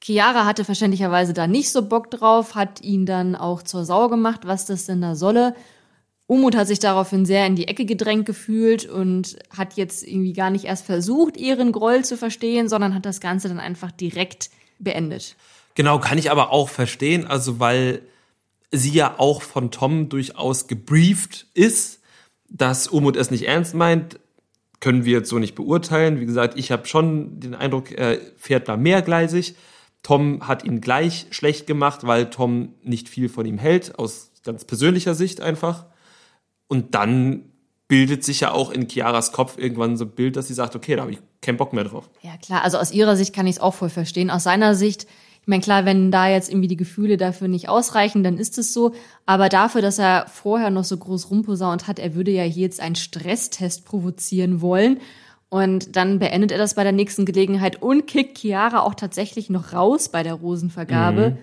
Chiara 0.00 0.44
hatte 0.46 0.64
verständlicherweise 0.64 1.32
da 1.32 1.48
nicht 1.48 1.72
so 1.72 1.82
Bock 1.88 2.12
drauf, 2.12 2.54
hat 2.54 2.80
ihn 2.82 3.06
dann 3.06 3.34
auch 3.34 3.62
zur 3.62 3.84
Sau 3.84 4.08
gemacht, 4.08 4.42
was 4.44 4.66
das 4.66 4.86
denn 4.86 5.00
da 5.00 5.16
solle. 5.16 5.56
Umut 6.28 6.56
hat 6.56 6.66
sich 6.66 6.80
daraufhin 6.80 7.24
sehr 7.24 7.46
in 7.46 7.54
die 7.54 7.68
Ecke 7.68 7.84
gedrängt 7.84 8.26
gefühlt 8.26 8.84
und 8.84 9.38
hat 9.56 9.74
jetzt 9.74 10.06
irgendwie 10.06 10.32
gar 10.32 10.50
nicht 10.50 10.64
erst 10.64 10.84
versucht, 10.84 11.36
ihren 11.36 11.70
Groll 11.70 12.04
zu 12.04 12.16
verstehen, 12.16 12.68
sondern 12.68 12.94
hat 12.94 13.06
das 13.06 13.20
Ganze 13.20 13.48
dann 13.48 13.60
einfach 13.60 13.92
direkt 13.92 14.50
beendet. 14.78 15.36
Genau, 15.76 16.00
kann 16.00 16.18
ich 16.18 16.30
aber 16.30 16.50
auch 16.50 16.68
verstehen, 16.68 17.26
also 17.26 17.60
weil 17.60 18.02
sie 18.72 18.90
ja 18.90 19.18
auch 19.18 19.42
von 19.42 19.70
Tom 19.70 20.08
durchaus 20.08 20.66
gebrieft 20.66 21.46
ist, 21.54 22.00
dass 22.48 22.88
Umut 22.88 23.16
es 23.16 23.30
nicht 23.30 23.46
ernst 23.46 23.74
meint, 23.74 24.18
können 24.80 25.04
wir 25.04 25.12
jetzt 25.18 25.28
so 25.28 25.38
nicht 25.38 25.54
beurteilen. 25.54 26.20
Wie 26.20 26.26
gesagt, 26.26 26.58
ich 26.58 26.70
habe 26.72 26.86
schon 26.86 27.40
den 27.40 27.54
Eindruck, 27.54 27.92
er 27.92 28.18
fährt 28.36 28.68
da 28.68 28.76
mehrgleisig. 28.76 29.54
Tom 30.02 30.46
hat 30.46 30.64
ihn 30.64 30.80
gleich 30.80 31.26
schlecht 31.30 31.66
gemacht, 31.66 32.06
weil 32.06 32.30
Tom 32.30 32.74
nicht 32.82 33.08
viel 33.08 33.28
von 33.28 33.46
ihm 33.46 33.58
hält, 33.58 33.98
aus 33.98 34.32
ganz 34.44 34.64
persönlicher 34.64 35.14
Sicht 35.14 35.40
einfach. 35.40 35.86
Und 36.68 36.94
dann 36.94 37.44
bildet 37.88 38.24
sich 38.24 38.40
ja 38.40 38.52
auch 38.52 38.70
in 38.70 38.88
Chiaras 38.88 39.32
Kopf 39.32 39.58
irgendwann 39.58 39.96
so 39.96 40.04
ein 40.04 40.10
Bild, 40.10 40.36
dass 40.36 40.48
sie 40.48 40.54
sagt, 40.54 40.74
okay, 40.74 40.96
da 40.96 41.02
habe 41.02 41.12
ich 41.12 41.18
keinen 41.40 41.56
Bock 41.56 41.72
mehr 41.72 41.84
drauf. 41.84 42.10
Ja, 42.22 42.36
klar, 42.36 42.64
also 42.64 42.78
aus 42.78 42.92
ihrer 42.92 43.16
Sicht 43.16 43.34
kann 43.34 43.46
ich 43.46 43.56
es 43.56 43.60
auch 43.60 43.74
voll 43.74 43.90
verstehen. 43.90 44.30
Aus 44.30 44.42
seiner 44.42 44.74
Sicht, 44.74 45.06
ich 45.40 45.46
meine, 45.46 45.62
klar, 45.62 45.84
wenn 45.84 46.10
da 46.10 46.28
jetzt 46.28 46.50
irgendwie 46.50 46.66
die 46.66 46.76
Gefühle 46.76 47.16
dafür 47.16 47.46
nicht 47.46 47.68
ausreichen, 47.68 48.24
dann 48.24 48.38
ist 48.38 48.58
es 48.58 48.72
so. 48.72 48.92
Aber 49.24 49.48
dafür, 49.48 49.82
dass 49.82 50.00
er 50.00 50.26
vorher 50.26 50.70
noch 50.70 50.82
so 50.82 50.96
groß 50.96 51.30
rumposaunt 51.30 51.86
hat, 51.86 52.00
er 52.00 52.16
würde 52.16 52.32
ja 52.32 52.42
hier 52.42 52.64
jetzt 52.64 52.80
einen 52.80 52.96
Stresstest 52.96 53.84
provozieren 53.84 54.60
wollen. 54.60 54.98
Und 55.48 55.94
dann 55.94 56.18
beendet 56.18 56.50
er 56.50 56.58
das 56.58 56.74
bei 56.74 56.82
der 56.82 56.92
nächsten 56.92 57.24
Gelegenheit 57.24 57.80
und 57.80 58.08
kickt 58.08 58.38
Chiara 58.38 58.80
auch 58.80 58.94
tatsächlich 58.94 59.48
noch 59.48 59.72
raus 59.72 60.08
bei 60.08 60.24
der 60.24 60.34
Rosenvergabe. 60.34 61.38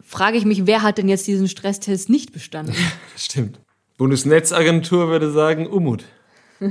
Frage 0.00 0.38
ich 0.38 0.46
mich, 0.46 0.66
wer 0.66 0.80
hat 0.80 0.96
denn 0.96 1.08
jetzt 1.08 1.26
diesen 1.26 1.46
Stresstest 1.46 2.08
nicht 2.08 2.32
bestanden? 2.32 2.74
Stimmt. 3.16 3.60
Bundesnetzagentur 3.96 5.08
würde 5.08 5.30
sagen, 5.30 5.66
Umut. 5.66 6.04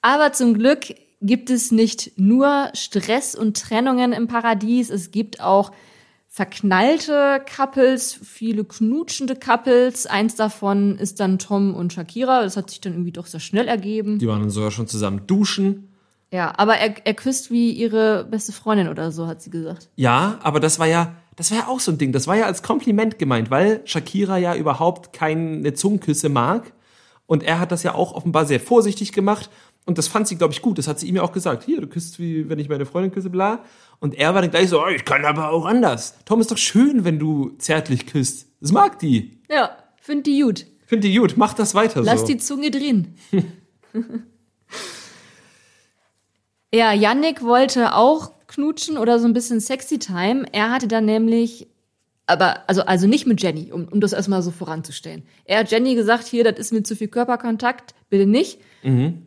Aber 0.00 0.32
zum 0.32 0.54
Glück 0.54 0.94
gibt 1.20 1.50
es 1.50 1.72
nicht 1.72 2.12
nur 2.16 2.70
Stress 2.74 3.34
und 3.34 3.60
Trennungen 3.60 4.12
im 4.12 4.28
Paradies, 4.28 4.90
es 4.90 5.10
gibt 5.10 5.40
auch 5.40 5.72
verknallte 6.28 7.42
Couples, 7.56 8.16
viele 8.22 8.64
knutschende 8.64 9.34
Couples. 9.34 10.06
Eins 10.06 10.36
davon 10.36 10.96
ist 10.96 11.18
dann 11.18 11.40
Tom 11.40 11.74
und 11.74 11.92
Shakira. 11.92 12.42
Das 12.42 12.56
hat 12.56 12.70
sich 12.70 12.80
dann 12.80 12.92
irgendwie 12.92 13.10
doch 13.10 13.26
sehr 13.26 13.40
schnell 13.40 13.66
ergeben. 13.66 14.20
Die 14.20 14.28
waren 14.28 14.40
dann 14.40 14.50
sogar 14.50 14.70
schon 14.70 14.86
zusammen 14.86 15.26
duschen. 15.26 15.88
Ja, 16.30 16.52
aber 16.56 16.76
er, 16.76 16.94
er 17.04 17.14
küsst 17.14 17.50
wie 17.50 17.72
ihre 17.72 18.24
beste 18.24 18.52
Freundin 18.52 18.88
oder 18.88 19.10
so, 19.10 19.26
hat 19.26 19.42
sie 19.42 19.50
gesagt. 19.50 19.88
Ja, 19.96 20.38
aber 20.42 20.60
das 20.60 20.78
war 20.78 20.86
ja, 20.86 21.16
das 21.38 21.52
war 21.52 21.58
ja 21.58 21.68
auch 21.68 21.78
so 21.78 21.92
ein 21.92 21.98
Ding. 21.98 22.10
Das 22.10 22.26
war 22.26 22.36
ja 22.36 22.46
als 22.46 22.64
Kompliment 22.64 23.16
gemeint, 23.16 23.48
weil 23.48 23.80
Shakira 23.84 24.38
ja 24.38 24.56
überhaupt 24.56 25.12
keine 25.12 25.72
Zungenküsse 25.72 26.28
mag. 26.28 26.72
Und 27.26 27.44
er 27.44 27.60
hat 27.60 27.70
das 27.70 27.84
ja 27.84 27.94
auch 27.94 28.12
offenbar 28.12 28.44
sehr 28.44 28.58
vorsichtig 28.58 29.12
gemacht. 29.12 29.48
Und 29.86 29.98
das 29.98 30.08
fand 30.08 30.26
sie, 30.26 30.36
glaube 30.36 30.52
ich, 30.52 30.62
gut. 30.62 30.78
Das 30.78 30.88
hat 30.88 30.98
sie 30.98 31.06
ihm 31.06 31.14
ja 31.14 31.22
auch 31.22 31.30
gesagt. 31.30 31.62
Hier, 31.62 31.80
du 31.80 31.86
küsst 31.86 32.18
wie, 32.18 32.48
wenn 32.48 32.58
ich 32.58 32.68
meine 32.68 32.86
Freundin 32.86 33.12
küsse, 33.12 33.30
bla. 33.30 33.62
Und 34.00 34.16
er 34.16 34.34
war 34.34 34.42
dann 34.42 34.50
gleich 34.50 34.68
so, 34.68 34.82
oh, 34.82 34.88
ich 34.88 35.04
kann 35.04 35.24
aber 35.24 35.50
auch 35.50 35.64
anders. 35.64 36.16
Tom, 36.24 36.40
ist 36.40 36.50
doch 36.50 36.58
schön, 36.58 37.04
wenn 37.04 37.20
du 37.20 37.52
zärtlich 37.58 38.06
küsst. 38.06 38.48
Das 38.60 38.72
mag 38.72 38.98
die. 38.98 39.38
Ja, 39.48 39.78
find 40.00 40.26
die 40.26 40.40
gut. 40.42 40.66
Find 40.86 41.04
die 41.04 41.16
gut. 41.16 41.36
Mach 41.36 41.54
das 41.54 41.76
weiter 41.76 42.02
Lass 42.02 42.22
so. 42.22 42.26
die 42.26 42.38
Zunge 42.38 42.72
drin. 42.72 43.14
ja, 46.74 46.92
Yannick 46.92 47.44
wollte 47.44 47.94
auch 47.94 48.32
knutschen 48.48 48.98
oder 48.98 49.18
so 49.20 49.26
ein 49.26 49.32
bisschen 49.32 49.60
sexy 49.60 49.98
time. 49.98 50.44
Er 50.52 50.70
hatte 50.70 50.88
dann 50.88 51.04
nämlich, 51.04 51.68
aber 52.26 52.68
also, 52.68 52.82
also 52.82 53.06
nicht 53.06 53.26
mit 53.26 53.40
Jenny, 53.40 53.70
um, 53.70 53.86
um 53.88 54.00
das 54.00 54.12
erstmal 54.12 54.42
so 54.42 54.50
voranzustellen. 54.50 55.22
Er 55.44 55.60
hat 55.60 55.70
Jenny 55.70 55.94
gesagt, 55.94 56.26
hier, 56.26 56.42
das 56.44 56.58
ist 56.58 56.72
mir 56.72 56.82
zu 56.82 56.96
viel 56.96 57.08
Körperkontakt, 57.08 57.94
bitte 58.10 58.26
nicht. 58.26 58.58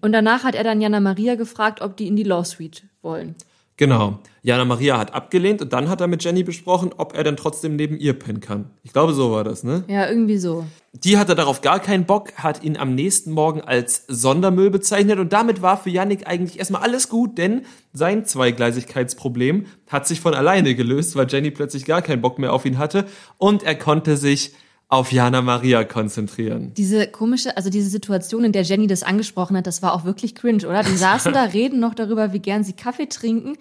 Und 0.02 0.12
danach 0.12 0.44
hat 0.44 0.56
er 0.56 0.64
dann 0.64 0.82
Jana 0.82 1.00
Maria 1.00 1.36
gefragt, 1.36 1.82
ob 1.82 1.96
die 1.98 2.08
in 2.08 2.16
die 2.16 2.24
Law 2.24 2.44
Suite 2.44 2.84
wollen. 3.02 3.36
Genau. 3.82 4.20
Jana 4.44 4.64
Maria 4.64 5.00
hat 5.00 5.16
abgelehnt 5.16 5.60
und 5.64 5.74
dann 5.74 5.90
hat 5.90 6.02
er 6.02 6.08
mit 6.08 6.24
Jenny 6.24 6.44
besprochen, 6.44 6.92
ob 6.98 7.18
er 7.18 7.24
dann 7.24 7.36
trotzdem 7.36 7.76
neben 7.76 7.98
ihr 7.98 8.14
pennen 8.14 8.40
kann. 8.40 8.70
Ich 8.84 8.94
glaube, 8.94 9.14
so 9.14 9.32
war 9.32 9.44
das, 9.44 9.64
ne? 9.64 9.86
Ja, 9.88 10.08
irgendwie 10.08 10.38
so. 10.38 10.68
Die 10.94 11.18
hatte 11.18 11.34
darauf 11.34 11.62
gar 11.62 11.80
keinen 11.80 12.06
Bock, 12.06 12.32
hat 12.36 12.64
ihn 12.64 12.78
am 12.78 12.94
nächsten 12.94 13.32
Morgen 13.32 13.60
als 13.60 14.06
Sondermüll 14.08 14.70
bezeichnet 14.70 15.18
und 15.18 15.34
damit 15.34 15.64
war 15.64 15.78
für 15.78 15.90
Yannick 15.90 16.28
eigentlich 16.28 16.60
erstmal 16.60 16.84
alles 16.84 17.10
gut, 17.10 17.40
denn 17.40 17.64
sein 17.92 18.24
Zweigleisigkeitsproblem 18.24 19.66
hat 19.88 20.06
sich 20.06 20.22
von 20.22 20.36
alleine 20.36 20.76
gelöst, 20.76 21.16
weil 21.16 21.26
Jenny 21.28 21.50
plötzlich 21.50 21.86
gar 21.86 22.04
keinen 22.04 22.22
Bock 22.22 22.38
mehr 22.38 22.54
auf 22.54 22.68
ihn 22.68 22.78
hatte 22.78 23.06
und 23.40 23.64
er 23.64 23.74
konnte 23.74 24.16
sich 24.16 24.54
auf 24.92 25.12
Jana 25.14 25.42
Maria 25.42 25.84
konzentrieren. 25.86 26.74
Diese 26.76 27.08
komische, 27.08 27.56
also 27.56 27.70
diese 27.70 27.90
Situation, 27.90 28.44
in 28.44 28.52
der 28.52 28.64
Jenny 28.64 28.88
das 28.88 29.04
angesprochen 29.04 29.56
hat, 29.56 29.66
das 29.66 29.82
war 29.82 29.94
auch 29.94 30.04
wirklich 30.04 30.36
cringe, 30.36 30.68
oder? 30.68 30.84
Die 30.84 30.98
saßen 30.98 31.32
da, 31.34 31.44
reden 31.54 31.80
noch 31.80 31.94
darüber, 31.96 32.34
wie 32.34 32.40
gern 32.40 32.64
sie 32.66 32.74
Kaffee 32.74 33.08
trinken. 33.08 33.54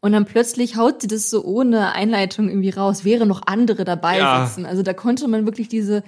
Und 0.00 0.12
dann 0.12 0.24
plötzlich 0.24 0.76
haut 0.76 1.02
sie 1.02 1.06
das 1.08 1.28
so 1.28 1.44
ohne 1.44 1.92
Einleitung 1.92 2.48
irgendwie 2.48 2.70
raus, 2.70 3.04
wäre 3.04 3.26
noch 3.26 3.42
andere 3.46 3.84
dabei 3.84 4.18
Ja. 4.18 4.46
sitzen. 4.46 4.64
Also 4.64 4.82
da 4.82 4.94
konnte 4.94 5.28
man 5.28 5.44
wirklich 5.44 5.68
diese 5.68 6.02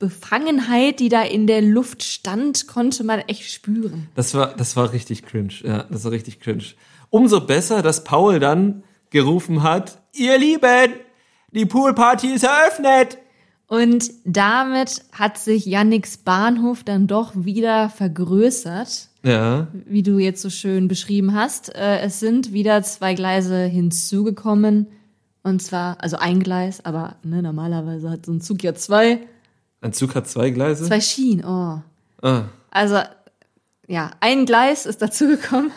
Befangenheit, 0.00 0.98
die 0.98 1.08
da 1.08 1.22
in 1.22 1.46
der 1.46 1.62
Luft 1.62 2.02
stand, 2.02 2.66
konnte 2.66 3.04
man 3.04 3.20
echt 3.20 3.50
spüren. 3.50 4.08
Das 4.16 4.34
war, 4.34 4.54
das 4.56 4.74
war 4.76 4.92
richtig 4.92 5.24
cringe. 5.24 5.54
Ja, 5.62 5.84
das 5.84 6.04
war 6.04 6.10
richtig 6.10 6.40
cringe. 6.40 6.64
Umso 7.10 7.40
besser, 7.40 7.82
dass 7.82 8.02
Paul 8.02 8.40
dann 8.40 8.82
gerufen 9.10 9.62
hat, 9.62 9.98
ihr 10.12 10.36
Lieben, 10.38 10.92
die 11.52 11.66
Poolparty 11.66 12.34
ist 12.34 12.42
eröffnet. 12.44 13.18
Und 13.66 14.10
damit 14.24 15.02
hat 15.12 15.38
sich 15.38 15.64
Yannicks 15.64 16.18
Bahnhof 16.18 16.84
dann 16.84 17.06
doch 17.06 17.32
wieder 17.34 17.88
vergrößert. 17.88 19.08
Ja, 19.22 19.68
wie 19.86 20.02
du 20.02 20.18
jetzt 20.18 20.42
so 20.42 20.50
schön 20.50 20.86
beschrieben 20.86 21.34
hast. 21.34 21.74
Äh, 21.74 22.00
es 22.00 22.20
sind 22.20 22.52
wieder 22.52 22.82
zwei 22.82 23.14
Gleise 23.14 23.64
hinzugekommen. 23.64 24.88
Und 25.42 25.62
zwar, 25.62 26.02
also 26.02 26.16
ein 26.18 26.42
Gleis, 26.42 26.84
aber 26.84 27.16
ne, 27.22 27.42
normalerweise 27.42 28.10
hat 28.10 28.26
so 28.26 28.32
ein 28.32 28.40
Zug 28.40 28.62
ja 28.62 28.74
zwei. 28.74 29.20
ein 29.80 29.92
Zug 29.92 30.14
hat 30.14 30.28
zwei 30.28 30.50
Gleise. 30.50 30.84
Zwei 30.84 31.00
Schienen, 31.00 31.44
oh. 31.44 31.82
Ah. 32.26 32.44
Also, 32.70 33.00
ja, 33.86 34.10
ein 34.20 34.46
Gleis 34.46 34.86
ist 34.86 35.02
dazugekommen. 35.02 35.70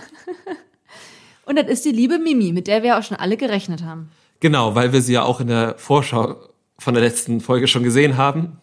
Und 1.45 1.57
das 1.57 1.67
ist 1.67 1.85
die 1.85 1.91
liebe 1.91 2.17
Mimi, 2.17 2.51
mit 2.51 2.67
der 2.67 2.83
wir 2.83 2.97
auch 2.97 3.03
schon 3.03 3.17
alle 3.17 3.37
gerechnet 3.37 3.83
haben. 3.83 4.09
Genau, 4.39 4.75
weil 4.75 4.93
wir 4.93 5.01
sie 5.01 5.13
ja 5.13 5.23
auch 5.23 5.39
in 5.39 5.47
der 5.47 5.75
Vorschau 5.77 6.35
von 6.79 6.93
der 6.93 7.03
letzten 7.03 7.41
Folge 7.41 7.67
schon 7.67 7.83
gesehen 7.83 8.17
haben. 8.17 8.59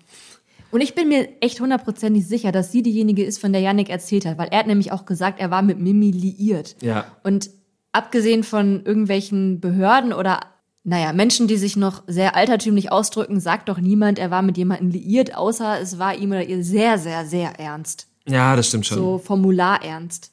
Und 0.70 0.80
ich 0.80 0.94
bin 0.94 1.08
mir 1.08 1.28
echt 1.40 1.60
hundertprozentig 1.60 2.26
sicher, 2.26 2.50
dass 2.50 2.72
sie 2.72 2.82
diejenige 2.82 3.24
ist, 3.24 3.40
von 3.40 3.52
der 3.52 3.60
Yannick 3.60 3.90
erzählt 3.90 4.26
hat, 4.26 4.38
weil 4.38 4.48
er 4.48 4.58
hat 4.58 4.66
nämlich 4.66 4.90
auch 4.90 5.06
gesagt, 5.06 5.38
er 5.38 5.50
war 5.50 5.62
mit 5.62 5.78
Mimi 5.78 6.10
liiert. 6.10 6.74
Ja. 6.82 7.06
Und 7.22 7.50
abgesehen 7.92 8.42
von 8.42 8.84
irgendwelchen 8.84 9.60
Behörden 9.60 10.12
oder, 10.12 10.40
naja, 10.82 11.12
Menschen, 11.12 11.46
die 11.46 11.58
sich 11.58 11.76
noch 11.76 12.02
sehr 12.08 12.34
altertümlich 12.34 12.90
ausdrücken, 12.90 13.38
sagt 13.38 13.68
doch 13.68 13.78
niemand, 13.78 14.18
er 14.18 14.32
war 14.32 14.42
mit 14.42 14.56
jemandem 14.58 14.90
liiert, 14.90 15.36
außer 15.36 15.80
es 15.80 16.00
war 16.00 16.16
ihm 16.16 16.30
oder 16.30 16.44
ihr 16.44 16.64
sehr, 16.64 16.98
sehr, 16.98 17.24
sehr 17.24 17.60
ernst. 17.60 18.08
Ja, 18.26 18.56
das 18.56 18.66
stimmt 18.68 18.86
schon. 18.86 18.98
So 18.98 19.18
Formularernst. 19.18 20.30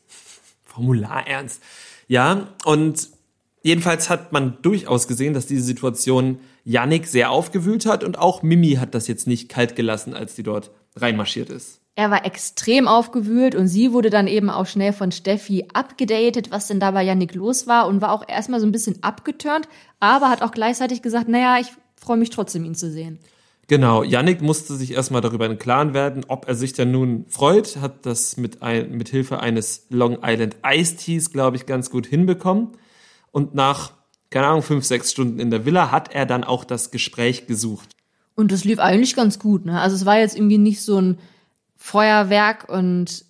Formularernst. 0.63 1.61
Ja, 2.07 2.47
und 2.65 3.09
jedenfalls 3.61 4.09
hat 4.09 4.31
man 4.31 4.57
durchaus 4.61 5.07
gesehen, 5.07 5.33
dass 5.33 5.47
diese 5.47 5.63
Situation 5.63 6.39
Yannick 6.63 7.07
sehr 7.07 7.31
aufgewühlt 7.31 7.85
hat 7.85 8.03
und 8.03 8.17
auch 8.17 8.43
Mimi 8.43 8.73
hat 8.73 8.93
das 8.95 9.07
jetzt 9.07 9.27
nicht 9.27 9.49
kalt 9.49 9.75
gelassen, 9.75 10.13
als 10.13 10.35
die 10.35 10.43
dort 10.43 10.71
reinmarschiert 10.95 11.49
ist. 11.49 11.81
Er 11.95 12.09
war 12.09 12.25
extrem 12.25 12.87
aufgewühlt 12.87 13.53
und 13.53 13.67
sie 13.67 13.91
wurde 13.91 14.09
dann 14.09 14.27
eben 14.27 14.49
auch 14.49 14.65
schnell 14.65 14.93
von 14.93 15.11
Steffi 15.11 15.67
abgedatet, 15.73 16.49
was 16.49 16.67
denn 16.67 16.79
da 16.79 16.91
bei 16.91 17.03
Yannick 17.03 17.35
los 17.35 17.67
war 17.67 17.87
und 17.87 18.01
war 18.01 18.13
auch 18.13 18.27
erstmal 18.27 18.61
so 18.61 18.65
ein 18.65 18.71
bisschen 18.71 19.03
abgeturnt, 19.03 19.67
aber 19.99 20.29
hat 20.29 20.41
auch 20.41 20.51
gleichzeitig 20.51 21.01
gesagt, 21.01 21.27
naja, 21.27 21.57
ich 21.59 21.67
freue 21.95 22.17
mich 22.17 22.29
trotzdem, 22.29 22.63
ihn 22.63 22.75
zu 22.75 22.89
sehen. 22.89 23.19
Genau, 23.67 24.03
Yannick 24.03 24.41
musste 24.41 24.75
sich 24.75 24.93
erstmal 24.93 25.21
darüber 25.21 25.45
im 25.45 25.57
Klaren 25.57 25.93
werden, 25.93 26.25
ob 26.27 26.47
er 26.47 26.55
sich 26.55 26.73
denn 26.73 26.91
nun 26.91 27.25
freut, 27.29 27.77
hat 27.77 28.05
das 28.05 28.35
mit, 28.35 28.61
ein, 28.61 28.91
mit 28.97 29.09
Hilfe 29.09 29.39
eines 29.39 29.85
Long 29.89 30.19
Island 30.23 30.57
Ice 30.65 30.95
Teas, 30.95 31.31
glaube 31.31 31.57
ich, 31.57 31.65
ganz 31.65 31.89
gut 31.89 32.05
hinbekommen. 32.05 32.69
Und 33.31 33.55
nach, 33.55 33.93
keine 34.29 34.47
Ahnung, 34.47 34.61
fünf, 34.61 34.85
sechs 34.85 35.11
Stunden 35.11 35.39
in 35.39 35.49
der 35.49 35.65
Villa 35.65 35.91
hat 35.91 36.13
er 36.13 36.25
dann 36.25 36.43
auch 36.43 36.63
das 36.63 36.91
Gespräch 36.91 37.47
gesucht. 37.47 37.89
Und 38.35 38.51
das 38.51 38.63
lief 38.63 38.79
eigentlich 38.79 39.15
ganz 39.15 39.39
gut, 39.39 39.65
ne? 39.65 39.79
Also 39.79 39.95
es 39.95 40.05
war 40.05 40.17
jetzt 40.17 40.35
irgendwie 40.35 40.57
nicht 40.57 40.81
so 40.81 40.99
ein 40.99 41.19
Feuerwerk 41.75 42.69
und 42.69 43.25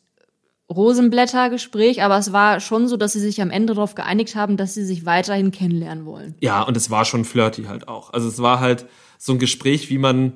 Rosenblätter-Gespräch, 0.72 2.02
aber 2.04 2.18
es 2.18 2.32
war 2.32 2.60
schon 2.60 2.88
so, 2.88 2.97
dass 2.97 3.14
sie 3.14 3.20
sich 3.20 3.41
am 3.41 3.52
Ende 3.52 3.74
darauf 3.74 3.95
geeinigt 3.95 4.36
haben, 4.36 4.58
dass 4.58 4.74
sie 4.74 4.86
sich 4.86 5.06
weiterhin 5.06 5.52
kennenlernen 5.52 6.06
wollen. 6.06 6.36
Ja, 6.39 6.62
und 6.62 6.78
es 6.78 6.89
war 6.89 7.06
schon 7.06 7.26
flirty 7.26 7.64
halt 7.64 7.88
auch. 7.88 8.14
Also 8.14 8.28
es 8.28 8.41
war 8.41 8.60
halt 8.60 8.86
so 9.18 9.34
ein 9.34 9.39
Gespräch, 9.39 9.89
wie 9.89 9.97
man, 9.97 10.34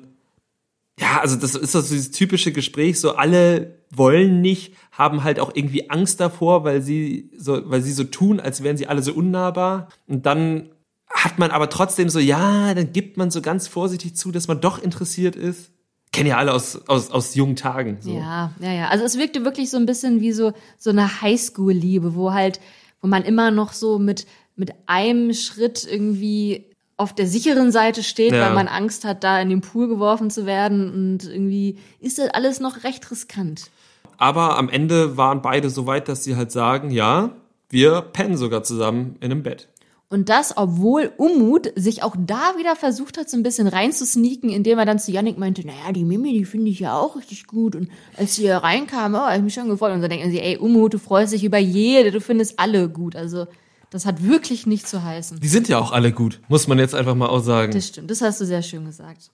ja, 0.98 1.20
also 1.20 1.36
das 1.36 1.54
ist 1.54 1.72
so 1.72 1.82
dieses 1.82 2.10
typische 2.10 2.52
Gespräch, 2.52 2.98
so 3.00 3.16
alle 3.16 3.82
wollen 3.90 4.40
nicht, 4.40 4.74
haben 4.92 5.24
halt 5.24 5.40
auch 5.40 5.52
irgendwie 5.54 5.90
Angst 5.90 6.20
davor, 6.20 6.64
weil 6.64 6.80
sie 6.82 7.30
so, 7.36 7.60
weil 7.70 7.82
sie 7.82 7.92
so 7.92 8.04
tun, 8.04 8.40
als 8.40 8.62
wären 8.62 8.76
sie 8.76 8.86
alle 8.86 9.02
so 9.02 9.12
unnahbar. 9.12 9.88
Und 10.06 10.24
dann 10.26 10.70
hat 11.10 11.38
man 11.38 11.50
aber 11.50 11.68
trotzdem 11.68 12.08
so, 12.08 12.18
ja, 12.18 12.74
dann 12.74 12.92
gibt 12.92 13.16
man 13.16 13.30
so 13.30 13.42
ganz 13.42 13.68
vorsichtig 13.68 14.16
zu, 14.16 14.32
dass 14.32 14.48
man 14.48 14.60
doch 14.60 14.82
interessiert 14.82 15.36
ist 15.36 15.70
kennen 16.16 16.30
ja 16.30 16.38
alle 16.38 16.54
aus, 16.54 16.80
aus, 16.88 17.10
aus 17.10 17.34
jungen 17.34 17.56
Tagen. 17.56 17.98
So. 18.00 18.10
Ja, 18.16 18.52
ja, 18.60 18.72
ja. 18.72 18.88
Also 18.88 19.04
es 19.04 19.18
wirkte 19.18 19.44
wirklich 19.44 19.70
so 19.70 19.76
ein 19.76 19.84
bisschen 19.84 20.20
wie 20.20 20.32
so, 20.32 20.52
so 20.78 20.90
eine 20.90 21.20
Highschool-Liebe, 21.20 22.14
wo 22.14 22.32
halt, 22.32 22.58
wo 23.02 23.08
man 23.08 23.22
immer 23.22 23.50
noch 23.50 23.74
so 23.74 23.98
mit, 23.98 24.26
mit 24.56 24.72
einem 24.86 25.34
Schritt 25.34 25.86
irgendwie 25.88 26.70
auf 26.96 27.14
der 27.14 27.26
sicheren 27.26 27.72
Seite 27.72 28.02
steht, 28.02 28.32
ja. 28.32 28.40
weil 28.40 28.54
man 28.54 28.68
Angst 28.68 29.04
hat, 29.04 29.22
da 29.22 29.40
in 29.40 29.50
den 29.50 29.60
Pool 29.60 29.88
geworfen 29.88 30.30
zu 30.30 30.46
werden. 30.46 30.92
Und 30.92 31.24
irgendwie 31.24 31.78
ist 32.00 32.18
das 32.18 32.30
alles 32.30 32.60
noch 32.60 32.84
recht 32.84 33.10
riskant. 33.10 33.70
Aber 34.18 34.56
am 34.56 34.68
Ende 34.68 35.16
waren 35.16 35.42
beide 35.42 35.68
so 35.68 35.86
weit, 35.86 36.08
dass 36.08 36.24
sie 36.24 36.36
halt 36.36 36.50
sagen, 36.50 36.90
ja, 36.90 37.30
wir 37.68 38.00
pennen 38.00 38.36
sogar 38.36 38.62
zusammen 38.62 39.16
in 39.20 39.30
einem 39.30 39.42
Bett. 39.42 39.68
Und 40.08 40.28
das, 40.28 40.56
obwohl 40.56 41.12
Umut 41.16 41.72
sich 41.74 42.04
auch 42.04 42.14
da 42.16 42.54
wieder 42.56 42.76
versucht 42.76 43.18
hat, 43.18 43.28
so 43.28 43.36
ein 43.36 43.42
bisschen 43.42 43.66
reinzusneaken, 43.66 44.50
indem 44.50 44.78
er 44.78 44.86
dann 44.86 45.00
zu 45.00 45.10
Yannick 45.10 45.36
meinte, 45.36 45.66
naja, 45.66 45.90
die 45.92 46.04
Mimi, 46.04 46.32
die 46.32 46.44
finde 46.44 46.70
ich 46.70 46.78
ja 46.78 46.96
auch 46.96 47.16
richtig 47.16 47.48
gut. 47.48 47.74
Und 47.74 47.88
als 48.16 48.36
sie 48.36 48.42
hier 48.42 48.58
reinkam, 48.58 49.16
oh, 49.16 49.34
ich 49.34 49.42
mich 49.42 49.54
schon 49.54 49.68
gefreut. 49.68 49.92
Und 49.92 50.02
so 50.02 50.08
denken 50.08 50.30
sie, 50.30 50.40
ey, 50.40 50.58
Umut, 50.58 50.94
du 50.94 50.98
freust 50.98 51.32
dich 51.32 51.42
über 51.42 51.58
jede, 51.58 52.12
du 52.12 52.20
findest 52.20 52.60
alle 52.60 52.88
gut. 52.88 53.16
Also, 53.16 53.46
das 53.90 54.06
hat 54.06 54.24
wirklich 54.24 54.66
nicht 54.66 54.88
zu 54.88 55.02
heißen. 55.02 55.40
Die 55.40 55.48
sind 55.48 55.68
ja 55.68 55.78
auch 55.78 55.92
alle 55.92 56.12
gut, 56.12 56.40
muss 56.48 56.68
man 56.68 56.78
jetzt 56.78 56.94
einfach 56.94 57.14
mal 57.14 57.28
auch 57.28 57.40
sagen. 57.40 57.72
Das 57.72 57.88
stimmt, 57.88 58.10
das 58.10 58.20
hast 58.20 58.40
du 58.40 58.46
sehr 58.46 58.62
schön 58.62 58.84
gesagt. 58.84 59.30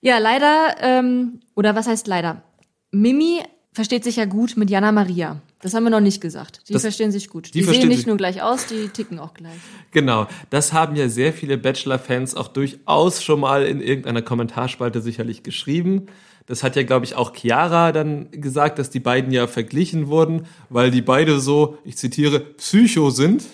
Ja, 0.00 0.18
leider, 0.18 0.76
ähm, 0.80 1.40
oder 1.54 1.74
was 1.74 1.86
heißt 1.86 2.06
leider? 2.06 2.42
Mimi 2.90 3.42
versteht 3.72 4.04
sich 4.04 4.16
ja 4.16 4.24
gut 4.24 4.56
mit 4.56 4.70
Jana 4.70 4.92
Maria. 4.92 5.40
Das 5.60 5.74
haben 5.74 5.84
wir 5.84 5.90
noch 5.90 6.00
nicht 6.00 6.20
gesagt. 6.20 6.60
Die 6.68 6.72
das, 6.72 6.82
verstehen 6.82 7.12
sich 7.12 7.28
gut. 7.28 7.46
Die, 7.54 7.60
die 7.60 7.64
sehen 7.64 7.88
nicht 7.88 8.06
nur 8.06 8.16
gleich 8.16 8.42
aus, 8.42 8.66
die 8.66 8.88
ticken 8.88 9.18
auch 9.18 9.34
gleich. 9.34 9.58
Genau. 9.90 10.26
Das 10.50 10.72
haben 10.72 10.96
ja 10.96 11.08
sehr 11.08 11.32
viele 11.32 11.58
Bachelor-Fans 11.58 12.34
auch 12.34 12.48
durchaus 12.48 13.22
schon 13.22 13.40
mal 13.40 13.64
in 13.64 13.80
irgendeiner 13.80 14.22
Kommentarspalte 14.22 15.00
sicherlich 15.00 15.42
geschrieben. 15.42 16.06
Das 16.46 16.62
hat 16.62 16.76
ja, 16.76 16.84
glaube 16.84 17.04
ich, 17.04 17.16
auch 17.16 17.34
Chiara 17.34 17.92
dann 17.92 18.30
gesagt, 18.30 18.78
dass 18.78 18.90
die 18.90 19.00
beiden 19.00 19.32
ja 19.32 19.46
verglichen 19.46 20.06
wurden, 20.06 20.46
weil 20.70 20.90
die 20.90 21.02
beide 21.02 21.40
so, 21.40 21.78
ich 21.84 21.96
zitiere, 21.96 22.40
Psycho 22.40 23.10
sind. 23.10 23.44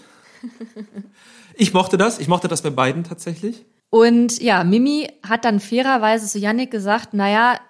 Ich 1.54 1.74
mochte 1.74 1.98
das. 1.98 2.18
Ich 2.18 2.28
mochte 2.28 2.48
das 2.48 2.62
bei 2.62 2.70
beiden 2.70 3.04
tatsächlich. 3.04 3.66
Und 3.90 4.40
ja, 4.40 4.64
Mimi 4.64 5.08
hat 5.22 5.44
dann 5.44 5.60
fairerweise 5.60 6.26
zu 6.26 6.38
Yannick 6.38 6.70
gesagt, 6.70 7.12
naja, 7.12 7.60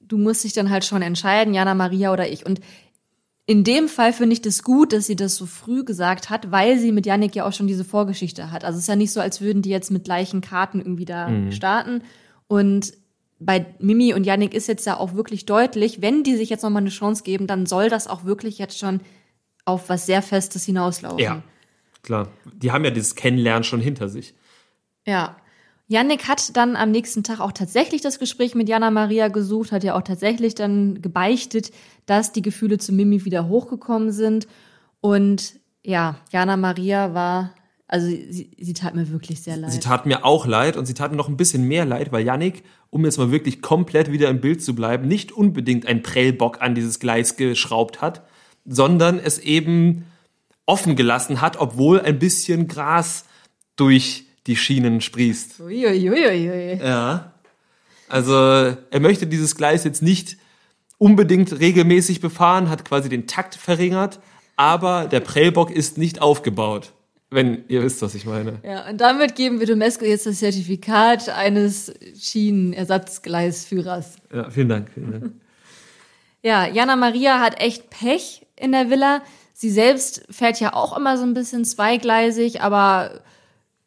du 0.00 0.18
musst 0.18 0.42
dich 0.42 0.52
dann 0.52 0.68
halt 0.68 0.84
schon 0.84 1.00
entscheiden, 1.00 1.54
Jana 1.54 1.74
Maria 1.74 2.12
oder 2.12 2.28
ich. 2.28 2.44
Und 2.44 2.60
in 3.46 3.64
dem 3.64 3.88
Fall 3.88 4.12
finde 4.12 4.32
ich 4.32 4.42
das 4.42 4.62
gut, 4.62 4.92
dass 4.92 5.06
sie 5.06 5.16
das 5.16 5.36
so 5.36 5.46
früh 5.46 5.84
gesagt 5.84 6.30
hat, 6.30 6.50
weil 6.50 6.78
sie 6.78 6.92
mit 6.92 7.06
Yannick 7.06 7.36
ja 7.36 7.46
auch 7.46 7.52
schon 7.52 7.68
diese 7.68 7.84
Vorgeschichte 7.84 8.50
hat. 8.50 8.64
Also 8.64 8.78
es 8.78 8.84
ist 8.84 8.88
ja 8.88 8.96
nicht 8.96 9.12
so, 9.12 9.20
als 9.20 9.40
würden 9.40 9.62
die 9.62 9.70
jetzt 9.70 9.90
mit 9.90 10.04
gleichen 10.04 10.40
Karten 10.40 10.80
irgendwie 10.80 11.04
da 11.04 11.28
mhm. 11.28 11.52
starten. 11.52 12.02
Und 12.48 12.92
bei 13.38 13.66
Mimi 13.78 14.12
und 14.12 14.24
Yannick 14.24 14.54
ist 14.54 14.68
jetzt 14.68 14.86
ja 14.86 14.98
auch 14.98 15.14
wirklich 15.14 15.46
deutlich, 15.46 16.02
wenn 16.02 16.22
die 16.22 16.36
sich 16.36 16.50
jetzt 16.50 16.62
nochmal 16.62 16.82
eine 16.82 16.90
Chance 16.90 17.22
geben, 17.22 17.46
dann 17.46 17.66
soll 17.66 17.88
das 17.88 18.06
auch 18.06 18.24
wirklich 18.24 18.58
jetzt 18.58 18.78
schon 18.78 19.00
auf 19.64 19.88
was 19.88 20.06
sehr 20.06 20.22
Festes 20.22 20.64
hinauslaufen. 20.64 21.18
Ja, 21.18 21.42
klar. 22.02 22.28
Die 22.54 22.72
haben 22.72 22.84
ja 22.84 22.90
dieses 22.90 23.14
Kennenlernen 23.14 23.64
schon 23.64 23.80
hinter 23.80 24.08
sich. 24.08 24.34
Ja. 25.06 25.36
Yannick 25.88 26.28
hat 26.28 26.56
dann 26.56 26.76
am 26.76 26.92
nächsten 26.92 27.24
Tag 27.24 27.40
auch 27.40 27.50
tatsächlich 27.50 28.00
das 28.00 28.20
Gespräch 28.20 28.54
mit 28.54 28.68
Jana 28.68 28.92
Maria 28.92 29.26
gesucht, 29.26 29.72
hat 29.72 29.82
ja 29.82 29.96
auch 29.96 30.02
tatsächlich 30.02 30.54
dann 30.54 31.02
gebeichtet, 31.02 31.72
dass 32.06 32.30
die 32.30 32.42
Gefühle 32.42 32.78
zu 32.78 32.92
Mimi 32.92 33.24
wieder 33.24 33.48
hochgekommen 33.48 34.12
sind. 34.12 34.46
Und 35.00 35.54
ja, 35.82 36.16
Jana 36.30 36.56
Maria 36.56 37.12
war, 37.12 37.54
also 37.88 38.06
sie, 38.06 38.52
sie 38.56 38.72
tat 38.72 38.94
mir 38.94 39.10
wirklich 39.10 39.42
sehr 39.42 39.56
leid. 39.56 39.72
Sie 39.72 39.80
tat 39.80 40.06
mir 40.06 40.24
auch 40.24 40.46
leid 40.46 40.76
und 40.76 40.86
sie 40.86 40.94
tat 40.94 41.10
mir 41.10 41.16
noch 41.16 41.28
ein 41.28 41.36
bisschen 41.36 41.66
mehr 41.66 41.84
leid, 41.84 42.12
weil 42.12 42.24
Yannick, 42.24 42.62
um 42.90 43.04
jetzt 43.04 43.18
mal 43.18 43.32
wirklich 43.32 43.60
komplett 43.60 44.12
wieder 44.12 44.28
im 44.28 44.40
Bild 44.40 44.62
zu 44.62 44.76
bleiben, 44.76 45.08
nicht 45.08 45.32
unbedingt 45.32 45.86
ein 45.86 46.02
Prellbock 46.02 46.62
an 46.62 46.76
dieses 46.76 47.00
Gleis 47.00 47.36
geschraubt 47.36 48.00
hat, 48.00 48.22
sondern 48.64 49.18
es 49.18 49.40
eben 49.40 50.04
offen 50.70 50.94
gelassen 50.94 51.40
hat, 51.40 51.58
obwohl 51.58 52.00
ein 52.00 52.20
bisschen 52.20 52.68
Gras 52.68 53.24
durch 53.74 54.24
die 54.46 54.54
Schienen 54.54 55.00
sprießt. 55.00 55.58
Uiuiuiui. 55.60 56.78
Ja. 56.80 57.32
Also 58.08 58.34
er 58.34 59.00
möchte 59.00 59.26
dieses 59.26 59.56
Gleis 59.56 59.82
jetzt 59.82 60.00
nicht 60.00 60.36
unbedingt 60.96 61.58
regelmäßig 61.58 62.20
befahren, 62.20 62.70
hat 62.70 62.84
quasi 62.84 63.08
den 63.08 63.26
Takt 63.26 63.56
verringert, 63.56 64.20
aber 64.54 65.06
der 65.06 65.20
Prellbock 65.20 65.72
ist 65.72 65.98
nicht 65.98 66.22
aufgebaut. 66.22 66.92
Wenn 67.32 67.64
ihr 67.68 67.82
wisst, 67.82 68.02
was 68.02 68.14
ich 68.14 68.26
meine. 68.26 68.58
Ja, 68.64 68.88
und 68.88 69.00
damit 69.00 69.34
geben 69.36 69.60
wir 69.60 69.66
Domesco 69.66 70.04
jetzt 70.04 70.26
das 70.26 70.40
Zertifikat 70.40 71.28
eines 71.28 71.92
Schienenersatzgleisführers. 72.20 74.16
Ja, 74.32 74.50
vielen 74.50 74.68
Dank. 74.68 74.90
Vielen 74.92 75.12
Dank. 75.12 75.32
ja, 76.42 76.66
Jana 76.66 76.96
Maria 76.96 77.40
hat 77.40 77.60
echt 77.60 77.90
Pech 77.90 78.46
in 78.56 78.72
der 78.72 78.90
Villa. 78.90 79.22
Sie 79.60 79.68
selbst 79.68 80.22
fährt 80.30 80.58
ja 80.58 80.72
auch 80.72 80.96
immer 80.96 81.18
so 81.18 81.24
ein 81.24 81.34
bisschen 81.34 81.66
zweigleisig, 81.66 82.62
aber 82.62 83.20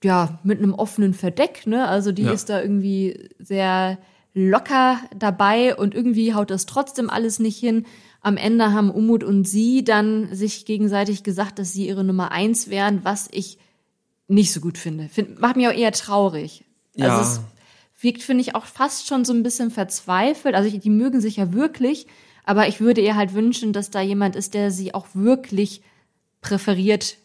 ja, 0.04 0.38
mit 0.44 0.60
einem 0.60 0.76
offenen 0.76 1.16
Verdeck, 1.16 1.66
ne? 1.66 1.88
Also 1.88 2.12
die 2.12 2.26
ja. 2.26 2.32
ist 2.32 2.50
da 2.50 2.62
irgendwie 2.62 3.32
sehr 3.40 3.98
locker 4.36 5.00
dabei 5.18 5.76
und 5.76 5.96
irgendwie 5.96 6.36
haut 6.36 6.52
das 6.52 6.68
trotzdem 6.68 7.10
alles 7.10 7.40
nicht 7.40 7.58
hin. 7.58 7.88
Am 8.22 8.38
Ende 8.38 8.72
haben 8.72 8.92
Umut 8.92 9.24
und 9.24 9.48
sie 9.48 9.84
dann 9.84 10.36
sich 10.36 10.68
gegenseitig 10.68 11.24
gesagt, 11.24 11.58
dass 11.58 11.74
sie 11.74 11.88
ihre 11.88 12.04
Nummer 12.04 12.32
eins 12.32 12.70
wären, 12.70 13.04
was 13.04 13.28
ich 13.32 13.58
nicht 14.28 14.54
so 14.54 14.60
gut 14.60 14.78
finde. 14.78 15.10
Find, 15.10 15.42
macht 15.42 15.56
mich 15.56 15.68
auch 15.68 15.74
eher 15.74 15.92
traurig. 15.92 16.66
Ja. 16.94 17.18
Also 17.18 17.22
es 17.32 17.42
wirkt, 18.00 18.22
finde 18.22 18.42
ich, 18.42 18.54
auch 18.54 18.66
fast 18.66 19.08
schon 19.08 19.26
so 19.26 19.34
ein 19.34 19.42
bisschen 19.42 19.72
verzweifelt. 19.72 20.54
Also 20.54 20.70
die 20.70 20.90
mögen 20.92 21.20
sich 21.20 21.38
ja 21.38 21.52
wirklich, 21.52 22.06
aber 22.44 22.68
ich 22.68 22.80
würde 22.80 23.02
ihr 23.02 23.16
halt 23.16 23.34
wünschen, 23.34 23.74
dass 23.74 23.90
da 23.90 24.02
jemand 24.02 24.36
ist, 24.36 24.54
der 24.54 24.72
sie 24.72 24.94
auch 24.94 25.08
wirklich 25.14 25.82
präferiert 26.42 27.18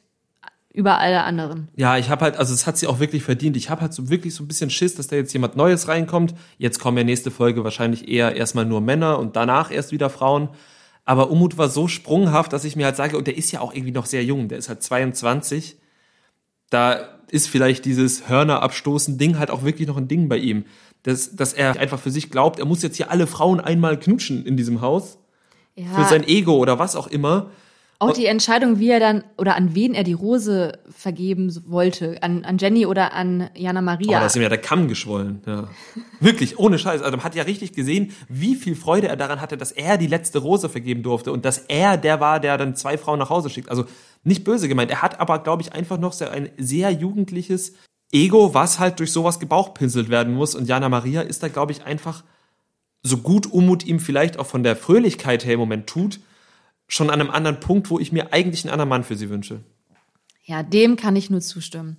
über 0.72 0.98
alle 0.98 1.24
anderen. 1.24 1.68
Ja, 1.76 1.96
ich 1.98 2.08
habe 2.08 2.24
halt, 2.24 2.36
also 2.36 2.54
es 2.54 2.66
hat 2.66 2.78
sie 2.78 2.86
auch 2.86 3.00
wirklich 3.00 3.24
verdient. 3.24 3.56
Ich 3.56 3.68
habe 3.68 3.80
halt 3.80 3.92
so 3.92 4.10
wirklich 4.10 4.34
so 4.34 4.44
ein 4.44 4.48
bisschen 4.48 4.70
Schiss, 4.70 4.94
dass 4.94 5.08
da 5.08 5.16
jetzt 5.16 5.32
jemand 5.32 5.56
Neues 5.56 5.88
reinkommt. 5.88 6.34
Jetzt 6.56 6.78
kommen 6.78 6.96
ja 6.98 7.04
nächste 7.04 7.30
Folge 7.30 7.64
wahrscheinlich 7.64 8.08
eher 8.08 8.36
erstmal 8.36 8.64
nur 8.64 8.80
Männer 8.80 9.18
und 9.18 9.34
danach 9.34 9.72
erst 9.72 9.90
wieder 9.92 10.08
Frauen. 10.08 10.50
Aber 11.04 11.30
Umut 11.30 11.58
war 11.58 11.68
so 11.68 11.88
sprunghaft, 11.88 12.52
dass 12.52 12.64
ich 12.64 12.76
mir 12.76 12.84
halt 12.84 12.96
sage, 12.96 13.16
und 13.16 13.26
der 13.26 13.36
ist 13.36 13.50
ja 13.50 13.60
auch 13.60 13.72
irgendwie 13.72 13.92
noch 13.92 14.06
sehr 14.06 14.22
jung, 14.22 14.48
der 14.48 14.58
ist 14.58 14.68
halt 14.68 14.82
22. 14.82 15.78
Da 16.70 17.08
ist 17.30 17.48
vielleicht 17.48 17.84
dieses 17.84 18.28
Hörner 18.28 18.62
abstoßen 18.62 19.18
Ding 19.18 19.38
halt 19.38 19.50
auch 19.50 19.64
wirklich 19.64 19.88
noch 19.88 19.96
ein 19.96 20.06
Ding 20.06 20.28
bei 20.28 20.36
ihm. 20.36 20.64
Dass, 21.08 21.34
dass 21.34 21.54
er 21.54 21.78
einfach 21.80 21.98
für 21.98 22.10
sich 22.10 22.30
glaubt, 22.30 22.58
er 22.58 22.66
muss 22.66 22.82
jetzt 22.82 22.96
hier 22.98 23.10
alle 23.10 23.26
Frauen 23.26 23.60
einmal 23.60 23.98
knutschen 23.98 24.44
in 24.44 24.58
diesem 24.58 24.82
Haus. 24.82 25.18
Ja. 25.74 25.86
Für 25.94 26.04
sein 26.04 26.22
Ego 26.22 26.56
oder 26.56 26.78
was 26.78 26.96
auch 26.96 27.06
immer. 27.06 27.50
Auch 28.00 28.12
die 28.12 28.26
Entscheidung, 28.26 28.78
wie 28.78 28.90
er 28.90 29.00
dann 29.00 29.24
oder 29.38 29.56
an 29.56 29.74
wen 29.74 29.92
er 29.94 30.04
die 30.04 30.12
Rose 30.12 30.78
vergeben 30.88 31.52
wollte, 31.66 32.22
an, 32.22 32.44
an 32.44 32.58
Jenny 32.58 32.86
oder 32.86 33.12
an 33.12 33.50
Jana 33.56 33.80
Oh, 33.80 33.82
Maria. 33.82 34.20
da 34.20 34.26
ist 34.26 34.36
ihm 34.36 34.42
ja 34.42 34.48
der 34.48 34.58
Kamm 34.58 34.86
geschwollen. 34.86 35.40
Ja. 35.46 35.68
Wirklich, 36.20 36.58
ohne 36.58 36.78
Scheiß. 36.78 37.00
Also 37.02 37.16
man 37.16 37.24
hat 37.24 37.34
ja 37.34 37.42
richtig 37.44 37.72
gesehen, 37.72 38.12
wie 38.28 38.54
viel 38.54 38.76
Freude 38.76 39.08
er 39.08 39.16
daran 39.16 39.40
hatte, 39.40 39.56
dass 39.56 39.72
er 39.72 39.98
die 39.98 40.06
letzte 40.06 40.38
Rose 40.38 40.68
vergeben 40.68 41.02
durfte 41.02 41.32
und 41.32 41.44
dass 41.44 41.58
er 41.58 41.96
der 41.96 42.20
war, 42.20 42.38
der 42.38 42.56
dann 42.58 42.76
zwei 42.76 42.98
Frauen 42.98 43.18
nach 43.18 43.30
Hause 43.30 43.50
schickt. 43.50 43.68
Also 43.70 43.84
nicht 44.22 44.44
böse 44.44 44.68
gemeint. 44.68 44.90
Er 44.90 45.02
hat 45.02 45.18
aber, 45.18 45.38
glaube 45.40 45.62
ich, 45.62 45.72
einfach 45.72 45.98
noch 45.98 46.12
sehr, 46.12 46.30
ein 46.30 46.50
sehr 46.58 46.90
jugendliches 46.90 47.72
Ego, 48.12 48.54
was 48.54 48.78
halt 48.78 49.00
durch 49.00 49.12
sowas 49.12 49.38
gebauchpinselt 49.38 50.08
werden 50.08 50.34
muss. 50.34 50.54
Und 50.54 50.66
Jana 50.66 50.88
Maria 50.88 51.20
ist 51.20 51.42
da, 51.42 51.48
glaube 51.48 51.72
ich, 51.72 51.84
einfach 51.84 52.24
so 53.02 53.18
gut 53.18 53.46
Umut 53.46 53.84
ihm 53.86 54.00
vielleicht 54.00 54.38
auch 54.38 54.46
von 54.46 54.62
der 54.62 54.76
Fröhlichkeit 54.76 55.44
her 55.44 55.54
im 55.54 55.60
Moment 55.60 55.86
tut, 55.86 56.20
schon 56.88 57.10
an 57.10 57.20
einem 57.20 57.30
anderen 57.30 57.60
Punkt, 57.60 57.90
wo 57.90 57.98
ich 57.98 58.12
mir 58.12 58.32
eigentlich 58.32 58.64
einen 58.64 58.72
anderen 58.72 58.88
Mann 58.88 59.04
für 59.04 59.16
sie 59.16 59.30
wünsche. 59.30 59.60
Ja, 60.44 60.62
dem 60.62 60.96
kann 60.96 61.16
ich 61.16 61.28
nur 61.28 61.40
zustimmen. 61.40 61.98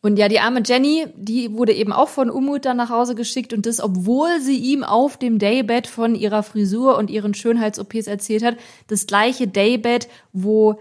Und 0.00 0.16
ja, 0.16 0.28
die 0.28 0.38
arme 0.38 0.62
Jenny, 0.64 1.06
die 1.16 1.52
wurde 1.52 1.72
eben 1.72 1.92
auch 1.92 2.08
von 2.08 2.30
Umut 2.30 2.64
dann 2.64 2.76
nach 2.76 2.90
Hause 2.90 3.16
geschickt 3.16 3.52
und 3.52 3.66
das, 3.66 3.80
obwohl 3.80 4.40
sie 4.40 4.56
ihm 4.56 4.84
auf 4.84 5.16
dem 5.16 5.40
Daybed 5.40 5.88
von 5.88 6.14
ihrer 6.14 6.44
Frisur 6.44 6.96
und 6.96 7.10
ihren 7.10 7.34
Schönheits-OPs 7.34 8.06
erzählt 8.06 8.44
hat. 8.44 8.56
Das 8.86 9.08
gleiche 9.08 9.48
Daybed, 9.48 10.08
wo 10.32 10.78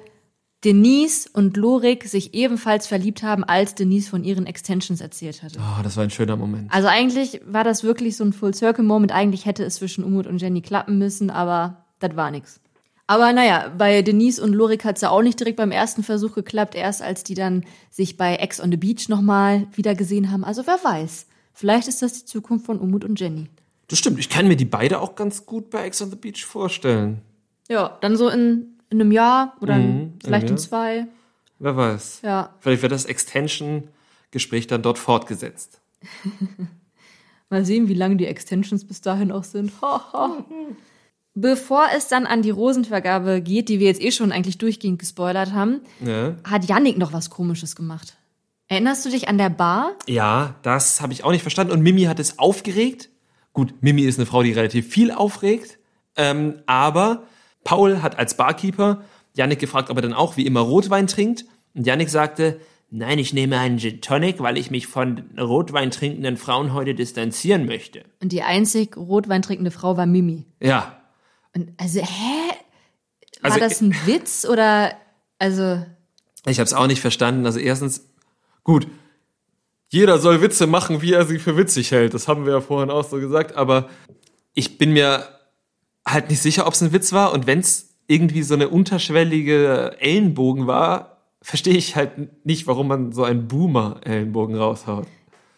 Denise 0.68 1.30
und 1.32 1.56
Lorik 1.56 2.04
sich 2.04 2.34
ebenfalls 2.34 2.88
verliebt 2.88 3.24
haben, 3.24 3.46
als 3.46 3.74
Denise 3.74 4.10
von 4.10 4.26
ihren 4.26 4.46
Extensions 4.46 5.00
erzählt 5.00 5.42
hatte. 5.42 5.60
Oh, 5.62 5.82
das 5.82 5.96
war 5.96 6.04
ein 6.04 6.10
schöner 6.10 6.36
Moment. 6.36 6.70
Also 6.74 6.90
eigentlich 6.90 7.40
war 7.46 7.64
das 7.64 7.86
wirklich 7.86 8.18
so 8.18 8.26
ein 8.26 8.34
Full-Circle-Moment. 8.34 9.14
Eigentlich 9.14 9.46
hätte 9.46 9.64
es 9.64 9.76
zwischen 9.76 10.04
Umut 10.04 10.28
und 10.28 10.42
Jenny 10.42 10.62
klappen 10.62 10.98
müssen, 10.98 11.30
aber 11.30 11.86
das 12.00 12.18
war 12.18 12.32
nix. 12.32 12.60
Aber 13.08 13.32
naja, 13.32 13.72
bei 13.78 14.02
Denise 14.02 14.42
und 14.42 14.52
Lorik 14.52 14.84
hat's 14.84 15.00
ja 15.00 15.10
auch 15.10 15.22
nicht 15.22 15.40
direkt 15.40 15.56
beim 15.56 15.72
ersten 15.72 16.04
Versuch 16.04 16.36
geklappt, 16.36 16.76
erst 16.76 17.02
als 17.02 17.24
die 17.24 17.36
dann 17.36 17.64
sich 17.90 18.18
bei 18.18 18.36
Ex 18.36 18.60
on 18.60 18.70
the 18.70 18.76
Beach 18.76 19.08
nochmal 19.08 19.68
wieder 19.74 19.96
gesehen 19.96 20.34
haben. 20.34 20.44
Also 20.44 20.68
wer 20.68 20.84
weiß, 20.84 21.28
vielleicht 21.54 21.88
ist 21.88 22.02
das 22.02 22.12
die 22.12 22.26
Zukunft 22.26 22.66
von 22.66 22.78
Umut 22.78 23.06
und 23.06 23.18
Jenny. 23.18 23.48
Das 23.88 24.00
stimmt. 24.00 24.20
Ich 24.20 24.28
kann 24.28 24.50
mir 24.50 24.58
die 24.58 24.66
beide 24.66 25.00
auch 25.00 25.16
ganz 25.16 25.46
gut 25.46 25.70
bei 25.70 25.86
Ex 25.86 26.02
on 26.02 26.10
the 26.10 26.18
Beach 26.18 26.44
vorstellen. 26.44 27.22
Ja, 27.70 27.98
dann 28.02 28.18
so 28.18 28.28
in, 28.28 28.77
in 28.90 29.02
einem 29.02 29.12
Jahr 29.12 29.56
oder 29.62 29.76
Mhm, 29.78 30.14
vielleicht 30.24 30.50
in 30.50 30.58
zwei. 30.58 31.08
Wer 31.60 31.76
weiß. 31.76 32.22
Ja, 32.24 32.54
Vielleicht 32.60 32.82
wird 32.84 32.92
das 32.92 33.06
Extension-Gespräch 33.06 34.68
dann 34.68 34.82
dort 34.82 34.98
fortgesetzt. 35.00 35.82
Mal 37.50 37.66
sehen, 37.66 37.88
wie 37.88 37.94
lang 37.94 38.18
die 38.18 38.26
Extensions 38.28 38.86
bis 38.86 39.02
dahin 39.02 39.32
auch 39.32 39.44
sind. 39.46 39.72
Bevor 41.34 41.86
es 41.96 42.08
dann 42.08 42.26
an 42.26 42.42
die 42.42 42.50
Rosenvergabe 42.50 43.42
geht, 43.42 43.70
die 43.70 43.80
wir 43.80 43.88
jetzt 43.88 44.02
eh 44.02 44.12
schon 44.12 44.32
eigentlich 44.32 44.58
durchgehend 44.58 44.98
gespoilert 45.00 45.54
haben, 45.54 45.82
Ja, 46.04 46.36
hat 46.44 46.66
Yannick 46.66 46.98
noch 46.98 47.14
was 47.14 47.30
Komisches 47.30 47.76
gemacht. 47.76 48.18
Erinnerst 48.68 49.06
du 49.06 49.10
dich 49.10 49.28
an 49.30 49.38
der 49.38 49.50
Bar? 49.50 49.92
ja 50.08 50.56
das 50.64 51.00
habe 51.00 51.14
ich 51.14 51.24
auch 51.24 51.32
nicht 51.32 51.44
verstanden. 51.44 51.72
Und 51.74 51.82
Mimi 51.82 52.04
hat 52.04 52.20
es 52.20 52.38
aufgeregt. 52.40 53.10
Gut, 53.54 53.74
Mimi 53.82 54.02
ist 54.02 54.18
eine 54.20 54.26
Frau, 54.26 54.44
die 54.44 54.52
relativ 54.52 54.88
viel 54.88 55.12
aufregt. 55.12 55.78
Ähm, 56.16 56.56
aber 56.66 57.24
Paul 57.64 58.02
hat 58.02 58.18
als 58.18 58.38
Barkeeper 58.38 59.02
Yannick 59.34 59.60
gefragt, 59.60 59.90
ob 59.90 59.98
er 59.98 60.02
dann 60.02 60.14
auch 60.14 60.38
wie 60.38 60.46
immer 60.46 60.62
Rotwein 60.62 61.08
trinkt. 61.08 61.46
Und 61.76 61.86
Yannick 61.86 62.10
sagte, 62.10 62.60
nein, 62.90 63.20
ich 63.20 63.34
nehme 63.34 63.60
einen 63.60 63.78
Gin 63.78 64.02
Tonic, 64.02 64.40
weil 64.40 64.58
ich 64.58 64.72
mich 64.72 64.88
von 64.88 65.24
Rotwein 65.40 65.92
trinkenden 65.92 66.38
Frauen 66.38 66.74
heute 66.74 66.96
distanzieren 66.96 67.66
möchte. 67.66 68.04
Und 68.22 68.32
die 68.32 68.42
einzig 68.42 68.98
Rotwein 68.98 69.42
trinkende 69.42 69.72
Frau 69.72 69.96
war 69.98 70.06
Mimi. 70.06 70.46
Ja, 70.62 70.98
Und 71.54 71.72
also, 71.78 72.00
hä? 72.02 72.50
War 73.42 73.52
Also, 73.52 73.60
das 73.60 73.82
ein 73.82 73.96
Witz 74.06 74.46
oder 74.46 74.94
also 75.38 75.84
Ich 76.48 76.58
habe 76.60 76.66
es 76.66 76.74
auch 76.74 76.88
nicht 76.88 77.02
verstanden. 77.02 77.46
Also 77.46 77.60
erstens, 77.60 78.10
gut, 78.64 78.88
jeder 79.90 80.18
soll 80.20 80.42
Witze 80.42 80.66
machen, 80.66 81.02
wie 81.04 81.14
er 81.14 81.26
sie 81.26 81.38
für 81.38 81.56
witzig 81.56 81.92
hält. 81.92 82.14
Das 82.16 82.28
haben 82.28 82.46
wir 82.46 82.54
ja 82.54 82.62
vorhin 82.62 82.90
auch 82.90 83.08
so 83.08 83.18
gesagt. 83.20 83.56
Aber 83.56 83.90
ich 84.54 84.80
bin 84.80 84.92
mir 84.94 85.28
halt 86.08 86.30
nicht 86.30 86.42
sicher, 86.42 86.66
ob 86.66 86.74
es 86.74 86.82
ein 86.82 86.94
Witz 86.94 87.14
war. 87.14 87.34
Und 87.34 87.46
wenn 87.46 87.60
es 87.60 87.96
irgendwie 88.08 88.44
so 88.44 88.54
eine 88.54 88.70
unterschwellige 88.70 89.98
Ellenbogen 90.00 90.66
war, 90.66 91.18
verstehe 91.42 91.76
ich 91.76 91.96
halt 91.96 92.46
nicht, 92.46 92.68
warum 92.68 92.88
man 92.88 93.12
so 93.12 93.24
einen 93.24 93.48
Boomer-Ellenbogen 93.48 94.56
raushaut. 94.56 95.08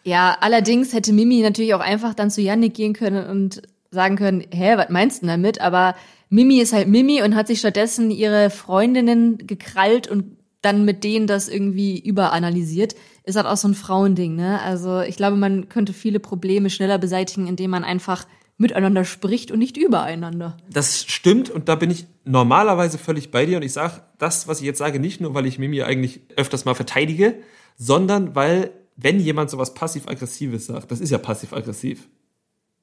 ja, 0.04 0.36
allerdings 0.42 0.94
hätte 0.94 1.14
Mimi 1.14 1.42
natürlich 1.42 1.74
auch 1.74 1.80
einfach 1.80 2.14
dann 2.14 2.32
zu 2.32 2.42
Yannick 2.42 2.74
gehen 2.74 2.94
können 2.94 3.28
und 3.28 3.62
sagen 3.92 4.16
können, 4.16 4.44
hä, 4.52 4.78
was 4.78 4.90
meinst 4.90 5.22
du 5.22 5.28
denn 5.28 5.42
damit? 5.42 5.62
Aber 5.62 5.96
Mimi 6.30 6.60
ist 6.60 6.74
halt 6.74 6.88
Mimi 6.88 7.22
und 7.22 7.36
hat 7.36 7.48
sich 7.48 7.60
stattdessen 7.60 8.12
ihre 8.12 8.50
Freundinnen 8.50 9.38
gekrallt 9.40 10.08
und 10.08 10.38
dann 10.62 10.86
mit 10.86 11.04
denen 11.04 11.26
das 11.26 11.48
irgendwie 11.48 12.00
überanalysiert. 12.00 12.96
Ist 13.24 13.36
halt 13.36 13.48
auch 13.48 13.58
so 13.58 13.68
ein 13.68 13.74
Frauending, 13.74 14.36
ne? 14.36 14.62
Also 14.62 15.02
ich 15.02 15.16
glaube, 15.16 15.38
man 15.38 15.70
könnte 15.70 15.94
viele 15.94 16.20
Probleme 16.20 16.70
schneller 16.70 16.98
beseitigen, 16.98 17.48
indem 17.48 17.72
man 17.72 17.84
einfach 17.84 18.26
miteinander 18.60 19.06
spricht 19.06 19.52
und 19.52 19.60
nicht 19.60 19.78
übereinander. 19.78 20.58
Das 20.70 21.06
stimmt 21.08 21.50
und 21.50 21.70
da 21.70 21.76
bin 21.76 21.90
ich 21.90 22.06
normalerweise 22.26 22.98
völlig 22.98 23.32
bei 23.32 23.46
dir 23.46 23.58
und 23.58 23.64
ich 23.64 23.74
sage 23.74 24.02
das, 24.20 24.48
was 24.48 24.60
ich 24.60 24.66
jetzt 24.66 24.78
sage, 24.78 25.00
nicht 25.00 25.22
nur, 25.22 25.34
weil 25.34 25.46
ich 25.48 25.58
Mimi 25.58 25.82
eigentlich 25.82 26.22
öfters 26.36 26.66
mal 26.66 26.76
verteidige, 26.76 27.36
sondern 27.78 28.36
weil, 28.36 28.72
wenn 28.98 29.20
jemand 29.20 29.50
sowas 29.50 29.74
passiv-aggressives 29.74 30.66
sagt, 30.68 30.92
das 30.92 31.00
ist 31.00 31.10
ja 31.10 31.18
passiv-aggressiv, 31.18 32.08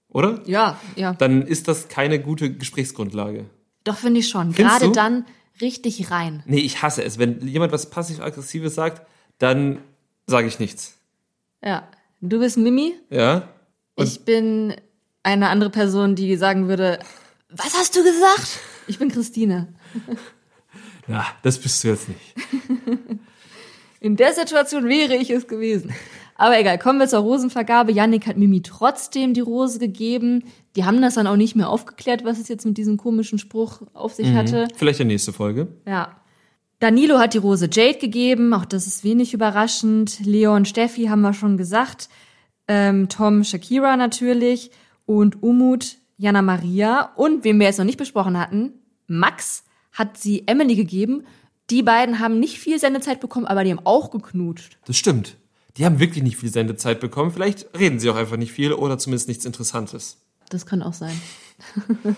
oder? 0.08 0.40
Ja, 0.46 0.80
ja. 0.96 1.12
Dann 1.12 1.42
ist 1.42 1.68
das 1.68 1.88
keine 1.88 2.18
gute 2.20 2.52
Gesprächsgrundlage. 2.54 3.44
Doch, 3.84 3.98
finde 3.98 4.20
ich 4.20 4.28
schon. 4.28 4.52
Findest 4.54 4.78
Gerade 4.80 4.86
du? 4.86 4.92
dann 4.92 5.24
richtig 5.60 6.10
rein. 6.10 6.42
Nee, 6.46 6.58
ich 6.60 6.82
hasse 6.82 7.04
es. 7.04 7.18
Wenn 7.18 7.46
jemand 7.46 7.70
was 7.72 7.90
passiv-aggressives 7.90 8.74
sagt, 8.74 9.06
dann 9.38 9.78
sage 10.26 10.48
ich 10.48 10.58
nichts. 10.58 10.96
Ja. 11.62 11.86
Du 12.22 12.38
bist 12.38 12.56
Mimi, 12.56 12.94
Ja? 13.10 13.48
Und- 13.94 14.06
ich 14.08 14.24
bin 14.24 14.74
eine 15.26 15.48
andere 15.48 15.70
Person, 15.70 16.14
die 16.14 16.36
sagen 16.36 16.68
würde, 16.68 17.00
was 17.50 17.76
hast 17.76 17.96
du 17.96 18.04
gesagt? 18.04 18.60
Ich 18.86 18.98
bin 18.98 19.10
Christine. 19.10 19.68
Ja, 21.08 21.24
das 21.42 21.60
bist 21.60 21.84
du 21.84 21.88
jetzt 21.88 22.08
nicht. 22.08 22.34
In 24.00 24.16
der 24.16 24.32
Situation 24.32 24.88
wäre 24.88 25.14
ich 25.14 25.30
es 25.30 25.46
gewesen. 25.46 25.94
Aber 26.34 26.58
egal, 26.58 26.80
kommen 26.80 26.98
wir 26.98 27.06
zur 27.06 27.20
Rosenvergabe. 27.20 27.92
Yannick 27.92 28.26
hat 28.26 28.36
Mimi 28.36 28.60
trotzdem 28.60 29.32
die 29.32 29.40
Rose 29.40 29.78
gegeben. 29.78 30.42
Die 30.74 30.84
haben 30.84 31.00
das 31.00 31.14
dann 31.14 31.28
auch 31.28 31.36
nicht 31.36 31.54
mehr 31.54 31.70
aufgeklärt, 31.70 32.24
was 32.24 32.40
es 32.40 32.48
jetzt 32.48 32.66
mit 32.66 32.76
diesem 32.76 32.96
komischen 32.96 33.38
Spruch 33.38 33.82
auf 33.94 34.14
sich 34.14 34.32
hatte. 34.34 34.66
Vielleicht 34.74 34.98
in 34.98 35.06
nächste 35.06 35.32
Folge. 35.32 35.68
Ja. 35.86 36.20
Danilo 36.80 37.20
hat 37.20 37.34
die 37.34 37.38
Rose 37.38 37.68
Jade 37.70 37.98
gegeben, 37.98 38.52
auch 38.52 38.64
das 38.64 38.88
ist 38.88 39.04
wenig 39.04 39.32
überraschend. 39.32 40.18
Leon, 40.26 40.64
Steffi 40.64 41.04
haben 41.04 41.20
wir 41.20 41.34
schon 41.34 41.56
gesagt. 41.56 42.08
Ähm, 42.66 43.08
Tom, 43.08 43.44
Shakira 43.44 43.96
natürlich. 43.96 44.72
Und 45.06 45.42
Umut, 45.42 45.96
Jana 46.18 46.42
Maria. 46.42 47.12
Und, 47.16 47.44
wen 47.44 47.58
wir 47.58 47.66
jetzt 47.66 47.78
noch 47.78 47.84
nicht 47.84 47.98
besprochen 47.98 48.38
hatten, 48.38 48.74
Max 49.06 49.64
hat 49.92 50.18
sie 50.18 50.46
Emily 50.46 50.76
gegeben. 50.76 51.24
Die 51.70 51.82
beiden 51.82 52.20
haben 52.20 52.38
nicht 52.38 52.58
viel 52.58 52.78
Sendezeit 52.78 53.20
bekommen, 53.20 53.46
aber 53.46 53.64
die 53.64 53.70
haben 53.70 53.84
auch 53.84 54.10
geknutscht. 54.10 54.78
Das 54.86 54.96
stimmt. 54.96 55.36
Die 55.76 55.84
haben 55.84 55.98
wirklich 55.98 56.22
nicht 56.22 56.36
viel 56.36 56.50
Sendezeit 56.50 57.00
bekommen. 57.00 57.30
Vielleicht 57.30 57.66
reden 57.78 57.98
sie 57.98 58.08
auch 58.08 58.16
einfach 58.16 58.36
nicht 58.36 58.52
viel 58.52 58.72
oder 58.72 58.98
zumindest 58.98 59.28
nichts 59.28 59.44
Interessantes. 59.44 60.18
Das 60.48 60.64
kann 60.64 60.82
auch 60.82 60.92
sein. 60.92 61.20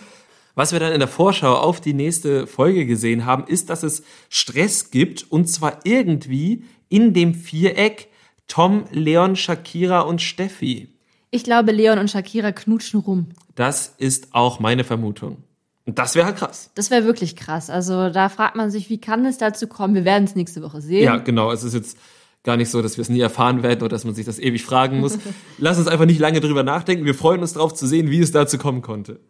Was 0.54 0.72
wir 0.72 0.80
dann 0.80 0.92
in 0.92 0.98
der 0.98 1.08
Vorschau 1.08 1.54
auf 1.54 1.80
die 1.80 1.94
nächste 1.94 2.46
Folge 2.46 2.84
gesehen 2.84 3.24
haben, 3.24 3.46
ist, 3.46 3.70
dass 3.70 3.84
es 3.84 4.02
Stress 4.28 4.90
gibt 4.90 5.30
und 5.30 5.46
zwar 5.48 5.80
irgendwie 5.84 6.64
in 6.88 7.14
dem 7.14 7.34
Viereck 7.34 8.08
Tom, 8.48 8.84
Leon, 8.90 9.36
Shakira 9.36 10.00
und 10.00 10.20
Steffi. 10.20 10.97
Ich 11.30 11.44
glaube, 11.44 11.72
Leon 11.72 11.98
und 11.98 12.10
Shakira 12.10 12.52
knutschen 12.52 13.00
rum. 13.00 13.28
Das 13.54 13.94
ist 13.98 14.28
auch 14.32 14.60
meine 14.60 14.84
Vermutung. 14.84 15.38
Und 15.84 15.98
das 15.98 16.14
wäre 16.14 16.26
halt 16.26 16.36
krass. 16.36 16.70
Das 16.74 16.90
wäre 16.90 17.04
wirklich 17.04 17.34
krass. 17.34 17.70
Also 17.70 18.10
da 18.10 18.28
fragt 18.28 18.56
man 18.56 18.70
sich, 18.70 18.90
wie 18.90 19.00
kann 19.00 19.24
es 19.24 19.38
dazu 19.38 19.66
kommen? 19.66 19.94
Wir 19.94 20.04
werden 20.04 20.24
es 20.24 20.34
nächste 20.34 20.62
Woche 20.62 20.82
sehen. 20.82 21.04
Ja, 21.04 21.16
genau. 21.16 21.50
Es 21.50 21.64
ist 21.64 21.74
jetzt 21.74 21.98
gar 22.44 22.56
nicht 22.56 22.70
so, 22.70 22.82
dass 22.82 22.96
wir 22.96 23.02
es 23.02 23.08
nie 23.08 23.20
erfahren 23.20 23.62
werden 23.62 23.80
oder 23.80 23.88
dass 23.88 24.04
man 24.04 24.14
sich 24.14 24.26
das 24.26 24.38
ewig 24.38 24.64
fragen 24.64 25.00
muss. 25.00 25.18
Lass 25.58 25.78
uns 25.78 25.88
einfach 25.88 26.04
nicht 26.04 26.20
lange 26.20 26.40
drüber 26.40 26.62
nachdenken. 26.62 27.04
Wir 27.04 27.14
freuen 27.14 27.40
uns 27.40 27.54
darauf 27.54 27.74
zu 27.74 27.86
sehen, 27.86 28.10
wie 28.10 28.20
es 28.20 28.32
dazu 28.32 28.58
kommen 28.58 28.82
konnte. 28.82 29.20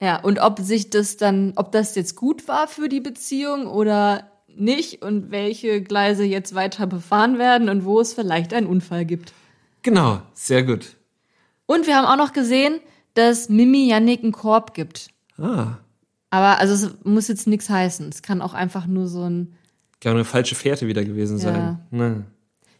Ja, 0.00 0.20
und 0.20 0.40
ob 0.40 0.58
sich 0.58 0.90
das 0.90 1.16
dann, 1.16 1.52
ob 1.56 1.70
das 1.70 1.94
jetzt 1.94 2.16
gut 2.16 2.48
war 2.48 2.66
für 2.66 2.88
die 2.88 3.00
Beziehung 3.00 3.68
oder 3.68 4.28
nicht 4.48 5.02
und 5.02 5.30
welche 5.30 5.82
Gleise 5.82 6.24
jetzt 6.24 6.54
weiter 6.54 6.86
befahren 6.86 7.38
werden 7.38 7.68
und 7.68 7.84
wo 7.84 8.00
es 8.00 8.12
vielleicht 8.12 8.52
einen 8.52 8.66
Unfall 8.66 9.04
gibt. 9.04 9.32
Genau, 9.82 10.20
sehr 10.34 10.64
gut. 10.64 10.96
Und 11.66 11.86
wir 11.86 11.96
haben 11.96 12.06
auch 12.06 12.16
noch 12.16 12.32
gesehen, 12.32 12.80
dass 13.14 13.48
Mimi 13.48 13.88
Yannick 13.88 14.22
einen 14.22 14.32
Korb 14.32 14.74
gibt. 14.74 15.08
Ah, 15.38 15.78
Aber 16.30 16.58
also 16.58 16.74
es 16.74 16.94
muss 17.04 17.28
jetzt 17.28 17.46
nichts 17.46 17.68
heißen. 17.68 18.08
Es 18.08 18.22
kann 18.22 18.42
auch 18.42 18.54
einfach 18.54 18.86
nur 18.86 19.06
so 19.08 19.22
ein, 19.28 19.54
kann 20.00 20.12
eine 20.12 20.24
falsche 20.24 20.54
Fährte 20.54 20.86
wieder 20.86 21.04
gewesen 21.04 21.38
sein. 21.38 21.54
Ja. 21.54 21.80
Na, 21.90 22.22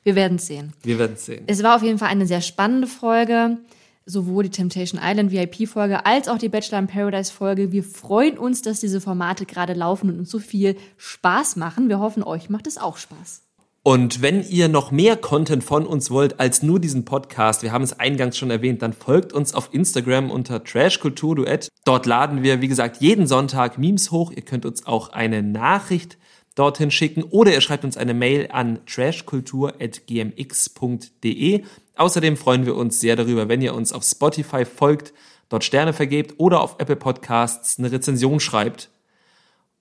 wir 0.02 0.14
werden 0.16 0.38
sehen. 0.38 0.72
wir 0.82 0.98
werden 0.98 1.12
es 1.14 1.26
sehen. 1.26 1.44
Es 1.46 1.62
war 1.62 1.76
auf 1.76 1.82
jeden 1.82 1.98
Fall 1.98 2.08
eine 2.08 2.26
sehr 2.26 2.40
spannende 2.40 2.88
Folge. 2.88 3.58
sowohl 4.04 4.42
die 4.42 4.50
Temptation 4.50 5.00
Island 5.02 5.30
VIP-Folge 5.30 6.04
als 6.04 6.26
auch 6.26 6.38
die 6.38 6.48
Bachelor 6.48 6.80
in 6.80 6.88
Paradise-Folge. 6.88 7.70
Wir 7.70 7.84
freuen 7.84 8.36
uns, 8.36 8.60
dass 8.62 8.80
diese 8.80 9.00
Formate 9.00 9.46
gerade 9.46 9.74
laufen 9.74 10.10
und 10.10 10.18
uns 10.18 10.30
so 10.30 10.40
viel 10.40 10.76
Spaß 10.96 11.54
machen. 11.54 11.88
Wir 11.88 12.00
hoffen, 12.00 12.24
euch 12.24 12.50
macht 12.50 12.66
es 12.66 12.78
auch 12.78 12.96
Spaß. 12.96 13.42
Und 13.84 14.22
wenn 14.22 14.48
ihr 14.48 14.68
noch 14.68 14.92
mehr 14.92 15.16
Content 15.16 15.64
von 15.64 15.86
uns 15.86 16.12
wollt 16.12 16.38
als 16.38 16.62
nur 16.62 16.78
diesen 16.78 17.04
Podcast, 17.04 17.64
wir 17.64 17.72
haben 17.72 17.82
es 17.82 17.98
eingangs 17.98 18.38
schon 18.38 18.52
erwähnt, 18.52 18.80
dann 18.80 18.92
folgt 18.92 19.32
uns 19.32 19.54
auf 19.54 19.70
Instagram 19.72 20.30
unter 20.30 20.62
Trashkulturduett. 20.62 21.66
Dort 21.84 22.06
laden 22.06 22.44
wir, 22.44 22.60
wie 22.60 22.68
gesagt, 22.68 22.98
jeden 22.98 23.26
Sonntag 23.26 23.78
Memes 23.78 24.12
hoch. 24.12 24.30
Ihr 24.30 24.42
könnt 24.42 24.66
uns 24.66 24.86
auch 24.86 25.08
eine 25.08 25.42
Nachricht 25.42 26.16
dorthin 26.54 26.92
schicken 26.92 27.24
oder 27.24 27.52
ihr 27.52 27.60
schreibt 27.60 27.84
uns 27.84 27.96
eine 27.96 28.14
Mail 28.14 28.50
an 28.52 28.78
trashkultur.gmx.de. 28.86 31.64
Außerdem 31.96 32.36
freuen 32.36 32.66
wir 32.66 32.76
uns 32.76 33.00
sehr 33.00 33.16
darüber, 33.16 33.48
wenn 33.48 33.62
ihr 33.62 33.74
uns 33.74 33.92
auf 33.92 34.04
Spotify 34.04 34.64
folgt, 34.64 35.12
dort 35.48 35.64
Sterne 35.64 35.92
vergebt 35.92 36.34
oder 36.38 36.60
auf 36.60 36.76
Apple 36.78 36.94
Podcasts 36.94 37.80
eine 37.80 37.90
Rezension 37.90 38.38
schreibt. 38.38 38.92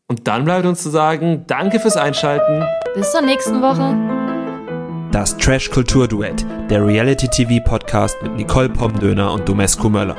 Und 0.09 0.27
dann 0.27 0.43
bleibt 0.45 0.65
uns 0.65 0.83
zu 0.83 0.89
sagen, 0.89 1.45
danke 1.47 1.79
fürs 1.79 1.97
Einschalten. 1.97 2.65
Bis 2.95 3.11
zur 3.11 3.21
nächsten 3.21 3.61
Woche. 3.61 3.95
Das 5.11 5.35
Trash 5.37 5.69
Kultur 5.71 6.07
Duett, 6.07 6.45
der 6.69 6.85
Reality 6.85 7.27
TV 7.27 7.63
Podcast 7.63 8.15
mit 8.21 8.33
Nicole 8.35 8.69
Pomdöner 8.69 9.31
und 9.33 9.47
Domescu 9.47 9.89
Möller. 9.89 10.15